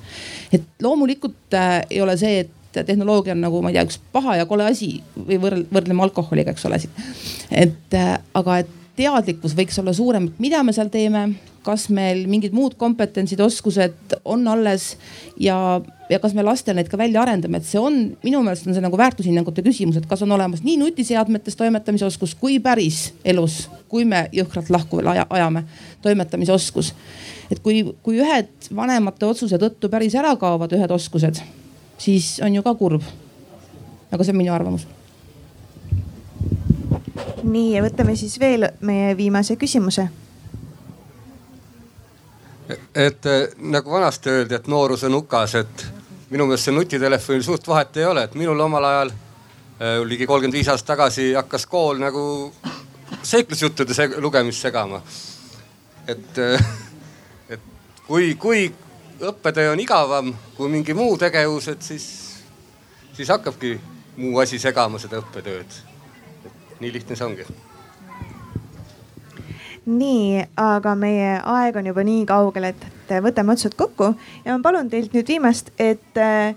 et 0.52 0.66
loomulikult 0.82 1.54
äh, 1.54 1.84
ei 1.90 2.02
ole 2.02 2.16
see, 2.18 2.42
et 2.42 2.55
et 2.82 2.88
tehnoloogia 2.88 3.34
on 3.36 3.44
nagu 3.44 3.62
ma 3.62 3.72
ei 3.72 3.78
tea, 3.78 3.86
üks 3.88 4.00
paha 4.12 4.38
ja 4.40 4.46
kole 4.48 4.66
asi 4.68 4.96
või 5.16 5.40
võrdleme, 5.42 6.02
alkoholiga, 6.06 6.54
eks 6.54 6.66
ole 6.68 6.80
et 7.50 7.94
äh, 7.94 8.16
aga 8.34 8.62
et 8.62 8.74
teadlikkus 8.96 9.54
võiks 9.56 9.76
olla 9.80 9.92
suurem, 9.96 10.30
mida 10.40 10.62
me 10.64 10.72
seal 10.74 10.88
teeme, 10.92 11.28
kas 11.66 11.88
meil 11.92 12.24
mingid 12.30 12.54
muud 12.56 12.76
kompetentsid, 12.78 13.40
oskused 13.42 14.16
on 14.24 14.46
alles 14.48 14.92
ja, 15.42 15.80
ja 16.10 16.20
kas 16.22 16.34
me 16.36 16.44
lastel 16.46 16.78
neid 16.78 16.88
ka 16.90 16.98
välja 17.00 17.24
arendame, 17.24 17.60
et 17.60 17.68
see 17.68 17.80
on 17.82 17.98
minu 18.24 18.42
meelest 18.46 18.68
on 18.68 18.76
see 18.76 18.84
nagu 18.84 18.98
väärtushinnangute 19.00 19.64
küsimus, 19.66 19.98
et 19.98 20.06
kas 20.08 20.22
on 20.24 20.32
olemas 20.36 20.62
nii 20.66 20.78
nutiseadmetes 20.80 21.58
toimetamise 21.58 22.06
oskus 22.08 22.36
kui 22.38 22.60
päris 22.62 23.10
elus, 23.26 23.64
kui 23.90 24.06
me 24.08 24.26
jõhkralt 24.36 24.70
lahku 24.72 25.02
aja, 25.02 25.26
ajame, 25.28 25.66
toimetamise 26.06 26.54
oskus. 26.54 26.94
et 27.50 27.60
kui, 27.62 27.82
kui 28.02 28.22
ühed 28.22 28.70
vanemate 28.74 29.26
otsuse 29.26 29.58
tõttu 29.58 29.90
päris 29.90 30.14
ära 30.18 30.34
kaovad 30.38 30.72
ühed 30.78 30.90
oskused 30.90 31.42
siis 31.98 32.40
on 32.44 32.54
ju 32.54 32.62
ka 32.62 32.74
kurb. 32.74 33.02
aga 34.12 34.24
see 34.24 34.32
on 34.32 34.38
minu 34.38 34.52
arvamus. 34.54 34.86
nii 37.42 37.74
ja 37.74 37.82
võtame 37.82 38.16
siis 38.16 38.40
veel 38.40 38.68
meie 38.80 39.16
viimase 39.16 39.56
küsimuse. 39.56 40.08
et 42.94 43.28
nagu 43.58 43.90
vanasti 43.90 44.30
öeldi, 44.30 44.54
et 44.54 44.66
noorus 44.68 45.04
on 45.04 45.14
hukas, 45.14 45.54
et 45.54 45.86
minu 46.30 46.46
meelest 46.46 46.66
see 46.66 46.74
nutitelefonil 46.74 47.42
suurt 47.42 47.68
vahet 47.68 47.96
ei 47.96 48.04
ole, 48.04 48.24
et 48.26 48.34
minul 48.34 48.60
omal 48.60 48.84
ajal 48.84 49.12
äh, 49.12 50.00
ligi 50.04 50.26
kolmkümmend 50.26 50.58
viis 50.58 50.68
aastat 50.68 50.96
tagasi 50.96 51.32
hakkas 51.34 51.66
kool 51.70 52.00
nagu 52.02 52.52
seiklusjuttude 53.22 54.08
lugemist 54.18 54.62
segama. 54.62 55.02
et, 56.08 56.38
äh, 56.38 56.66
et 57.54 57.60
kui, 58.06 58.34
kui 58.34 58.74
õppetöö 59.20 59.72
on 59.72 59.80
igavam 59.80 60.34
kui 60.56 60.68
mingi 60.68 60.94
muu 60.94 61.16
tegevus, 61.18 61.68
et 61.68 61.82
siis, 61.82 62.06
siis 63.12 63.28
hakkabki 63.28 63.80
muu 64.16 64.38
asi 64.38 64.58
segama 64.58 64.98
seda 64.98 65.20
õppetööd. 65.20 65.80
nii 66.80 66.92
lihtne 66.92 67.16
see 67.16 67.26
ongi. 67.26 67.46
nii, 69.86 70.44
aga 70.56 70.94
meie 70.98 71.40
aeg 71.44 71.76
on 71.76 71.86
juba 71.86 72.04
nii 72.04 72.26
kaugel, 72.26 72.64
et, 72.72 72.86
võtame 73.22 73.52
otsad 73.52 73.76
kokku 73.78 74.14
ja 74.44 74.56
ma 74.56 74.62
palun 74.62 74.90
teilt 74.90 75.14
nüüd 75.14 75.28
viimast, 75.28 75.70
et 75.78 76.18
äh, 76.20 76.56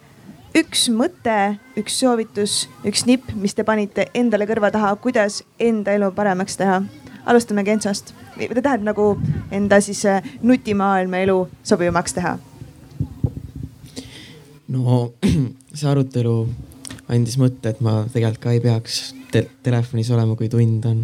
üks 0.57 0.89
mõte, 0.89 1.60
üks 1.78 1.99
soovitus, 2.01 2.64
üks 2.84 3.05
nipp, 3.05 3.32
mis 3.36 3.53
te 3.53 3.64
panite 3.64 4.10
endale 4.14 4.49
kõrva 4.49 4.72
taha, 4.74 4.95
kuidas 4.95 5.43
enda 5.60 5.93
elu 5.95 6.12
paremaks 6.12 6.57
teha. 6.57 6.82
alustame 7.26 7.64
Gensost, 7.64 8.14
ta 8.38 8.62
tahab 8.62 8.84
nagu 8.84 9.18
enda 9.51 9.82
siis 9.82 10.05
äh, 10.05 10.24
nutimaailma 10.41 11.24
elu 11.24 11.47
sobivamaks 11.64 12.14
teha 12.14 12.38
no 14.70 15.13
see 15.78 15.89
arutelu 15.89 16.36
andis 17.09 17.38
mõtte, 17.41 17.74
et 17.74 17.82
ma 17.82 18.03
tegelikult 18.11 18.43
ka 18.43 18.53
ei 18.53 18.61
peaks 18.63 18.99
te 19.34 19.43
telefonis 19.65 20.09
olema, 20.13 20.36
kui 20.38 20.49
tund 20.49 20.86
on. 20.89 21.03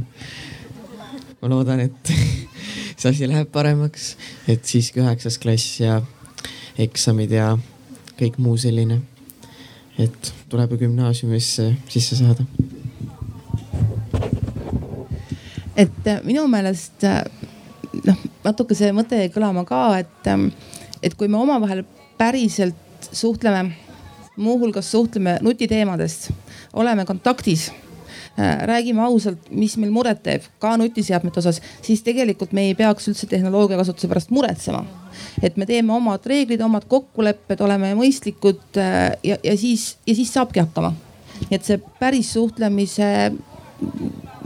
ma 1.41 1.49
loodan, 1.49 1.81
et 1.85 2.13
see 2.97 3.09
asi 3.09 3.29
läheb 3.29 3.49
paremaks, 3.53 4.13
et 4.49 4.65
siiski 4.65 5.01
üheksas 5.03 5.39
klass 5.41 5.79
ja 5.81 5.99
eksamid 6.81 7.33
ja 7.33 7.55
kõik 8.19 8.39
muu 8.41 8.57
selline. 8.57 9.01
et 9.97 10.33
tuleb 10.49 10.71
ju 10.71 10.77
gümnaasiumisse 10.85 11.73
sisse 11.89 12.15
saada. 12.21 12.45
et 15.75 16.07
äh, 16.07 16.21
minu 16.23 16.47
meelest 16.47 17.03
äh, 17.03 17.23
noh, 18.05 18.17
natuke 18.43 18.77
see 18.77 18.93
mõte 18.95 19.19
jäi 19.19 19.33
kõlama 19.33 19.65
ka, 19.67 19.87
et, 19.99 20.27
ähm, 20.31 20.49
et 21.03 21.15
kui 21.17 21.27
me 21.27 21.37
omavahel 21.41 21.83
päriselt 22.17 22.84
suhtleme, 23.15 23.71
muuhulgas 24.37 24.91
suhtleme 24.91 25.37
nutiteemadest, 25.41 26.29
oleme 26.73 27.05
kontaktis 27.05 27.69
äh, 28.39 28.61
räägime 28.67 29.01
ausalt, 29.01 29.49
mis 29.49 29.77
meil 29.77 29.93
muret 29.95 30.21
teeb, 30.23 30.45
ka 30.59 30.75
nutiseadmete 30.77 31.39
osas, 31.39 31.61
siis 31.85 32.03
tegelikult 32.03 32.53
me 32.55 32.67
ei 32.69 32.75
peaks 32.75 33.09
üldse 33.11 33.29
tehnoloogia 33.31 33.79
kasutuse 33.79 34.11
pärast 34.11 34.33
muretsema. 34.35 34.85
et 35.43 35.57
me 35.57 35.65
teeme 35.65 35.93
omad 35.93 36.25
reeglid, 36.25 36.61
omad 36.61 36.85
kokkulepped, 36.91 37.61
oleme 37.61 37.93
mõistlikud 37.95 38.79
äh, 38.81 39.11
ja, 39.23 39.39
ja 39.43 39.57
siis, 39.57 39.97
ja 40.07 40.15
siis 40.15 40.33
saabki 40.33 40.59
hakkama. 40.59 40.93
nii 41.49 41.59
et 41.59 41.65
see 41.67 41.81
päris 41.99 42.33
suhtlemise 42.33 43.31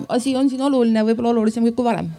asi 0.10 0.36
on 0.36 0.50
siin 0.50 0.62
oluline, 0.62 1.06
võib-olla 1.06 1.36
olulisem 1.36 1.66
kui 1.74 1.86
varem 1.86 2.10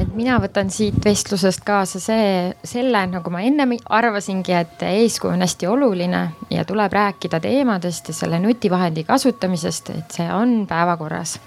et 0.00 0.14
mina 0.16 0.36
võtan 0.42 0.70
siit 0.72 0.98
vestlusest 1.04 1.62
kaasa 1.66 2.00
see, 2.02 2.32
selle, 2.66 3.02
nagu 3.10 3.32
ma 3.32 3.42
ennem 3.46 3.76
arvasingi, 3.98 4.54
et 4.56 4.82
eeskuju 4.88 5.34
on 5.34 5.44
hästi 5.44 5.68
oluline 5.70 6.22
ja 6.52 6.64
tuleb 6.68 6.92
rääkida 6.92 7.40
teemadest 7.44 8.10
ja 8.12 8.16
selle 8.16 8.40
nutivahendi 8.42 9.06
kasutamisest, 9.08 9.90
et 9.96 10.18
see 10.18 10.28
on 10.32 10.58
päevakorras 10.68 11.38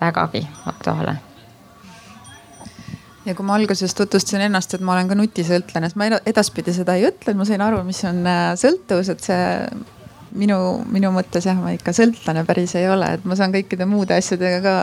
vägagi 0.00 0.44
aktuaalne. 0.66 1.16
Ja 3.26 3.34
kui 3.34 3.42
ma 3.46 3.56
alguses 3.58 3.94
tutvustasin 3.98 4.44
ennast, 4.46 4.76
et 4.76 4.84
ma 4.86 4.94
olen 4.94 5.08
ka 5.10 5.16
nutisõltlane, 5.18 5.88
siis 5.90 5.98
ma 5.98 6.06
edaspidi 6.30 6.74
seda 6.76 6.94
ei 6.94 7.08
ütle, 7.08 7.32
et 7.32 7.38
ma 7.38 7.46
sain 7.48 7.64
aru, 7.64 7.80
mis 7.86 8.04
on 8.06 8.20
äh, 8.22 8.52
sõltuvus, 8.60 9.10
et 9.10 9.24
see 9.24 9.40
minu, 10.36 10.58
minu 10.92 11.10
mõttes 11.14 11.46
jah, 11.48 11.58
ma 11.60 11.72
ikka 11.74 11.94
sõltlane 11.96 12.44
päris 12.48 12.74
ei 12.78 12.88
ole, 12.90 13.08
et 13.16 13.24
ma 13.28 13.36
saan 13.38 13.54
kõikide 13.54 13.88
muude 13.88 14.16
asjadega 14.16 14.60
ka 14.64 14.76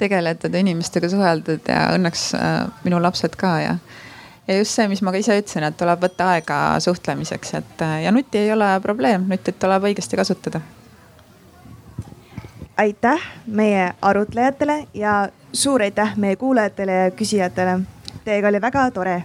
tegeletud 0.00 0.54
ja 0.54 0.62
inimestega 0.64 1.10
suheldud 1.12 1.68
ja 1.68 1.88
õnneks 1.96 2.24
äh, 2.38 2.56
minu 2.86 3.00
lapsed 3.02 3.36
ka 3.38 3.52
ja. 3.62 3.76
ja 4.48 4.58
just 4.58 4.76
see, 4.76 4.88
mis 4.90 5.02
ma 5.04 5.14
ka 5.14 5.22
ise 5.22 5.38
ütlesin, 5.38 5.66
et 5.68 5.78
tuleb 5.78 6.02
võtta 6.06 6.32
aega 6.34 6.58
suhtlemiseks, 6.82 7.54
et 7.60 7.86
äh, 7.86 7.94
ja 8.06 8.14
nuti 8.14 8.42
ei 8.42 8.52
ole 8.54 8.72
probleem, 8.84 9.28
nutit 9.30 9.60
tuleb 9.60 9.88
õigesti 9.90 10.20
kasutada. 10.20 10.60
aitäh 12.78 13.24
meie 13.46 13.92
arutlejatele 14.02 14.86
ja 14.94 15.28
suur 15.52 15.82
aitäh 15.82 16.16
meie 16.16 16.36
kuulajatele 16.36 16.92
ja 16.92 17.10
küsijatele. 17.10 17.80
Teiega 18.24 18.48
oli 18.48 18.60
väga 18.60 18.90
tore 18.90 19.22